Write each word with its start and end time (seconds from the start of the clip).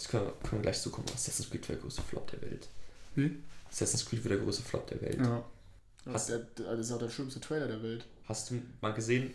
Das 0.00 0.08
können 0.08 0.24
wir, 0.24 0.32
können 0.32 0.52
wir 0.52 0.62
gleich 0.62 0.80
zukommen. 0.80 1.06
Assassin's 1.14 1.50
Creed 1.50 1.68
war 1.68 1.74
der 1.76 1.82
größte 1.82 2.00
Flop 2.00 2.30
der 2.30 2.40
Welt. 2.40 2.68
Wie? 3.16 3.36
Assassin's 3.68 4.06
Creed 4.06 4.24
war 4.24 4.30
der 4.30 4.38
größte 4.38 4.62
Flop 4.62 4.86
der 4.86 4.98
Welt. 5.02 5.18
Ja. 5.18 5.44
Hast- 6.06 6.30
Das 6.30 6.38
ist, 6.38 6.58
der, 6.58 6.64
das 6.76 6.86
ist 6.86 6.92
auch 6.92 6.98
der 6.98 7.10
schlimmste 7.10 7.38
Trailer 7.40 7.68
der 7.68 7.82
Welt. 7.82 8.06
Hast 8.24 8.50
du 8.50 8.62
mal 8.80 8.94
gesehen, 8.94 9.34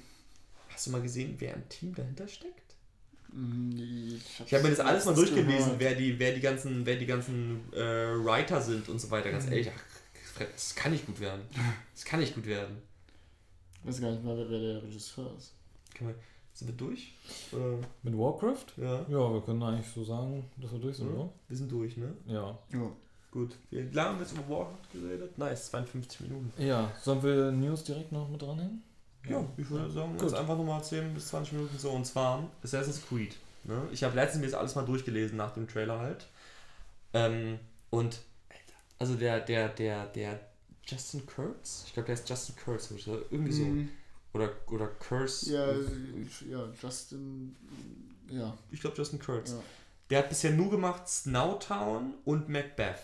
hast 0.70 0.88
du 0.88 0.90
mal 0.92 1.04
gesehen, 1.04 1.36
wer 1.38 1.54
im 1.54 1.70
Team 1.70 1.94
dahinter 1.94 2.28
steckt? 2.28 2.74
Mhm, 3.32 4.20
Ich 4.44 4.54
habe 4.56 4.64
mir 4.64 4.70
das 4.72 4.80
alles 4.80 5.06
mal 5.06 5.14
durchgelesen, 5.14 5.48
gehört. 5.78 5.80
wer 5.80 5.94
die, 5.96 6.18
wer 6.18 6.34
die 6.34 6.42
ganzen, 6.42 6.84
wer 6.86 6.96
die 6.96 7.06
ganzen 7.06 7.72
äh, 7.74 7.78
Writer 8.26 8.60
sind 8.60 8.90
und 8.90 8.98
so 9.00 9.12
weiter. 9.12 9.28
Mhm. 9.28 9.34
Ganz 9.34 9.46
ehrlich, 9.48 9.70
ach, 9.70 10.42
das 10.52 10.74
kann 10.74 10.92
nicht 10.94 11.06
gut 11.06 11.20
werden. 11.20 11.42
Das 11.94 12.04
kann 12.06 12.20
nicht 12.22 12.34
gut 12.34 12.46
werden. 12.48 12.82
Ich 13.84 13.88
weiß 13.90 14.02
gar 14.02 14.12
nicht 14.12 14.24
mal, 14.24 14.36
wer 14.38 14.60
der 14.60 14.82
Regisseur 14.84 15.32
ist. 15.38 15.54
Sind 16.56 16.70
wir 16.70 16.76
durch? 16.76 17.14
Oder? 17.52 17.78
Mit 18.02 18.18
Warcraft? 18.18 18.66
Ja. 18.78 19.02
Ja, 19.10 19.34
wir 19.34 19.42
können 19.42 19.62
eigentlich 19.62 19.88
so 19.94 20.04
sagen, 20.06 20.44
dass 20.58 20.72
wir 20.72 20.80
durch 20.80 20.96
sind, 20.98 21.10
Mhm. 21.12 21.16
oder? 21.20 21.30
Wir 21.50 21.58
sind 21.58 21.72
durch, 21.72 21.98
ne? 21.98 22.14
Ja. 22.26 22.58
Ja. 22.72 22.92
Gut. 23.30 23.56
Wie 23.70 23.82
lange 23.82 24.10
haben 24.10 24.20
wir 24.20 24.26
jetzt 24.26 24.32
über 24.38 24.48
Warcraft 24.50 24.92
geredet? 24.94 25.38
Nice, 25.38 25.66
52 25.70 26.22
Minuten. 26.22 26.54
Ja, 26.58 26.90
sollen 27.02 27.22
wir 27.22 27.52
News 27.52 27.84
direkt 27.84 28.14
noch 28.14 28.30
mit 28.30 28.42
dranhängen? 28.42 28.82
Ja, 29.28 29.44
ich 29.58 29.70
würde 29.70 29.92
sagen, 29.92 30.14
Gut. 30.14 30.22
jetzt 30.22 30.34
einfach 30.36 30.56
nochmal 30.56 30.82
10 30.82 31.14
bis 31.14 31.28
20 31.28 31.54
Minuten 31.54 31.78
so. 31.78 31.90
Und 31.92 32.06
zwar 32.06 32.50
Assassin's 32.64 33.02
Creed. 33.06 33.36
Ne? 33.66 33.82
Ich 33.92 34.04
habe 34.06 34.16
letztens 34.16 34.42
mir 34.46 34.50
das 34.52 34.58
alles 34.60 34.76
mal 34.76 34.86
durchgelesen 34.86 35.36
nach 35.36 35.54
dem 35.56 35.68
Trailer 35.68 36.00
halt. 36.00 36.28
Ähm, 37.14 37.60
und 37.90 38.20
also 39.00 39.16
der, 39.16 39.42
der, 39.42 39.68
der, 39.70 40.06
der 40.06 40.40
Justin 40.86 41.26
Kurtz, 41.26 41.84
ich 41.88 41.94
glaube 41.94 42.06
der 42.08 42.14
ist 42.16 42.30
Justin 42.30 42.56
Kurtz 42.64 42.92
oder 42.92 43.20
irgendwie 43.32 43.52
so. 43.52 43.64
Mhm. 43.64 43.90
Oder, 44.36 44.50
oder 44.68 44.88
Curse. 44.88 45.54
Ja, 45.54 45.72
ja, 46.50 46.68
Justin. 46.82 47.56
Ja. 48.30 48.54
Ich 48.72 48.82
glaube 48.82 48.98
Justin 48.98 49.20
Kurtz. 49.20 49.52
ja. 49.52 49.60
Der 50.10 50.20
hat 50.20 50.30
bisher 50.30 50.52
nur 50.52 50.70
gemacht 50.70 51.08
Snowtown 51.08 52.14
und 52.26 52.50
Macbeth. 52.50 53.00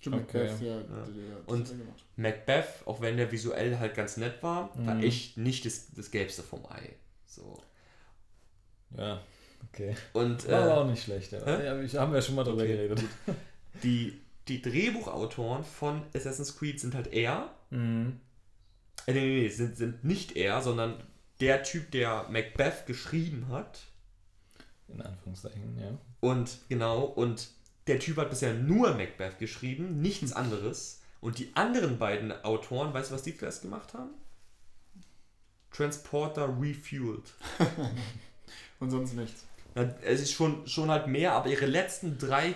Jim 0.00 0.14
Okay. 0.14 0.44
Macbeth, 0.48 0.60
ja. 0.62 0.74
Ja. 0.76 0.80
der- 0.82 1.04
der 1.06 1.34
hat 1.36 1.48
Und-. 1.48 1.74
Macbeth, 2.16 2.66
auch 2.86 3.00
wenn 3.00 3.16
der 3.16 3.30
visuell 3.32 3.78
halt 3.78 3.94
ganz 3.94 4.16
nett 4.16 4.42
war, 4.42 4.70
war 4.86 4.94
Mhm. 4.94 5.02
echt 5.02 5.36
nicht 5.36 5.64
das, 5.66 5.88
das 5.94 6.10
Gelbste 6.10 6.42
vom 6.42 6.64
Ei. 6.66 6.94
So. 7.26 7.60
Ja, 8.96 9.20
okay. 9.72 9.94
Und 10.12 10.48
War 10.48 10.68
äh, 10.68 10.72
auch 10.72 10.86
nicht 10.86 11.02
schlecht, 11.04 11.32
ja. 11.32 11.44
hä? 11.44 11.64
ja 11.66 11.80
ich, 11.80 11.96
haben 11.96 12.12
wir 12.12 12.22
schon 12.22 12.34
mal 12.34 12.44
drüber 12.44 12.62
Okay, 12.62 12.76
geredet. 12.76 13.02
die, 13.82 14.20
die 14.48 14.62
Drehbuchautoren 14.62 15.64
von 15.64 16.02
Assassin's 16.14 16.56
Creed 16.56 16.80
sind 16.80 16.94
halt 16.94 17.12
er. 17.12 17.50
Mhm. 17.70 18.20
Äh, 19.06 19.12
nee, 19.12 19.20
nee, 19.20 19.40
nee, 19.42 19.48
sind, 19.48 19.76
sind 19.76 20.04
nicht 20.04 20.36
er, 20.36 20.62
sondern 20.62 21.02
der 21.40 21.62
Typ, 21.62 21.90
der 21.90 22.26
Macbeth 22.30 22.86
geschrieben 22.86 23.48
hat. 23.48 23.80
In 24.88 25.00
Anführungszeichen, 25.00 25.78
ja. 25.78 25.98
Und 26.20 26.58
genau, 26.68 27.04
und 27.04 27.48
der 27.86 27.98
Typ 27.98 28.18
hat 28.18 28.30
bisher 28.30 28.54
nur 28.54 28.94
Macbeth 28.94 29.38
geschrieben, 29.38 30.00
nichts 30.00 30.32
anderes. 30.32 31.00
Und 31.20 31.38
die 31.38 31.54
anderen 31.54 31.98
beiden 31.98 32.32
Autoren, 32.44 32.94
weißt 32.94 33.10
du, 33.10 33.14
was 33.14 33.22
die 33.22 33.36
zuerst 33.36 33.62
gemacht 33.62 33.94
haben? 33.94 34.10
Transporter 35.70 36.48
Refueled. 36.60 37.32
Und 38.80 38.90
sonst 38.90 39.14
nichts. 39.14 39.44
Na, 39.74 39.94
Es 40.02 40.20
ist 40.20 40.32
schon, 40.32 40.66
schon 40.66 40.90
halt 40.90 41.06
mehr, 41.06 41.32
aber 41.32 41.48
ihre 41.50 41.66
letzten 41.66 42.18
drei 42.18 42.54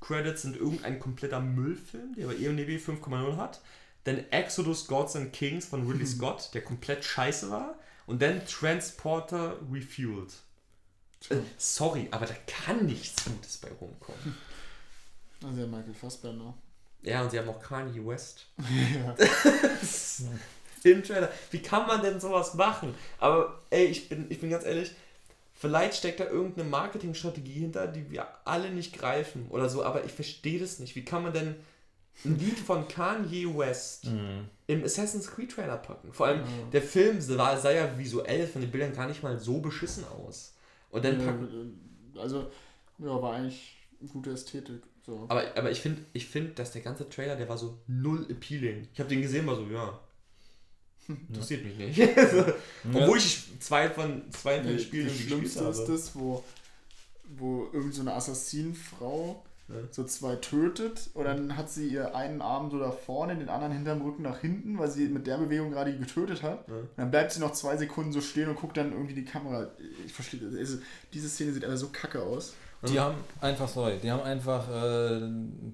Credits 0.00 0.42
sind 0.42 0.56
irgendein 0.56 0.98
kompletter 0.98 1.40
Müllfilm, 1.40 2.14
der 2.14 2.26
bei 2.26 2.34
E 2.34 2.46
IMDb 2.46 2.80
5,0 2.80 3.36
hat. 3.36 3.60
Dann 4.08 4.24
Exodus 4.30 4.86
Gods 4.86 5.16
and 5.16 5.34
Kings 5.34 5.66
von 5.66 5.86
Ridley 5.86 6.06
Scott, 6.06 6.48
der 6.54 6.62
komplett 6.62 7.04
scheiße 7.04 7.50
war. 7.50 7.78
Und 8.06 8.22
dann 8.22 8.40
Transporter 8.46 9.58
Refueled. 9.70 10.32
Äh, 11.28 11.36
sorry, 11.58 12.08
aber 12.10 12.24
da 12.24 12.32
kann 12.46 12.86
nichts 12.86 13.22
Gutes 13.26 13.58
bei 13.58 13.68
rumkommen. 13.68 14.34
Also 15.44 15.60
ja, 15.60 15.66
Michael 15.66 15.92
Fassbender. 15.92 16.54
Ja, 17.02 17.22
und 17.22 17.30
sie 17.30 17.38
haben 17.38 17.50
auch 17.50 17.60
Kanye 17.60 18.04
West. 18.06 18.46
ja. 18.56 19.14
Im 20.84 21.02
Trailer. 21.02 21.30
Wie 21.50 21.60
kann 21.60 21.86
man 21.86 22.00
denn 22.00 22.18
sowas 22.18 22.54
machen? 22.54 22.94
Aber 23.18 23.60
ey, 23.68 23.84
ich 23.84 24.08
bin, 24.08 24.30
ich 24.30 24.40
bin 24.40 24.48
ganz 24.48 24.64
ehrlich, 24.64 24.92
vielleicht 25.52 25.96
steckt 25.98 26.20
da 26.20 26.24
irgendeine 26.24 26.66
Marketingstrategie 26.66 27.60
hinter, 27.60 27.86
die 27.86 28.10
wir 28.10 28.26
alle 28.46 28.70
nicht 28.70 28.94
greifen 28.98 29.48
oder 29.50 29.68
so, 29.68 29.84
aber 29.84 30.04
ich 30.04 30.12
verstehe 30.12 30.58
das 30.58 30.78
nicht. 30.78 30.96
Wie 30.96 31.04
kann 31.04 31.22
man 31.22 31.34
denn 31.34 31.56
ein 32.24 32.38
Lied 32.38 32.58
von 32.58 32.86
Kanye 32.88 33.46
West 33.56 34.06
Mhm. 34.06 34.48
im 34.66 34.84
Assassin's 34.84 35.28
Creed 35.30 35.52
Trailer 35.52 35.76
packen? 35.78 36.12
Vor 36.12 36.26
allem, 36.26 36.40
Ja. 36.40 36.46
der 36.72 36.82
Film 36.82 37.20
sah, 37.20 37.56
sah 37.56 37.70
ja 37.70 37.96
visuell 37.98 38.46
von 38.46 38.60
den 38.60 38.70
Bildern 38.70 38.92
gar 38.94 39.06
nicht 39.06 39.22
mal 39.22 39.38
so 39.38 39.60
beschissen 39.60 40.04
aus. 40.04 40.54
Und 40.90 41.04
dann 41.04 41.18
packen. 41.18 42.12
Also, 42.18 42.50
ja, 42.98 43.22
war 43.22 43.34
eigentlich 43.34 43.76
eine 44.00 44.08
gute 44.08 44.30
Ästhetik. 44.30 44.82
So. 45.06 45.26
Aber, 45.28 45.44
aber 45.56 45.70
ich 45.70 45.80
finde, 45.80 46.02
ich 46.12 46.26
find, 46.26 46.58
dass 46.58 46.72
der 46.72 46.82
ganze 46.82 47.08
Trailer, 47.08 47.36
der 47.36 47.48
war 47.48 47.56
so 47.56 47.78
null 47.86 48.26
appealing. 48.30 48.88
Ich 48.92 48.98
habe 49.00 49.08
den 49.08 49.22
gesehen, 49.22 49.46
war 49.46 49.56
so, 49.56 49.66
ja. 49.66 49.98
Interessiert 51.08 51.64
mich 51.64 51.76
nicht. 51.78 51.96
so, 52.30 52.44
obwohl 52.92 53.16
ich 53.18 53.46
zwei 53.60 53.88
von 53.88 54.30
zwei 54.32 54.56
von 54.58 54.66
Nee, 54.66 54.72
den 54.72 54.80
Spielen 54.80 55.06
das 55.08 55.16
Schlimmste 55.16 55.60
habe. 55.60 55.70
ist 55.70 55.84
das, 55.86 56.14
wo, 56.14 56.44
wo 57.36 57.68
irgend 57.72 57.94
so 57.94 58.02
eine 58.02 58.12
Assassinenfrau. 58.14 59.44
So 59.90 60.04
zwei 60.04 60.36
tötet 60.36 61.10
und 61.14 61.24
dann 61.24 61.56
hat 61.56 61.68
sie 61.68 61.88
ihr 61.88 62.14
einen 62.14 62.40
Arm 62.40 62.70
so 62.70 62.78
da 62.78 62.90
vorne, 62.90 63.36
den 63.36 63.48
anderen 63.48 63.72
hinterm 63.72 64.00
Rücken 64.00 64.22
nach 64.22 64.38
hinten, 64.38 64.78
weil 64.78 64.90
sie 64.90 65.08
mit 65.08 65.26
der 65.26 65.38
Bewegung 65.38 65.70
gerade 65.70 65.96
getötet 65.96 66.42
hat. 66.42 66.66
Ja. 66.68 66.74
Und 66.74 66.88
dann 66.96 67.10
bleibt 67.10 67.32
sie 67.32 67.40
noch 67.40 67.52
zwei 67.52 67.76
Sekunden 67.76 68.12
so 68.12 68.20
stehen 68.20 68.48
und 68.48 68.56
guckt 68.56 68.76
dann 68.76 68.92
irgendwie 68.92 69.14
die 69.14 69.24
Kamera. 69.24 69.68
Ich 70.06 70.12
verstehe. 70.12 70.40
Also, 70.56 70.78
diese 71.12 71.28
Szene 71.28 71.52
sieht 71.52 71.64
einfach 71.64 71.78
so 71.78 71.88
kacke 71.88 72.22
aus. 72.22 72.54
Die 72.86 73.00
haben 73.00 73.16
einfach, 73.40 73.68
sorry, 73.68 73.98
die 74.00 74.10
haben 74.10 74.22
einfach 74.22 74.68
äh, 74.70 75.28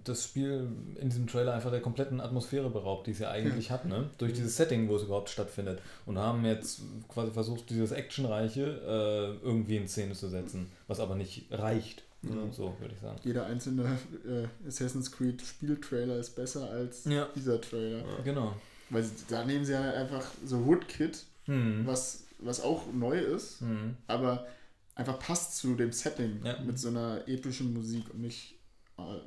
das 0.04 0.24
Spiel 0.24 0.68
in 0.98 1.10
diesem 1.10 1.26
Trailer 1.26 1.52
einfach 1.52 1.70
der 1.70 1.82
kompletten 1.82 2.18
Atmosphäre 2.18 2.70
beraubt, 2.70 3.06
die 3.06 3.10
es 3.10 3.18
ja 3.18 3.30
eigentlich 3.30 3.70
hat, 3.70 3.84
ne? 3.84 4.08
Durch 4.16 4.32
dieses 4.32 4.56
Setting, 4.56 4.88
wo 4.88 4.96
es 4.96 5.02
überhaupt 5.02 5.28
stattfindet. 5.28 5.82
Und 6.06 6.18
haben 6.18 6.46
jetzt 6.46 6.80
quasi 7.08 7.30
versucht, 7.30 7.68
dieses 7.68 7.92
Actionreiche 7.92 9.38
äh, 9.42 9.46
irgendwie 9.46 9.76
in 9.76 9.86
Szene 9.86 10.14
zu 10.14 10.28
setzen, 10.28 10.70
was 10.86 10.98
aber 10.98 11.14
nicht 11.14 11.48
reicht. 11.50 12.04
Ja. 12.28 12.52
So 12.52 12.74
würde 12.80 12.94
ich 12.94 13.00
sagen. 13.00 13.18
Jeder 13.24 13.46
einzelne 13.46 13.98
äh, 14.26 14.46
Assassin's 14.68 15.10
Creed 15.12 15.42
Spieltrailer 15.42 16.16
ist 16.18 16.30
besser 16.36 16.70
als 16.70 17.04
Ja. 17.04 17.28
dieser 17.34 17.60
Trailer. 17.60 18.04
Genau. 18.24 18.54
Weil 18.90 19.04
da 19.28 19.44
nehmen 19.44 19.64
sie 19.64 19.72
ja 19.72 19.92
einfach 19.92 20.24
so 20.44 20.64
Woodkit, 20.66 21.24
Hm. 21.46 21.82
was, 21.86 22.24
was 22.38 22.60
auch 22.62 22.84
neu 22.92 23.18
ist, 23.18 23.60
Hm. 23.60 23.96
aber 24.06 24.46
einfach 24.94 25.18
passt 25.18 25.56
zu 25.56 25.74
dem 25.74 25.92
Setting 25.92 26.40
Ja. 26.44 26.60
mit 26.62 26.78
so 26.78 26.88
einer 26.88 27.26
epischen 27.26 27.72
Musik 27.74 28.04
und 28.12 28.20
nicht 28.20 28.54
äh, 28.98 29.02
Oh. 29.02 29.20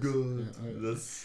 Gott. 0.00 0.44
Ja, 0.64 0.80
Das, 0.82 1.24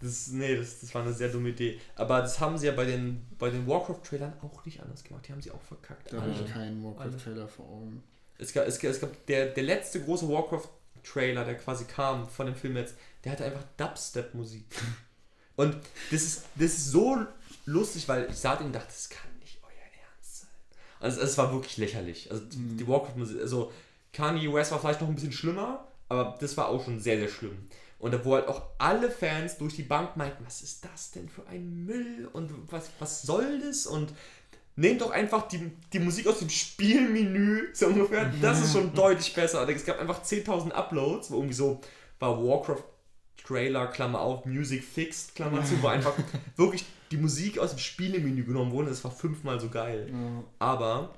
das, 0.00 0.28
nee, 0.28 0.56
das, 0.56 0.80
das 0.80 0.94
war 0.94 1.02
eine 1.02 1.12
sehr 1.12 1.28
dumme 1.30 1.48
Idee. 1.50 1.78
Aber 1.96 2.20
das 2.20 2.38
haben 2.40 2.56
sie 2.58 2.66
ja 2.66 2.72
bei 2.72 2.84
den, 2.84 3.20
bei 3.38 3.50
den 3.50 3.66
Warcraft-Trailern 3.66 4.34
auch 4.42 4.64
nicht 4.64 4.80
anders 4.82 5.02
gemacht. 5.04 5.26
Die 5.26 5.32
haben 5.32 5.42
sie 5.42 5.50
auch 5.50 5.60
verkackt. 5.62 6.12
da 6.12 6.20
habe 6.20 6.30
ich 6.30 6.46
keinen. 6.52 6.82
Warcraft-Trailer 6.84 7.48
vor 7.48 7.66
Augen. 7.66 8.02
Es 8.42 8.52
gab, 8.52 8.66
es 8.66 8.78
gab, 8.78 8.90
es 8.90 9.00
gab 9.00 9.26
der, 9.26 9.46
der 9.46 9.62
letzte 9.62 10.02
große 10.02 10.28
Warcraft-Trailer, 10.28 11.44
der 11.44 11.56
quasi 11.58 11.84
kam 11.84 12.28
von 12.28 12.46
dem 12.46 12.54
Film 12.54 12.76
jetzt, 12.76 12.94
der 13.24 13.32
hatte 13.32 13.44
einfach 13.44 13.64
Dubstep-Musik. 13.76 14.64
Und 15.56 15.76
das 16.10 16.22
ist, 16.22 16.42
das 16.56 16.72
ist 16.72 16.86
so 16.90 17.18
lustig, 17.66 18.08
weil 18.08 18.28
ich 18.30 18.36
sah 18.36 18.56
den 18.56 18.68
und 18.68 18.72
dachte, 18.72 18.86
das 18.88 19.10
kann 19.10 19.30
nicht 19.40 19.58
euer 19.62 19.70
Ernst 19.70 20.40
sein. 20.40 20.48
Also 20.98 21.20
es 21.20 21.36
war 21.36 21.52
wirklich 21.52 21.76
lächerlich. 21.76 22.30
Also 22.30 22.44
die- 22.46 22.56
Mhm. 22.56 22.78
die 22.78 22.88
Warcraft-Musik, 22.88 23.40
also 23.40 23.70
Kanye 24.14 24.52
West 24.52 24.72
war 24.72 24.80
vielleicht 24.80 25.00
noch 25.02 25.08
ein 25.08 25.14
bisschen 25.14 25.32
schlimmer, 25.32 25.86
aber 26.08 26.36
das 26.40 26.56
war 26.56 26.68
auch 26.68 26.82
schon 26.84 27.00
sehr, 27.00 27.18
sehr 27.18 27.28
schlimm. 27.28 27.68
Und 27.98 28.12
da 28.12 28.24
wo 28.24 28.34
halt 28.34 28.48
auch 28.48 28.62
alle 28.78 29.10
Fans 29.10 29.58
durch 29.58 29.76
die 29.76 29.82
Bank 29.84 30.16
meinten, 30.16 30.44
was 30.44 30.62
ist 30.62 30.84
das 30.84 31.12
denn 31.12 31.28
für 31.28 31.46
ein 31.46 31.84
Müll 31.84 32.28
und 32.32 32.50
was, 32.72 32.88
was 32.98 33.22
soll 33.22 33.60
das? 33.60 33.86
Und 33.86 34.12
nehmt 34.76 35.00
doch 35.00 35.10
einfach 35.10 35.48
die, 35.48 35.70
die 35.92 35.98
Musik 35.98 36.26
aus 36.26 36.38
dem 36.38 36.48
Spielmenü, 36.48 37.68
so 37.72 37.86
ungefähr. 37.86 38.32
Das 38.40 38.62
ist 38.62 38.72
schon 38.72 38.94
deutlich 38.94 39.34
besser. 39.34 39.68
Es 39.68 39.84
gab 39.84 39.98
einfach 39.98 40.22
10.000 40.22 40.70
Uploads, 40.72 41.30
wo 41.30 41.36
irgendwie 41.36 41.54
so 41.54 41.80
war 42.18 42.42
Warcraft 42.42 42.84
Trailer, 43.44 43.88
Klammer 43.88 44.20
auf, 44.20 44.46
Music 44.46 44.84
Fixed, 44.84 45.34
Klammer 45.34 45.64
zu, 45.64 45.82
wo 45.82 45.86
einfach 45.88 46.14
wirklich 46.56 46.84
die 47.10 47.16
Musik 47.16 47.58
aus 47.58 47.70
dem 47.70 47.78
Spielemenü 47.78 48.44
genommen 48.44 48.72
wurde. 48.72 48.88
Das 48.88 49.04
war 49.04 49.10
fünfmal 49.10 49.60
so 49.60 49.68
geil. 49.68 50.08
Ja. 50.10 50.44
Aber, 50.58 51.14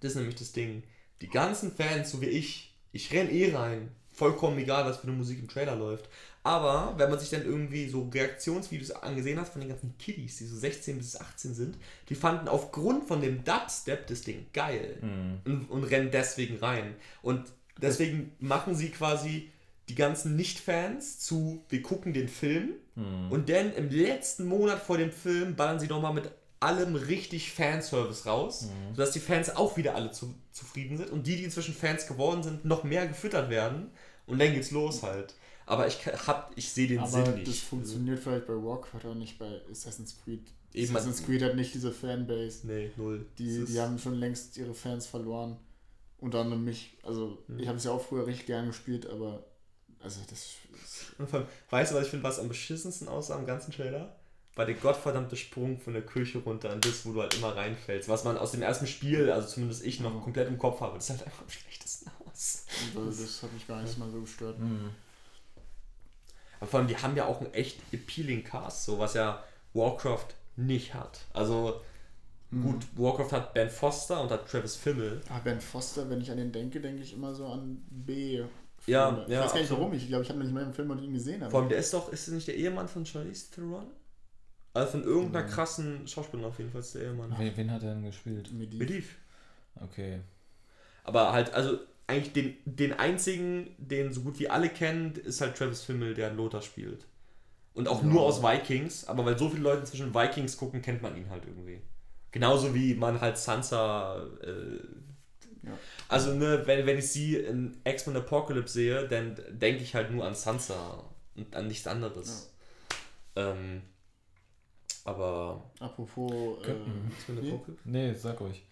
das 0.00 0.12
ist 0.12 0.16
nämlich 0.16 0.36
das 0.36 0.52
Ding. 0.52 0.82
Die 1.20 1.28
ganzen 1.28 1.72
Fans, 1.72 2.10
so 2.10 2.20
wie 2.20 2.26
ich, 2.26 2.74
ich 2.92 3.12
renn 3.12 3.30
eh 3.30 3.54
rein. 3.54 3.90
Vollkommen 4.12 4.58
egal, 4.58 4.84
was 4.84 4.98
für 4.98 5.08
eine 5.08 5.16
Musik 5.16 5.38
im 5.38 5.48
Trailer 5.48 5.76
läuft. 5.76 6.08
Aber 6.46 6.94
wenn 6.96 7.10
man 7.10 7.18
sich 7.18 7.30
dann 7.30 7.44
irgendwie 7.44 7.88
so 7.88 8.08
Reaktionsvideos 8.14 8.92
angesehen 8.92 9.40
hat 9.40 9.48
von 9.48 9.60
den 9.60 9.68
ganzen 9.70 9.98
Kiddies, 9.98 10.36
die 10.38 10.44
so 10.46 10.56
16 10.56 10.96
bis 10.98 11.20
18 11.20 11.54
sind, 11.54 11.76
die 12.08 12.14
fanden 12.14 12.46
aufgrund 12.46 13.08
von 13.08 13.20
dem 13.20 13.42
Dubstep 13.42 14.06
das 14.06 14.22
Ding 14.22 14.46
geil 14.52 14.98
Hm. 15.00 15.40
und, 15.44 15.70
und 15.70 15.84
rennen 15.84 16.10
deswegen 16.12 16.58
rein. 16.58 16.94
Und 17.20 17.42
deswegen 17.82 18.30
machen 18.38 18.76
sie 18.76 18.90
quasi 18.90 19.50
die 19.88 19.96
ganzen 19.96 20.36
Nicht-Fans 20.36 21.18
zu, 21.18 21.64
wir 21.68 21.82
gucken 21.82 22.12
den 22.12 22.28
Film 22.28 22.74
Hm. 22.94 23.32
und 23.32 23.48
dann 23.48 23.72
im 23.74 23.90
letzten 23.90 24.44
Monat 24.46 24.80
vor 24.80 24.98
dem 24.98 25.10
Film 25.10 25.56
ballern 25.56 25.80
sie 25.80 25.88
nochmal 25.88 26.14
mit 26.14 26.30
allem 26.60 26.94
richtig 26.94 27.52
Fanservice 27.52 28.24
raus, 28.24 28.62
Mhm. 28.62 28.94
sodass 28.94 29.10
die 29.10 29.20
Fans 29.20 29.54
auch 29.54 29.76
wieder 29.76 29.94
alle 29.96 30.12
zu, 30.12 30.32
zufrieden 30.52 30.96
sind 30.96 31.10
und 31.10 31.26
die, 31.26 31.36
die 31.36 31.44
inzwischen 31.44 31.74
Fans 31.74 32.06
geworden 32.06 32.42
sind, 32.44 32.64
noch 32.64 32.82
mehr 32.84 33.06
gefüttert 33.08 33.50
werden 33.50 33.90
und 34.26 34.38
dann 34.40 34.52
geht's 34.54 34.70
los 34.70 35.02
halt. 35.02 35.34
Aber 35.66 35.86
ich 35.88 36.06
hab, 36.06 36.52
ich 36.56 36.68
sehe 36.70 36.86
den 36.88 37.00
Aber 37.00 37.08
Sinn 37.08 37.24
das 37.24 37.34
nicht. 37.48 37.64
funktioniert 37.64 38.18
vielleicht 38.20 38.46
bei 38.46 38.54
Warcraft, 38.54 39.00
aber 39.04 39.14
nicht 39.16 39.38
bei 39.38 39.60
Assassin's 39.70 40.16
Creed. 40.24 40.46
Eben, 40.72 40.94
Assassin's 40.96 41.24
Creed 41.24 41.42
hat 41.42 41.56
nicht 41.56 41.74
diese 41.74 41.90
Fanbase. 41.92 42.66
Nee, 42.66 42.90
null. 42.96 43.26
Die, 43.38 43.58
Das 43.58 43.66
die 43.68 43.72
ist- 43.74 43.80
haben 43.80 43.98
schon 43.98 44.14
längst 44.14 44.56
ihre 44.56 44.74
Fans 44.74 45.06
verloren. 45.06 45.56
Unter 46.18 46.40
anderem 46.40 46.64
mich. 46.64 46.96
Also, 47.02 47.42
Mhm. 47.48 47.58
ich 47.58 47.66
habe 47.68 47.78
es 47.78 47.84
ja 47.84 47.90
auch 47.90 48.02
früher 48.02 48.26
richtig 48.26 48.46
gern 48.46 48.66
gespielt, 48.68 49.06
aber. 49.06 49.44
Also, 50.00 50.20
das. 50.30 50.38
ist- 50.40 50.56
Und 51.18 51.28
vor 51.28 51.40
allem, 51.40 51.48
weißt 51.70 51.92
du, 51.92 51.96
was 51.96 52.04
ich 52.04 52.10
finde, 52.10 52.24
was 52.24 52.38
am 52.38 52.48
beschissensten 52.48 53.08
aussah 53.08 53.34
am 53.36 53.44
ganzen 53.46 53.72
Trailer? 53.72 54.14
War 54.54 54.64
der 54.66 54.74
gottverdammte 54.76 55.36
Sprung 55.36 55.80
von 55.80 55.92
der 55.92 56.06
Kirche 56.06 56.38
runter 56.38 56.70
an 56.70 56.80
das, 56.80 57.04
wo 57.04 57.12
du 57.12 57.20
halt 57.20 57.34
immer 57.34 57.54
reinfällst. 57.56 58.08
Was 58.08 58.24
man 58.24 58.38
aus 58.38 58.52
dem 58.52 58.62
ersten 58.62 58.86
Spiel, 58.86 59.30
also 59.30 59.48
zumindest 59.48 59.84
ich, 59.84 60.00
noch 60.00 60.22
komplett 60.22 60.48
im 60.48 60.56
Kopf 60.58 60.80
habe. 60.80 60.94
Das 60.94 61.08
sah 61.08 61.14
halt 61.14 61.26
einfach 61.26 61.42
am 61.42 61.50
schlechtesten 61.50 62.10
aus. 62.24 62.64
Das, 62.94 63.18
das 63.18 63.42
hat 63.42 63.52
mich 63.52 63.66
gar 63.66 63.82
nicht 63.82 63.98
mal 63.98 64.10
so 64.10 64.20
gestört. 64.22 64.58
Mhm. 64.58 64.90
Aber 66.60 66.66
vor 66.70 66.80
allem, 66.80 66.88
die 66.88 66.96
haben 66.96 67.16
ja 67.16 67.26
auch 67.26 67.40
einen 67.40 67.52
echt 67.54 67.78
appealing 67.92 68.44
Cast, 68.44 68.84
so 68.84 68.98
was 68.98 69.14
ja 69.14 69.42
Warcraft 69.74 70.28
nicht 70.56 70.94
hat. 70.94 71.20
Also, 71.32 71.80
Mhm. 72.50 72.62
gut, 72.62 72.86
Warcraft 72.96 73.32
hat 73.32 73.54
Ben 73.54 73.68
Foster 73.68 74.20
und 74.22 74.30
hat 74.30 74.48
Travis 74.48 74.76
Fimmel. 74.76 75.20
Ah, 75.28 75.40
Ben 75.42 75.60
Foster, 75.60 76.08
wenn 76.08 76.20
ich 76.20 76.30
an 76.30 76.36
den 76.36 76.52
denke, 76.52 76.80
denke 76.80 77.02
ich 77.02 77.12
immer 77.12 77.34
so 77.34 77.46
an 77.48 77.84
B. 77.90 78.42
Ja, 78.86 79.08
Filme. 79.08 79.24
ich 79.26 79.32
ja, 79.32 79.40
weiß 79.40 79.52
gar 79.52 79.54
nicht 79.58 79.62
absolut. 79.64 79.80
warum. 79.80 79.94
Ich 79.94 80.06
glaube, 80.06 80.22
ich 80.22 80.28
habe 80.28 80.38
noch 80.38 80.44
nicht 80.46 80.54
mal 80.54 80.62
einen 80.62 80.72
Film 80.72 80.88
mit 80.88 81.00
ihm 81.02 81.12
gesehen. 81.12 81.42
Aber 81.42 81.50
Vor 81.50 81.60
allem, 81.60 81.68
der 81.68 81.78
ist 81.78 81.92
doch, 81.92 82.12
ist 82.12 82.28
das 82.28 82.34
nicht 82.34 82.46
der 82.46 82.54
Ehemann 82.56 82.86
von 82.86 83.04
Charlize 83.04 83.50
Theron? 83.50 83.86
Also 84.74 84.92
von 84.92 85.02
irgendeiner 85.04 85.46
krassen 85.48 86.06
Schauspielerin 86.06 86.48
auf 86.50 86.58
jeden 86.58 86.70
Fall 86.70 86.82
ist 86.82 86.94
der 86.94 87.02
Ehemann. 87.02 87.34
Wen, 87.36 87.56
wen 87.56 87.70
hat 87.72 87.82
er 87.82 87.94
denn 87.94 88.04
gespielt? 88.04 88.52
Medivh. 88.52 88.78
Medivh. 88.78 89.08
Okay. 89.82 90.20
Aber 91.02 91.32
halt, 91.32 91.52
also 91.52 91.78
eigentlich 92.06 92.32
den, 92.32 92.56
den 92.64 92.92
einzigen, 92.92 93.74
den 93.78 94.12
so 94.12 94.20
gut 94.22 94.38
wie 94.38 94.48
alle 94.48 94.68
kennen, 94.68 95.14
ist 95.16 95.40
halt 95.40 95.56
Travis 95.56 95.82
Fimmel, 95.82 96.14
der 96.14 96.32
Lothar 96.32 96.62
spielt. 96.62 97.06
Und 97.74 97.88
auch 97.88 98.00
Ja. 98.02 98.08
nur 98.08 98.22
aus 98.22 98.42
Vikings, 98.42 99.06
aber 99.06 99.24
weil 99.26 99.36
so 99.38 99.48
viele 99.50 99.62
Leute 99.62 99.84
zwischen 99.84 100.14
Vikings 100.14 100.56
gucken, 100.56 100.80
kennt 100.82 101.02
man 101.02 101.16
ihn 101.16 101.28
halt 101.30 101.44
irgendwie. 101.46 101.80
Genauso 102.32 102.74
wie 102.74 102.94
man 102.94 103.20
halt 103.20 103.36
Sansa. 103.38 104.22
Äh, 104.42 104.78
Ja. 105.62 105.72
Also, 106.08 106.32
ne, 106.34 106.62
wenn, 106.64 106.86
wenn 106.86 106.96
ich 106.98 107.10
sie 107.10 107.34
in 107.36 107.76
X-Men 107.84 108.16
Apocalypse 108.18 108.74
sehe, 108.74 109.08
dann 109.08 109.34
denke 109.50 109.82
ich 109.82 109.96
halt 109.96 110.12
nur 110.12 110.24
an 110.24 110.34
Sansa 110.36 111.02
und 111.34 111.56
an 111.56 111.66
nichts 111.66 111.88
anderes. 111.88 112.52
Ähm, 113.34 113.82
aber. 115.04 115.68
Apropos. 115.80 116.58
Äh. 116.64 116.70
X-Men. 117.18 117.38
Apocalypse? 117.38 117.82
Nee, 117.84 118.14
sag 118.14 118.40
ruhig. 118.40 118.62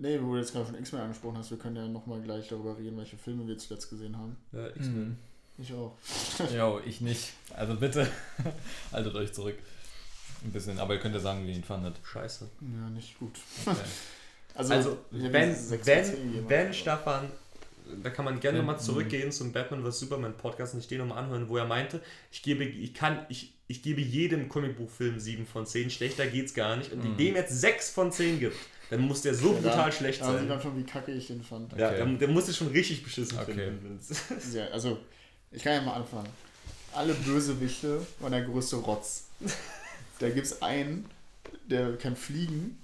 Nee, 0.00 0.18
wo 0.20 0.32
du 0.32 0.38
jetzt 0.38 0.52
gerade 0.52 0.66
von 0.66 0.74
X-Men 0.78 1.02
angesprochen 1.02 1.38
hast, 1.38 1.50
wir 1.50 1.58
können 1.58 1.76
ja 1.76 1.86
nochmal 1.86 2.20
gleich 2.20 2.48
darüber 2.48 2.76
reden, 2.76 2.96
welche 2.98 3.16
Filme 3.16 3.46
wir 3.46 3.56
zuletzt 3.58 3.88
gesehen 3.90 4.16
haben. 4.16 4.36
Ja, 4.52 4.66
X-Men. 4.68 5.16
Ich 5.58 5.72
auch. 5.74 5.96
Jo, 6.56 6.80
ich 6.84 7.00
nicht. 7.00 7.32
Also 7.54 7.74
bitte, 7.76 8.08
haltet 8.92 9.14
euch 9.14 9.32
zurück. 9.32 9.56
Ein 10.42 10.52
bisschen, 10.52 10.78
aber 10.78 10.94
ihr 10.94 11.00
könnt 11.00 11.14
ja 11.14 11.20
sagen, 11.20 11.44
wie 11.46 11.50
ihr 11.50 11.56
ihn 11.56 11.64
fandet. 11.64 11.96
Scheiße. 12.02 12.48
Ja, 12.60 12.90
nicht 12.90 13.18
gut. 13.18 13.32
Okay. 13.66 13.76
Also, 14.52 14.74
Also, 14.74 14.98
wenn, 15.12 15.54
wenn, 15.54 16.48
wenn 16.48 16.74
Staffan, 16.74 17.30
da 18.02 18.10
kann 18.10 18.24
man 18.24 18.40
gerne 18.40 18.58
Wenn- 18.58 18.66
nochmal 18.66 18.80
zurückgehen 18.82 19.30
zum 19.30 19.52
Batman 19.52 19.84
vs. 19.84 20.00
Superman 20.00 20.36
Podcast 20.36 20.74
und 20.74 20.80
ich 20.80 20.88
den 20.88 20.98
nochmal 20.98 21.18
anhören, 21.22 21.48
wo 21.48 21.56
er 21.56 21.66
meinte, 21.66 22.02
ich 22.32 22.42
gebe, 22.42 22.64
ich 22.64 22.92
kann, 22.92 23.24
ich, 23.28 23.54
ich 23.68 23.80
gebe 23.80 24.00
jedem 24.00 24.48
Comicbuchfilm 24.48 25.20
7 25.20 25.46
von 25.46 25.66
10, 25.66 25.90
schlechter 25.90 26.26
geht's 26.26 26.52
gar 26.52 26.74
nicht. 26.76 26.90
Und 26.92 27.04
Mhm. 27.04 27.16
dem 27.16 27.36
jetzt 27.36 27.60
6 27.60 27.90
von 27.90 28.10
10 28.10 28.40
gibt, 28.40 28.56
dann 28.90 29.00
muss 29.02 29.22
der 29.22 29.34
so 29.34 29.48
Ja, 29.54 29.60
brutal 29.60 29.76
da- 29.86 29.92
schlecht 29.92 30.20
Da 30.20 30.26
sieht 30.26 30.38
sein. 30.40 30.48
man 30.48 30.60
schon, 30.60 30.76
wie 30.76 30.84
kacke 30.84 31.12
ich 31.12 31.28
den 31.28 31.42
fand. 31.42 31.72
Ja, 31.76 31.88
Okay. 31.88 31.96
der, 31.98 32.06
der 32.06 32.28
muss 32.28 32.48
es 32.48 32.56
schon 32.56 32.68
richtig 32.68 33.02
beschissen 33.02 33.38
Okay. 33.38 33.54
finden. 33.54 33.98
wenn's- 34.00 34.54
Ja, 34.54 34.66
also, 34.68 34.98
ich 35.50 35.62
kann 35.62 35.72
ja 35.74 35.80
mal 35.82 35.94
anfangen. 35.94 36.28
Alle 36.92 37.14
Bösewichte 37.14 38.04
waren 38.18 38.32
der 38.32 38.42
größte 38.42 38.76
Rotz. 38.76 39.24
Da 40.18 40.28
gibt 40.28 40.46
es 40.46 40.60
einen, 40.60 41.06
der 41.68 41.96
kann 41.96 42.16
fliegen, 42.16 42.78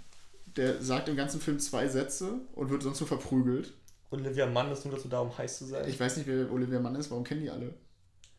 der 0.56 0.80
sagt 0.82 1.08
im 1.08 1.16
ganzen 1.16 1.40
Film 1.40 1.58
zwei 1.58 1.86
Sätze 1.88 2.32
und 2.54 2.70
wird 2.70 2.82
sonst 2.82 3.00
nur 3.00 3.08
verprügelt. 3.08 3.72
Olivia 4.10 4.46
Mann 4.46 4.70
ist 4.70 4.84
nur 4.86 4.94
dazu 4.94 5.08
da, 5.08 5.18
um 5.20 5.36
heiß 5.36 5.58
zu 5.58 5.64
sein. 5.66 5.88
Ich 5.88 5.98
weiß 5.98 6.16
nicht, 6.16 6.26
wer 6.28 6.50
Olivia 6.50 6.78
Mann 6.78 6.94
ist, 6.94 7.10
warum 7.10 7.24
kennen 7.24 7.42
die 7.42 7.50
alle? 7.50 7.74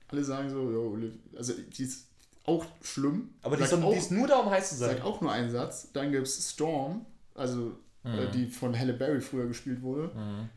Alle 0.08 0.24
sagen 0.24 0.50
so, 0.50 0.72
ja, 0.72 0.78
Olivia, 0.78 1.20
also 1.36 1.54
die 1.54 1.84
ist 1.84 2.06
auch 2.46 2.66
schlimm. 2.82 3.30
aber 3.42 3.58
die 3.58 3.64
ist, 3.64 3.74
doch- 3.74 3.92
die 3.92 3.98
ist 3.98 4.10
nur 4.12 4.26
da, 4.26 4.38
um 4.38 4.50
heiß 4.50 4.70
zu 4.70 4.76
sein. 4.76 4.92
sagt 4.92 5.04
auch 5.04 5.20
nur 5.20 5.32
einen 5.34 5.52
Satz. 5.52 5.90
Dann 5.92 6.14
gibt 6.14 6.26
es 6.26 6.50
Storm, 6.52 7.06
also 7.38 7.78
äh, 8.04 8.30
die 8.34 8.48
von 8.48 8.78
Halle 8.78 8.94
Berry 8.94 9.22
früher 9.22 9.48
gespielt 9.48 9.82
wurde. 9.82 10.12
Mhm. 10.16 10.50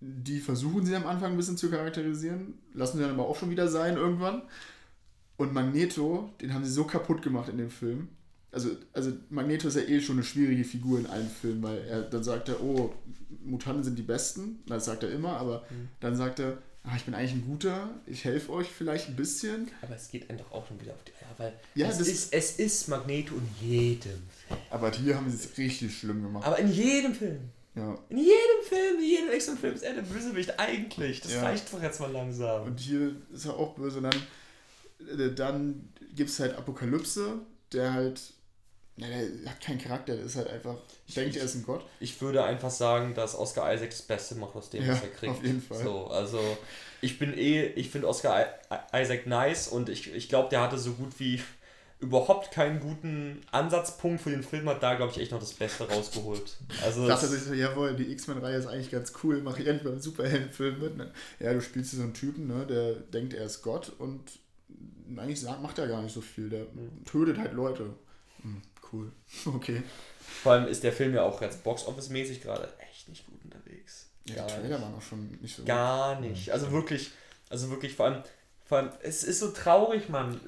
Die 0.00 0.40
versuchen 0.40 0.84
sie 0.84 0.94
am 0.94 1.06
Anfang 1.06 1.32
ein 1.32 1.36
bisschen 1.36 1.56
zu 1.56 1.70
charakterisieren, 1.70 2.54
lassen 2.74 2.98
sie 2.98 3.02
dann 3.02 3.12
aber 3.12 3.26
auch 3.26 3.36
schon 3.36 3.50
wieder 3.50 3.68
sein 3.68 3.96
irgendwann. 3.96 4.42
Und 5.36 5.52
Magneto, 5.52 6.30
den 6.40 6.52
haben 6.52 6.64
sie 6.64 6.70
so 6.70 6.84
kaputt 6.84 7.22
gemacht 7.22 7.48
in 7.48 7.58
dem 7.58 7.70
Film. 7.70 8.08
Also, 8.52 8.70
also 8.92 9.12
Magneto 9.30 9.66
ist 9.66 9.76
ja 9.76 9.82
eh 9.82 10.00
schon 10.00 10.16
eine 10.16 10.24
schwierige 10.24 10.62
Figur 10.62 10.98
in 11.00 11.06
allen 11.06 11.28
Filmen, 11.28 11.62
weil 11.62 11.78
er 11.78 12.02
dann 12.02 12.22
sagt 12.22 12.48
er, 12.48 12.62
oh, 12.62 12.94
Mutanten 13.44 13.82
sind 13.82 13.98
die 13.98 14.02
Besten. 14.02 14.60
Das 14.66 14.84
sagt 14.84 15.02
er 15.02 15.10
immer, 15.10 15.36
aber 15.38 15.64
dann 16.00 16.14
sagt 16.14 16.38
er, 16.38 16.58
ah, 16.84 16.92
ich 16.96 17.04
bin 17.04 17.14
eigentlich 17.14 17.32
ein 17.32 17.46
guter, 17.46 17.90
ich 18.06 18.24
helfe 18.24 18.52
euch 18.52 18.68
vielleicht 18.68 19.08
ein 19.08 19.16
bisschen. 19.16 19.70
Aber 19.82 19.94
es 19.96 20.08
geht 20.10 20.28
einem 20.28 20.38
doch 20.38 20.52
auch 20.52 20.66
schon 20.66 20.80
wieder 20.80 20.92
auf 20.92 21.02
die 21.04 21.12
Eier, 21.12 21.34
weil 21.38 21.52
Ja, 21.74 21.88
es, 21.88 22.00
ist, 22.00 22.32
es 22.32 22.52
ist 22.58 22.88
Magneto 22.88 23.34
in 23.34 23.68
jedem 23.68 24.00
Film. 24.02 24.58
Aber 24.70 24.90
hier 24.90 25.16
haben 25.16 25.30
sie 25.30 25.36
es 25.36 25.56
richtig 25.58 25.96
schlimm 25.98 26.22
gemacht. 26.22 26.46
Aber 26.46 26.58
in 26.58 26.70
jedem 26.72 27.14
Film. 27.14 27.40
Ja. 27.74 27.98
In 28.08 28.18
jedem 28.18 28.62
Film, 28.68 28.98
in 28.98 29.04
jedem 29.04 29.32
X-Men-Film 29.32 29.74
ist 29.74 29.82
er 29.82 29.94
der 29.94 30.02
Bösewicht 30.02 30.58
eigentlich. 30.60 31.20
Das 31.20 31.32
Ja. 31.32 31.42
reicht 31.42 31.72
doch 31.72 31.82
jetzt 31.82 31.98
mal 32.00 32.12
langsam. 32.12 32.62
Und 32.68 32.78
hier 32.78 33.16
ist 33.32 33.46
er 33.46 33.56
auch 33.56 33.74
böse. 33.74 33.98
Und 33.98 34.04
dann, 34.04 35.18
äh, 35.20 35.34
dann 35.34 35.88
gibt 36.14 36.30
es 36.30 36.38
halt 36.38 36.54
Apokalypse, 36.56 37.40
der 37.72 37.92
halt, 37.92 38.20
ja, 38.96 39.06
der 39.08 39.50
hat 39.50 39.60
keinen 39.60 39.78
Charakter, 39.80 40.14
der 40.16 40.24
ist 40.24 40.36
halt 40.36 40.48
einfach, 40.48 40.76
denkt, 41.16 41.36
er 41.36 41.44
ist 41.44 41.56
ein 41.56 41.64
Gott. 41.64 41.84
Ich 42.00 42.20
würde 42.20 42.44
einfach 42.44 42.70
sagen, 42.70 43.14
dass 43.14 43.34
Oscar 43.34 43.72
Isaac 43.74 43.90
das 43.90 44.02
Beste 44.02 44.36
macht 44.36 44.54
aus 44.54 44.70
dem, 44.70 44.84
Ja, 44.84 44.92
was 44.92 45.02
er 45.02 45.08
kriegt. 45.08 45.32
auf 45.32 45.42
jeden 45.44 45.60
Fall. 45.62 45.82
So, 45.82 46.06
also 46.06 46.40
ich 47.00 47.18
bin 47.18 47.36
eh, 47.36 47.66
ich 47.66 47.90
finde 47.90 48.08
Oscar 48.08 48.46
Isaac 48.94 49.26
nice 49.26 49.68
und 49.68 49.88
ich, 49.88 50.12
ich 50.14 50.28
glaube, 50.28 50.48
der 50.50 50.60
hatte 50.60 50.78
so 50.78 50.92
gut 50.92 51.18
wie 51.18 51.42
überhaupt 52.00 52.50
keinen 52.52 52.80
guten 52.80 53.40
Ansatzpunkt 53.50 54.20
für 54.20 54.30
den 54.30 54.42
Film, 54.42 54.68
hat 54.68 54.82
da, 54.82 54.94
glaube 54.94 55.10
ich, 55.12 55.18
echt 55.18 55.32
noch 55.32 55.40
das 55.40 55.54
Beste 55.54 55.88
rausgeholt. 55.88 56.56
Also 56.84 57.06
dachte 57.08 57.22
das, 57.26 57.30
sich 57.34 57.42
so, 57.44 57.54
jawohl, 57.54 57.94
die 57.96 58.12
X-Men-Reihe 58.12 58.56
ist 58.58 58.66
eigentlich 58.66 58.90
ganz 58.90 59.12
cool, 59.22 59.40
mache 59.40 59.62
ich 59.62 59.68
endlich 59.68 59.84
beim 59.90 60.00
Superheldenfilm 60.00 60.80
mit. 60.80 60.96
Ne? 60.96 61.10
Ja, 61.40 61.52
du 61.52 61.60
spielst 61.62 61.90
hier 61.90 61.98
so 61.98 62.04
einen 62.04 62.14
Typen, 62.14 62.46
ne, 62.46 62.66
der 62.66 62.92
denkt, 62.94 63.32
er 63.32 63.44
ist 63.46 63.62
Gott 63.62 63.92
und 63.98 64.20
eigentlich 65.16 65.42
macht 65.42 65.78
er 65.78 65.86
gar 65.88 66.02
nicht 66.02 66.12
so 66.14 66.20
viel. 66.20 66.50
Der 66.50 66.66
tötet 67.06 67.38
halt 67.38 67.52
Leute. 67.54 67.90
Hm, 68.42 68.60
cool. 68.92 69.12
Okay. 69.46 69.82
vor 70.42 70.52
allem 70.52 70.66
ist 70.68 70.82
der 70.84 70.92
Film 70.92 71.14
ja 71.14 71.22
auch 71.22 71.40
jetzt 71.40 71.62
Box-Office-mäßig 71.64 72.42
gerade 72.42 72.68
echt 72.90 73.08
nicht 73.08 73.26
gut 73.26 73.40
unterwegs. 73.44 74.08
Ja, 74.26 74.36
Gar 74.36 74.46
die. 74.46 74.54
Trailer 74.54 74.80
waren 74.82 74.94
auch 74.94 75.02
schon 75.02 75.38
nicht 75.42 75.56
so 75.56 75.64
Gar 75.64 76.20
nicht. 76.20 76.50
Also 76.50 76.70
wirklich, 76.72 77.10
also 77.50 77.70
wirklich, 77.70 77.94
vor 77.94 78.06
allem, 78.06 78.22
vor 78.64 78.78
allem, 78.78 78.90
es 79.02 79.22
ist 79.24 79.40
so 79.40 79.50
traurig, 79.50 80.08
Mann. 80.08 80.40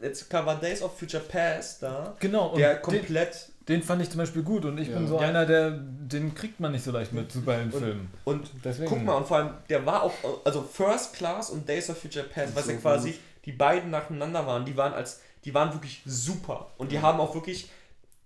Jetzt 0.00 0.32
war 0.32 0.58
Days 0.58 0.82
of 0.82 0.98
Future 0.98 1.22
Past 1.22 1.82
da, 1.82 2.16
Genau, 2.18 2.48
und 2.48 2.58
der 2.58 2.74
den, 2.76 2.82
komplett 2.82 3.48
den 3.68 3.82
fand 3.82 4.02
ich 4.02 4.10
zum 4.10 4.18
Beispiel 4.18 4.42
gut 4.42 4.64
und 4.64 4.76
ich 4.78 4.88
Ja. 4.88 4.96
bin 4.98 5.06
so 5.06 5.20
Ja. 5.20 5.28
einer, 5.28 5.46
der 5.46 5.70
den 5.70 6.34
kriegt 6.34 6.58
man 6.58 6.72
nicht 6.72 6.82
so 6.84 6.90
leicht 6.90 7.12
mit 7.12 7.30
Superheldenfilmen. 7.30 8.08
und 8.24 8.50
Deswegen. 8.64 8.88
guck 8.88 9.02
mal, 9.04 9.14
und 9.14 9.26
vor 9.28 9.36
allem, 9.36 9.50
der 9.68 9.86
war 9.86 10.02
auch, 10.02 10.12
also 10.44 10.62
First 10.62 11.12
Class 11.14 11.50
und 11.50 11.68
Days 11.68 11.88
of 11.90 11.98
Future 11.98 12.24
Past, 12.26 12.56
was 12.56 12.64
So 12.66 12.72
ja 12.72 12.78
quasi 12.78 13.10
gut. 13.12 13.20
die 13.44 13.52
beiden 13.52 13.90
nacheinander 13.90 14.44
waren, 14.46 14.64
die 14.64 14.76
waren 14.76 14.92
als, 14.94 15.20
die 15.44 15.54
waren 15.54 15.72
wirklich 15.72 16.02
super. 16.04 16.70
Und 16.78 16.92
die 16.92 17.00
haben 17.00 17.20
auch 17.20 17.34
wirklich 17.34 17.68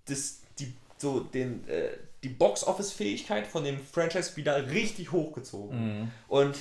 das, 0.06 0.40
die, 0.58 0.72
so 0.98 1.20
den, 1.20 1.66
äh, 1.68 1.90
die 2.22 2.28
Box-Office-Fähigkeit 2.28 3.46
von 3.46 3.64
dem 3.64 3.78
Franchise 3.80 4.36
wieder 4.36 4.70
richtig 4.70 5.12
hochgezogen. 5.12 6.00
Mhm. 6.02 6.10
Und 6.28 6.56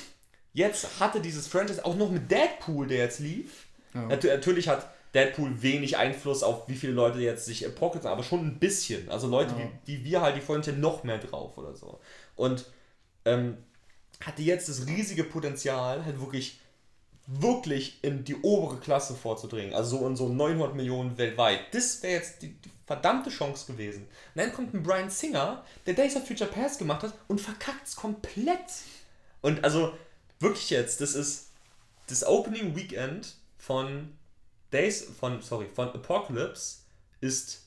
jetzt 0.53 0.99
hatte 0.99 1.21
dieses 1.21 1.47
Franchise 1.47 1.83
auch 1.85 1.95
noch 1.95 2.11
mit 2.11 2.29
Deadpool, 2.31 2.87
der 2.87 2.97
jetzt 2.99 3.19
lief. 3.19 3.67
Ja. 3.93 4.05
Natu 4.07 4.27
natürlich 4.27 4.67
hat 4.67 4.89
Deadpool 5.13 5.61
wenig 5.61 5.97
Einfluss 5.97 6.43
auf 6.43 6.67
wie 6.67 6.75
viele 6.75 6.91
Leute 6.91 7.19
jetzt 7.19 7.45
sich 7.45 7.65
Apocalypse, 7.65 8.09
aber 8.09 8.23
schon 8.23 8.45
ein 8.45 8.59
bisschen. 8.59 9.09
Also 9.09 9.27
Leute, 9.27 9.55
Ja. 9.57 9.69
die, 9.87 9.97
die 9.97 10.03
wir 10.03 10.21
halt, 10.21 10.35
die 10.35 10.41
freuen 10.41 10.61
noch 10.81 11.03
mehr 11.03 11.17
drauf 11.17 11.57
oder 11.57 11.73
so. 11.75 11.99
Und 12.35 12.65
ähm, 13.23 13.57
hatte 14.19 14.41
jetzt 14.41 14.69
das 14.69 14.87
riesige 14.87 15.23
Potenzial, 15.23 16.03
halt 16.05 16.19
wirklich, 16.19 16.59
wirklich 17.27 18.03
in 18.03 18.23
die 18.23 18.35
obere 18.35 18.77
Klasse 18.77 19.15
vorzudringen. 19.15 19.73
Also 19.73 19.99
so 19.99 20.07
in 20.07 20.15
so 20.15 20.29
900 20.29 20.75
Millionen 20.75 21.17
weltweit. 21.17 21.73
Das 21.73 22.01
wäre 22.03 22.13
jetzt 22.13 22.41
die, 22.41 22.55
verdammte 22.85 23.29
Chance 23.29 23.71
gewesen. 23.71 24.03
Und 24.03 24.09
dann 24.35 24.53
kommt 24.53 24.73
ein 24.73 24.83
Brian 24.83 25.09
Singer, 25.09 25.63
der 25.85 25.95
Days 25.95 26.15
of 26.15 26.27
Future 26.27 26.49
Past 26.49 26.79
gemacht 26.79 27.03
hat 27.03 27.13
und 27.27 27.41
verkackt 27.41 27.87
es 27.87 27.95
komplett. 27.95 28.59
Und 29.41 29.63
also 29.63 29.93
wirklich 30.39 30.69
jetzt, 30.69 31.01
das 31.01 31.15
ist 31.15 31.49
das 32.07 32.25
Opening 32.25 32.75
Weekend 32.75 33.35
von 33.57 34.15
Days, 34.71 35.07
von, 35.19 35.41
sorry, 35.41 35.67
von 35.73 35.89
Apocalypse 35.89 36.79
ist 37.21 37.61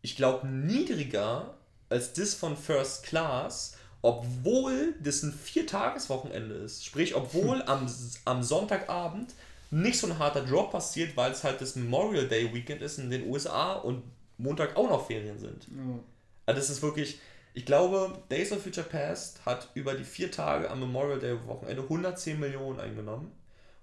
ich 0.00 0.16
glaube, 0.16 0.46
niedriger 0.46 1.54
als 1.88 2.12
das 2.12 2.34
von 2.34 2.56
First 2.56 3.02
Class, 3.02 3.76
obwohl 4.02 4.94
das 5.02 5.22
ein 5.22 5.32
Viertageswochenende 5.32 6.54
ist. 6.54 6.84
Sprich, 6.84 7.14
obwohl 7.14 7.62
am, 7.62 7.90
am 8.24 8.42
Sonntagabend 8.42 9.34
nicht 9.70 9.98
so 9.98 10.06
ein 10.06 10.18
harter 10.18 10.44
Drop 10.44 10.70
passiert, 10.70 11.16
weil 11.16 11.32
es 11.32 11.44
halt 11.44 11.60
das 11.60 11.76
Memorial 11.76 12.26
Day 12.26 12.52
Weekend 12.54 12.80
ist 12.80 12.98
in 12.98 13.10
den 13.10 13.28
USA 13.28 13.74
und 13.74 14.02
Montag 14.38 14.76
auch 14.76 14.88
noch 14.88 15.06
Ferien 15.06 15.38
sind. 15.38 15.64
Ja. 15.64 15.98
Also 16.46 16.60
das 16.60 16.70
ist 16.70 16.82
wirklich, 16.82 17.20
ich 17.54 17.66
glaube, 17.66 18.22
Days 18.30 18.52
of 18.52 18.62
Future 18.62 18.86
Past 18.86 19.44
hat 19.44 19.68
über 19.74 19.94
die 19.94 20.04
vier 20.04 20.30
Tage 20.30 20.70
am 20.70 20.80
Memorial 20.80 21.18
Day 21.18 21.36
Wochenende 21.46 21.82
110 21.82 22.40
Millionen 22.40 22.80
eingenommen. 22.80 23.32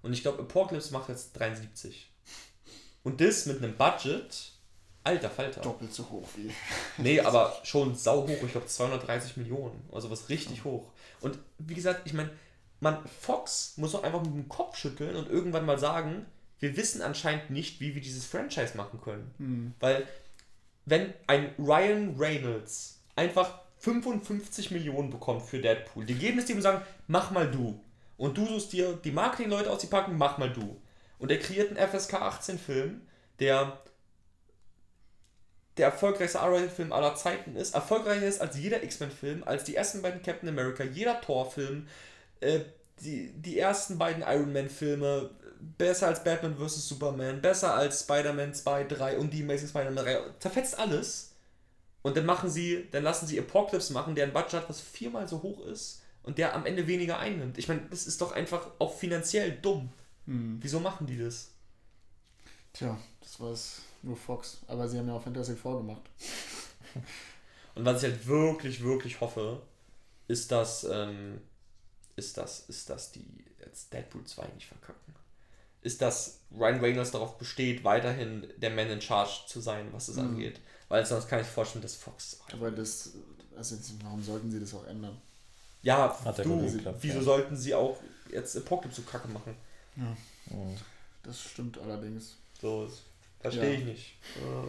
Und 0.02 0.12
ich 0.12 0.22
glaube, 0.22 0.40
Apocalypse 0.40 0.92
macht 0.92 1.08
jetzt 1.08 1.32
73. 1.38 2.10
Und 3.04 3.20
das 3.20 3.46
mit 3.46 3.62
einem 3.62 3.76
Budget, 3.76 4.52
alter 5.06 5.30
Falter. 5.30 5.60
Doppelt 5.60 5.92
so 5.92 6.08
hoch 6.10 6.28
wie. 6.36 6.50
Nee, 6.98 7.20
aber 7.20 7.56
schon 7.62 7.94
sau 7.94 8.26
hoch. 8.26 8.42
Ich 8.44 8.52
glaube 8.52 8.66
230 8.66 9.36
Millionen. 9.36 9.88
Also 9.92 10.10
was 10.10 10.28
richtig 10.28 10.64
hoch. 10.64 10.90
Und 11.20 11.38
wie 11.58 11.74
gesagt, 11.74 12.02
ich 12.04 12.12
meine, 12.12 12.30
man, 12.80 12.98
Fox 13.20 13.74
muss 13.76 13.92
doch 13.92 14.02
einfach 14.02 14.22
mit 14.22 14.34
dem 14.34 14.48
Kopf 14.48 14.76
schütteln 14.76 15.16
und 15.16 15.30
irgendwann 15.30 15.64
mal 15.64 15.78
sagen, 15.78 16.26
wir 16.58 16.76
wissen 16.76 17.02
anscheinend 17.02 17.50
nicht, 17.50 17.80
wie 17.80 17.94
wir 17.94 18.02
dieses 18.02 18.26
Franchise 18.26 18.76
machen 18.76 19.00
können. 19.00 19.32
Weil, 19.80 20.06
wenn 20.84 21.12
ein 21.26 21.54
Ryan 21.58 22.16
Reynolds 22.18 23.00
einfach 23.14 23.60
55 23.78 24.70
Millionen 24.70 25.10
bekommt 25.10 25.42
für 25.42 25.60
Deadpool, 25.60 26.06
die 26.06 26.14
geben 26.14 26.38
es 26.38 26.46
dem 26.46 26.56
und 26.56 26.62
sagen, 26.62 26.84
mach 27.06 27.30
mal 27.30 27.50
du. 27.50 27.80
Und 28.16 28.38
du 28.38 28.46
suchst 28.46 28.72
dir 28.72 28.94
die 28.94 29.10
Marketingleute 29.10 29.70
aus, 29.70 29.80
die 29.80 29.86
packen, 29.86 30.16
mach 30.16 30.38
mal 30.38 30.50
du. 30.50 30.80
Und 31.18 31.30
er 31.30 31.38
kreiert 31.38 31.76
einen 31.76 31.88
FSK 31.88 32.14
18 32.14 32.58
Film, 32.58 33.02
der 33.38 33.78
der 35.76 35.86
erfolgreichste 35.86 36.38
R-Rated-Film 36.38 36.92
aller 36.92 37.14
Zeiten 37.14 37.56
ist, 37.56 37.74
erfolgreicher 37.74 38.26
ist 38.26 38.40
als 38.40 38.56
jeder 38.56 38.82
X-Men-Film, 38.82 39.44
als 39.44 39.64
die 39.64 39.76
ersten 39.76 40.02
beiden 40.02 40.22
Captain 40.22 40.48
America, 40.48 40.84
jeder 40.84 41.20
Thor-Film, 41.20 41.86
äh, 42.40 42.60
die, 43.00 43.32
die 43.32 43.58
ersten 43.58 43.98
beiden 43.98 44.22
Iron 44.22 44.52
Man-Filme, 44.52 45.30
besser 45.78 46.08
als 46.08 46.24
Batman 46.24 46.56
vs. 46.56 46.88
Superman, 46.88 47.42
besser 47.42 47.74
als 47.74 48.00
Spider-Man 48.00 48.54
2, 48.54 48.84
3 48.84 49.18
und 49.18 49.32
die 49.32 49.42
Amazing 49.42 49.68
Spider-Man 49.68 50.04
3, 50.04 50.20
zerfetzt 50.38 50.78
alles. 50.78 51.32
Und 52.02 52.16
dann 52.16 52.26
machen 52.26 52.48
sie, 52.50 52.86
dann 52.92 53.02
lassen 53.02 53.26
sie 53.26 53.38
Apocalypse 53.38 53.92
machen, 53.92 54.14
der 54.14 54.26
ein 54.26 54.32
Budget 54.32 54.54
hat, 54.54 54.68
was 54.68 54.80
viermal 54.80 55.28
so 55.28 55.42
hoch 55.42 55.66
ist 55.66 56.02
und 56.22 56.38
der 56.38 56.54
am 56.54 56.64
Ende 56.64 56.86
weniger 56.86 57.18
einnimmt. 57.18 57.58
Ich 57.58 57.68
meine, 57.68 57.82
das 57.90 58.06
ist 58.06 58.20
doch 58.20 58.32
einfach 58.32 58.68
auch 58.78 58.96
finanziell 58.96 59.58
dumm. 59.60 59.90
Wieso 60.26 60.80
machen 60.80 61.06
die 61.06 61.18
das? 61.18 61.50
Tja, 62.72 62.98
das 63.20 63.40
es 63.40 63.80
nur 64.02 64.16
Fox. 64.16 64.58
Aber 64.66 64.88
sie 64.88 64.98
haben 64.98 65.08
ja 65.08 65.14
auch 65.14 65.22
Fantastic 65.22 65.58
Four 65.58 65.78
gemacht. 65.78 66.02
Und 67.74 67.84
was 67.84 68.02
ich 68.02 68.10
halt 68.10 68.26
wirklich, 68.26 68.82
wirklich 68.82 69.20
hoffe, 69.20 69.60
ist, 70.28 70.50
dass, 70.50 70.84
ähm, 70.84 71.40
ist 72.16 72.36
das, 72.38 72.60
ist 72.68 72.88
das 72.88 73.12
die 73.12 73.44
jetzt 73.60 73.92
Deadpool 73.92 74.24
2 74.24 74.46
nicht 74.54 74.66
verkacken. 74.66 75.14
Ist, 75.82 76.00
dass 76.02 76.40
Ryan 76.50 76.80
Reynolds 76.80 77.10
darauf 77.12 77.38
besteht, 77.38 77.84
weiterhin 77.84 78.46
der 78.56 78.70
Man 78.70 78.88
in 78.90 79.00
Charge 79.00 79.46
zu 79.46 79.60
sein, 79.60 79.88
was 79.92 80.08
es 80.08 80.18
angeht. 80.18 80.60
Weil 80.88 81.04
sonst 81.04 81.28
kann 81.28 81.40
ich 81.40 81.46
vorstellen, 81.46 81.82
dass 81.82 81.94
Fox. 81.94 82.40
Aber 82.52 82.70
das, 82.70 83.12
also 83.56 83.76
warum 84.02 84.22
sollten 84.22 84.50
sie 84.50 84.58
das 84.58 84.74
auch 84.74 84.86
ändern? 84.86 85.20
Ja, 85.82 86.18
Hat 86.24 86.38
ja 86.38 86.44
du, 86.44 86.60
geklappt, 86.60 86.98
wieso 87.02 87.18
ja. 87.18 87.22
sollten 87.22 87.56
sie 87.56 87.74
auch 87.74 87.98
jetzt 88.32 88.56
Apocalypse 88.56 89.02
so 89.02 89.08
kacke 89.08 89.28
machen? 89.28 89.54
Das 91.22 91.40
stimmt 91.40 91.78
allerdings. 91.78 92.36
So, 92.60 92.86
das 92.86 93.02
verstehe 93.50 93.72
Ja. 93.74 93.78
ich 93.78 93.84
nicht. 93.84 94.18
Äh, 94.36 94.68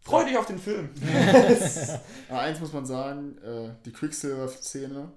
freu 0.00 0.24
dich 0.24 0.36
auf 0.36 0.46
den 0.46 0.58
Film. 0.58 0.88
Aber 2.28 2.40
eins 2.40 2.60
muss 2.60 2.72
man 2.72 2.86
sagen, 2.86 3.36
äh, 3.38 3.70
die 3.84 3.92
Quicksilver-Szene 3.92 5.10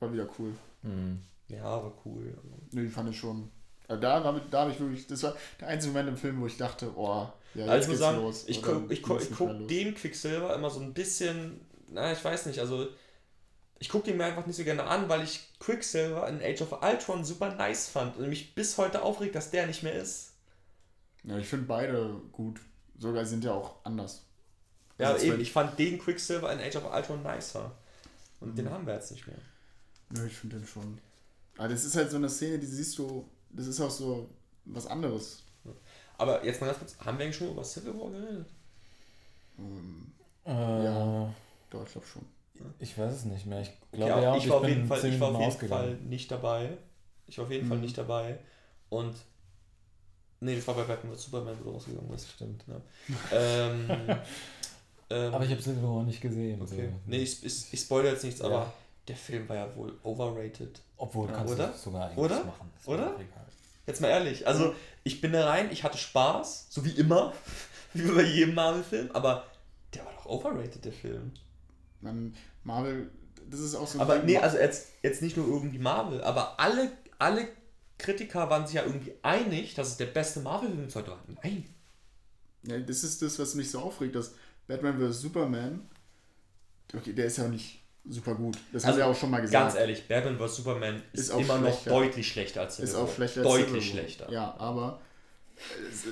war 0.00 0.12
wieder 0.12 0.28
cool. 0.38 0.52
Mhm. 0.82 1.20
Ja, 1.48 1.64
aber 1.64 1.92
cool. 2.04 2.32
Nee, 2.70 2.82
die 2.82 2.88
fand 2.88 3.10
ich 3.10 3.18
schon. 3.18 3.50
Also 3.88 4.00
da, 4.00 4.20
da, 4.20 4.40
da 4.50 4.60
habe 4.60 4.70
ich 4.70 4.78
wirklich, 4.78 5.06
das 5.08 5.22
war 5.24 5.34
der 5.60 5.68
einzige 5.68 5.92
Moment 5.92 6.10
im 6.10 6.16
Film, 6.16 6.40
wo 6.40 6.46
ich 6.46 6.56
dachte, 6.56 6.92
oh, 6.96 7.26
ja, 7.54 7.62
jetzt 7.62 7.70
Also 7.70 7.88
geht's 7.88 7.98
sagen, 8.00 8.18
los. 8.22 8.44
ich 8.46 8.62
Oder 8.62 8.72
guck, 8.74 8.90
ich 8.92 9.02
guck, 9.02 9.20
ich 9.20 9.30
guck 9.32 9.68
den 9.68 9.94
Quicksilver 9.94 10.54
immer 10.54 10.70
so 10.70 10.78
ein 10.80 10.94
bisschen, 10.94 11.60
na, 11.88 12.12
ich 12.12 12.24
weiß 12.24 12.46
nicht, 12.46 12.60
also 12.60 12.86
ich 13.80 13.88
gucke 13.88 14.04
den 14.04 14.16
mir 14.16 14.26
einfach 14.26 14.46
nicht 14.46 14.56
so 14.56 14.62
gerne 14.62 14.84
an, 14.84 15.08
weil 15.08 15.24
ich 15.24 15.48
Quicksilver 15.58 16.28
in 16.28 16.40
Age 16.40 16.62
of 16.62 16.80
Ultron 16.82 17.24
super 17.24 17.52
nice 17.56 17.88
fand 17.88 18.16
und 18.16 18.28
mich 18.28 18.54
bis 18.54 18.78
heute 18.78 19.02
aufregt, 19.02 19.34
dass 19.34 19.50
der 19.50 19.66
nicht 19.66 19.82
mehr 19.82 19.94
ist. 19.94 20.29
Ja, 21.24 21.38
ich 21.38 21.46
finde 21.46 21.66
beide 21.66 22.20
gut. 22.32 22.60
Sogar 22.98 23.24
sind 23.24 23.44
ja 23.44 23.52
auch 23.54 23.84
anders. 23.84 24.24
Ja, 24.98 25.12
Also 25.12 25.26
eben, 25.26 25.40
ich 25.40 25.52
fand 25.52 25.78
den 25.78 25.98
Quicksilver 25.98 26.52
in 26.52 26.60
Age 26.60 26.76
of 26.76 26.92
Ultron 26.92 27.22
nicer. 27.22 27.72
Und 28.40 28.52
Mhm. 28.52 28.56
den 28.56 28.70
haben 28.70 28.86
wir 28.86 28.94
jetzt 28.94 29.10
nicht 29.12 29.26
mehr. 29.26 29.36
Nö, 30.10 30.26
ich 30.26 30.36
finde 30.36 30.56
den 30.58 30.66
schon. 30.66 30.98
Aber 31.56 31.68
das 31.68 31.84
ist 31.84 31.96
halt 31.96 32.10
so 32.10 32.16
eine 32.16 32.28
Szene, 32.28 32.58
die 32.58 32.66
siehst 32.66 32.98
du, 32.98 33.28
das 33.50 33.66
ist 33.66 33.80
auch 33.80 33.90
so 33.90 34.28
was 34.64 34.86
anderes. 34.86 35.42
Aber 36.18 36.44
jetzt 36.44 36.60
mal 36.60 36.68
ganz 36.68 36.78
kurz, 36.78 36.96
haben 37.00 37.18
wir 37.18 37.24
eigentlich 37.24 37.36
schon 37.36 37.50
über 37.50 37.64
Civil 37.64 37.94
War 37.98 38.10
geredet? 38.10 38.46
Ähm, 39.58 40.12
Äh, 40.46 40.84
Ja. 40.84 41.34
doch, 41.70 41.84
ich 41.86 41.92
glaube 41.92 42.06
schon. 42.06 42.24
Ich 42.78 42.98
weiß 42.98 43.12
es 43.12 43.24
nicht 43.24 43.46
mehr. 43.46 43.60
Ich 43.62 43.70
Okay, 43.92 43.96
glaube 43.98 44.12
aber 44.12 44.22
ja, 44.22 44.36
ich 44.36 44.48
war 44.48 44.56
auf 44.56 44.62
bin 44.62 44.70
jeden 44.70 44.86
Fall, 44.88 45.04
ich 45.04 45.20
war 45.20 45.28
auf 45.34 45.40
jeden 45.40 45.68
Fall 45.68 45.94
nicht 45.96 46.30
dabei. 46.30 46.78
Ich 47.26 47.38
war 47.38 47.44
auf 47.46 47.50
jeden 47.50 47.66
Fall 47.66 47.76
Mhm. 47.76 47.82
nicht 47.82 47.98
dabei. 47.98 48.38
Und 48.88 49.14
nee, 50.40 50.56
das 50.56 50.66
war 50.66 50.74
bei 50.74 50.84
Batman 50.84 51.14
vs 51.14 51.24
Superman, 51.24 51.56
wo 51.60 51.64
du 51.64 51.70
rausgegangen 51.70 52.08
bist. 52.10 52.28
Stimmt. 52.30 52.64
Ja. 52.66 52.80
ähm, 53.32 53.90
ähm, 55.10 55.34
Aber 55.34 55.44
ich 55.44 55.50
habe 55.50 55.62
Civil 55.62 55.82
War 55.82 56.02
nicht 56.04 56.20
gesehen. 56.20 56.60
Okay. 56.62 56.88
So. 56.88 57.00
Nee, 57.06 57.18
ich, 57.18 57.44
ich, 57.44 57.72
ich 57.72 57.80
spoilere 57.80 58.12
jetzt 58.12 58.24
nichts, 58.24 58.40
Ja. 58.40 58.46
aber 58.46 58.72
der 59.08 59.16
Film 59.16 59.48
war 59.48 59.56
ja 59.56 59.76
wohl 59.76 59.92
overrated. 60.02 60.80
Obwohl, 60.96 61.28
Ja, 61.28 61.34
kannst 61.34 61.54
oder? 61.54 61.66
du 61.66 61.72
das 61.72 61.82
sogar 61.82 62.06
eigentlich 62.06 62.18
Oder? 62.18 62.44
machen. 62.44 62.70
Mir 62.86 62.92
Oder? 62.94 63.06
auch. 63.16 63.20
Jetzt 63.86 64.00
mal 64.00 64.08
ehrlich, 64.08 64.46
also 64.46 64.74
ich 65.02 65.20
bin 65.20 65.32
da 65.32 65.48
rein, 65.48 65.68
ich 65.72 65.82
hatte 65.82 65.98
Spaß, 65.98 66.66
so 66.70 66.84
wie 66.84 66.90
immer, 66.90 67.32
wie 67.94 68.02
bei 68.02 68.22
jedem 68.22 68.54
Marvel-Film, 68.54 69.10
aber 69.12 69.44
der 69.94 70.04
war 70.04 70.12
doch 70.12 70.26
overrated, 70.26 70.84
der 70.84 70.92
Film. 70.92 71.32
Man, 72.00 72.34
Marvel, 72.62 73.10
das 73.50 73.58
ist 73.60 73.74
auch 73.74 73.88
so 73.88 73.98
ein 73.98 74.02
Aber 74.02 74.16
Ding, 74.18 74.26
nee, 74.26 74.38
also 74.38 74.58
jetzt, 74.58 74.90
jetzt 75.02 75.22
nicht 75.22 75.36
nur 75.36 75.48
irgendwie 75.48 75.78
Marvel, 75.78 76.22
aber 76.22 76.60
alle, 76.60 76.92
alle 77.18 77.48
Kritiker 78.00 78.50
waren 78.50 78.66
sich 78.66 78.76
ja 78.76 78.84
irgendwie 78.84 79.12
einig, 79.22 79.74
dass 79.74 79.88
es 79.88 79.96
der 79.96 80.06
beste 80.06 80.40
Marvel-Film 80.40 80.86
ist 80.88 80.96
heute. 80.96 81.16
Nein. 81.42 81.64
Ja, 82.64 82.78
das 82.78 83.04
ist 83.04 83.22
das, 83.22 83.38
was 83.38 83.54
mich 83.54 83.70
so 83.70 83.78
aufregt, 83.80 84.14
dass 84.14 84.34
Batman 84.66 84.98
vs. 84.98 85.20
Superman, 85.20 85.88
okay, 86.94 87.12
der 87.12 87.26
ist 87.26 87.38
ja 87.38 87.48
nicht 87.48 87.82
super 88.08 88.34
gut. 88.34 88.58
Das 88.72 88.84
haben 88.84 88.96
wir 88.96 89.06
auch 89.06 89.16
schon 89.16 89.30
mal 89.30 89.40
gesagt. 89.40 89.56
Also 89.64 89.76
Ganz 89.76 89.80
ehrlich, 89.80 90.08
Batman 90.08 90.38
vs. 90.38 90.56
Superman 90.56 91.02
ist, 91.12 91.20
Ist 91.20 91.30
auch 91.30 91.40
immer 91.40 91.58
noch 91.58 91.68
schlechter. 91.72 91.90
deutlich 91.90 92.28
schlechter 92.28 92.60
als 92.62 92.78
ist 92.78 92.90
Civil 92.90 93.02
auch 93.02 93.08
War. 93.08 93.14
schlechter 93.14 93.40
als 93.40 93.48
Deutlich 93.48 93.66
Civil 93.66 93.76
War. 93.80 93.82
schlechter. 94.04 94.32
Ja, 94.32 94.54
aber 94.58 95.00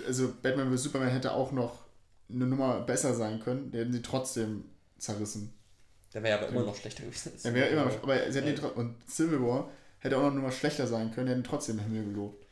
also 0.07 0.33
Batman 0.43 0.75
vs. 0.75 0.83
Superman 0.85 1.09
hätte 1.11 1.33
auch 1.33 1.53
noch 1.53 1.85
eine 2.31 2.47
Nummer 2.47 2.81
besser 2.81 3.15
sein 3.15 3.41
können. 3.41 3.71
Der 3.71 3.81
hätten 3.83 3.93
sie 3.93 4.03
trotzdem 4.03 4.65
zerrissen. 4.99 5.55
Der 6.15 6.23
wäre 6.23 6.39
aber 6.39 6.49
immer 6.49 6.63
noch 6.65 6.77
schlechter 6.77 7.05
gewesen. 7.05 7.33
als 7.35 7.45
Er 7.45 7.55
wäre 7.55 7.69
Civil 7.69 7.79
immer, 7.83 7.91
War. 7.91 8.03
aber 8.03 8.33
sie 8.33 8.41
hätten 8.41 8.57
tro- 8.57 8.69
und 8.69 8.95
Civil 9.09 9.41
War 9.43 9.71
hätte 10.01 10.17
auch 10.17 10.23
noch 10.23 10.29
eine 10.29 10.37
Nummer 10.37 10.53
schlechter 10.53 10.87
sein 10.87 11.13
können. 11.13 11.29
Hätten 11.29 11.45
trotzdem 11.45 11.79
Himmel 11.79 12.05
gelobt. 12.05 12.47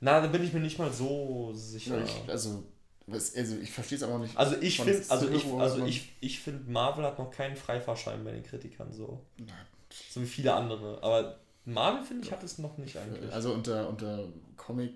Na, 0.00 0.20
da 0.20 0.26
bin 0.26 0.44
ich 0.44 0.52
mir 0.52 0.60
nicht 0.60 0.78
mal 0.78 0.92
so 0.92 1.52
sicher. 1.54 1.98
Ja, 1.98 2.04
ich, 2.04 2.28
also, 2.28 2.64
was, 3.06 3.34
also 3.34 3.56
ich 3.56 3.70
verstehe 3.70 3.96
es 3.96 4.04
aber 4.04 4.14
auch 4.14 4.20
nicht. 4.20 4.36
Also 4.36 4.56
ich 4.60 4.80
finde, 4.80 5.02
also 5.08 5.30
ich, 5.30 5.46
also 5.46 5.86
ich, 5.86 6.12
ich 6.20 6.40
finde, 6.40 6.70
Marvel 6.70 7.04
hat 7.04 7.18
noch 7.18 7.30
keinen 7.30 7.56
Freifahrschein 7.56 8.22
bei 8.24 8.32
den 8.32 8.42
Kritikern 8.42 8.92
so. 8.92 9.22
Na, 9.38 9.52
So 10.10 10.20
wie 10.20 10.26
viele 10.26 10.54
andere. 10.54 11.02
Aber 11.02 11.38
Marvel, 11.64 12.04
finde 12.04 12.24
ich, 12.24 12.32
hat 12.32 12.42
es 12.42 12.58
noch 12.58 12.76
nicht 12.78 12.96
eigentlich. 12.96 13.32
Also 13.32 13.52
unter, 13.52 13.88
unter 13.88 14.28
Comic, 14.56 14.92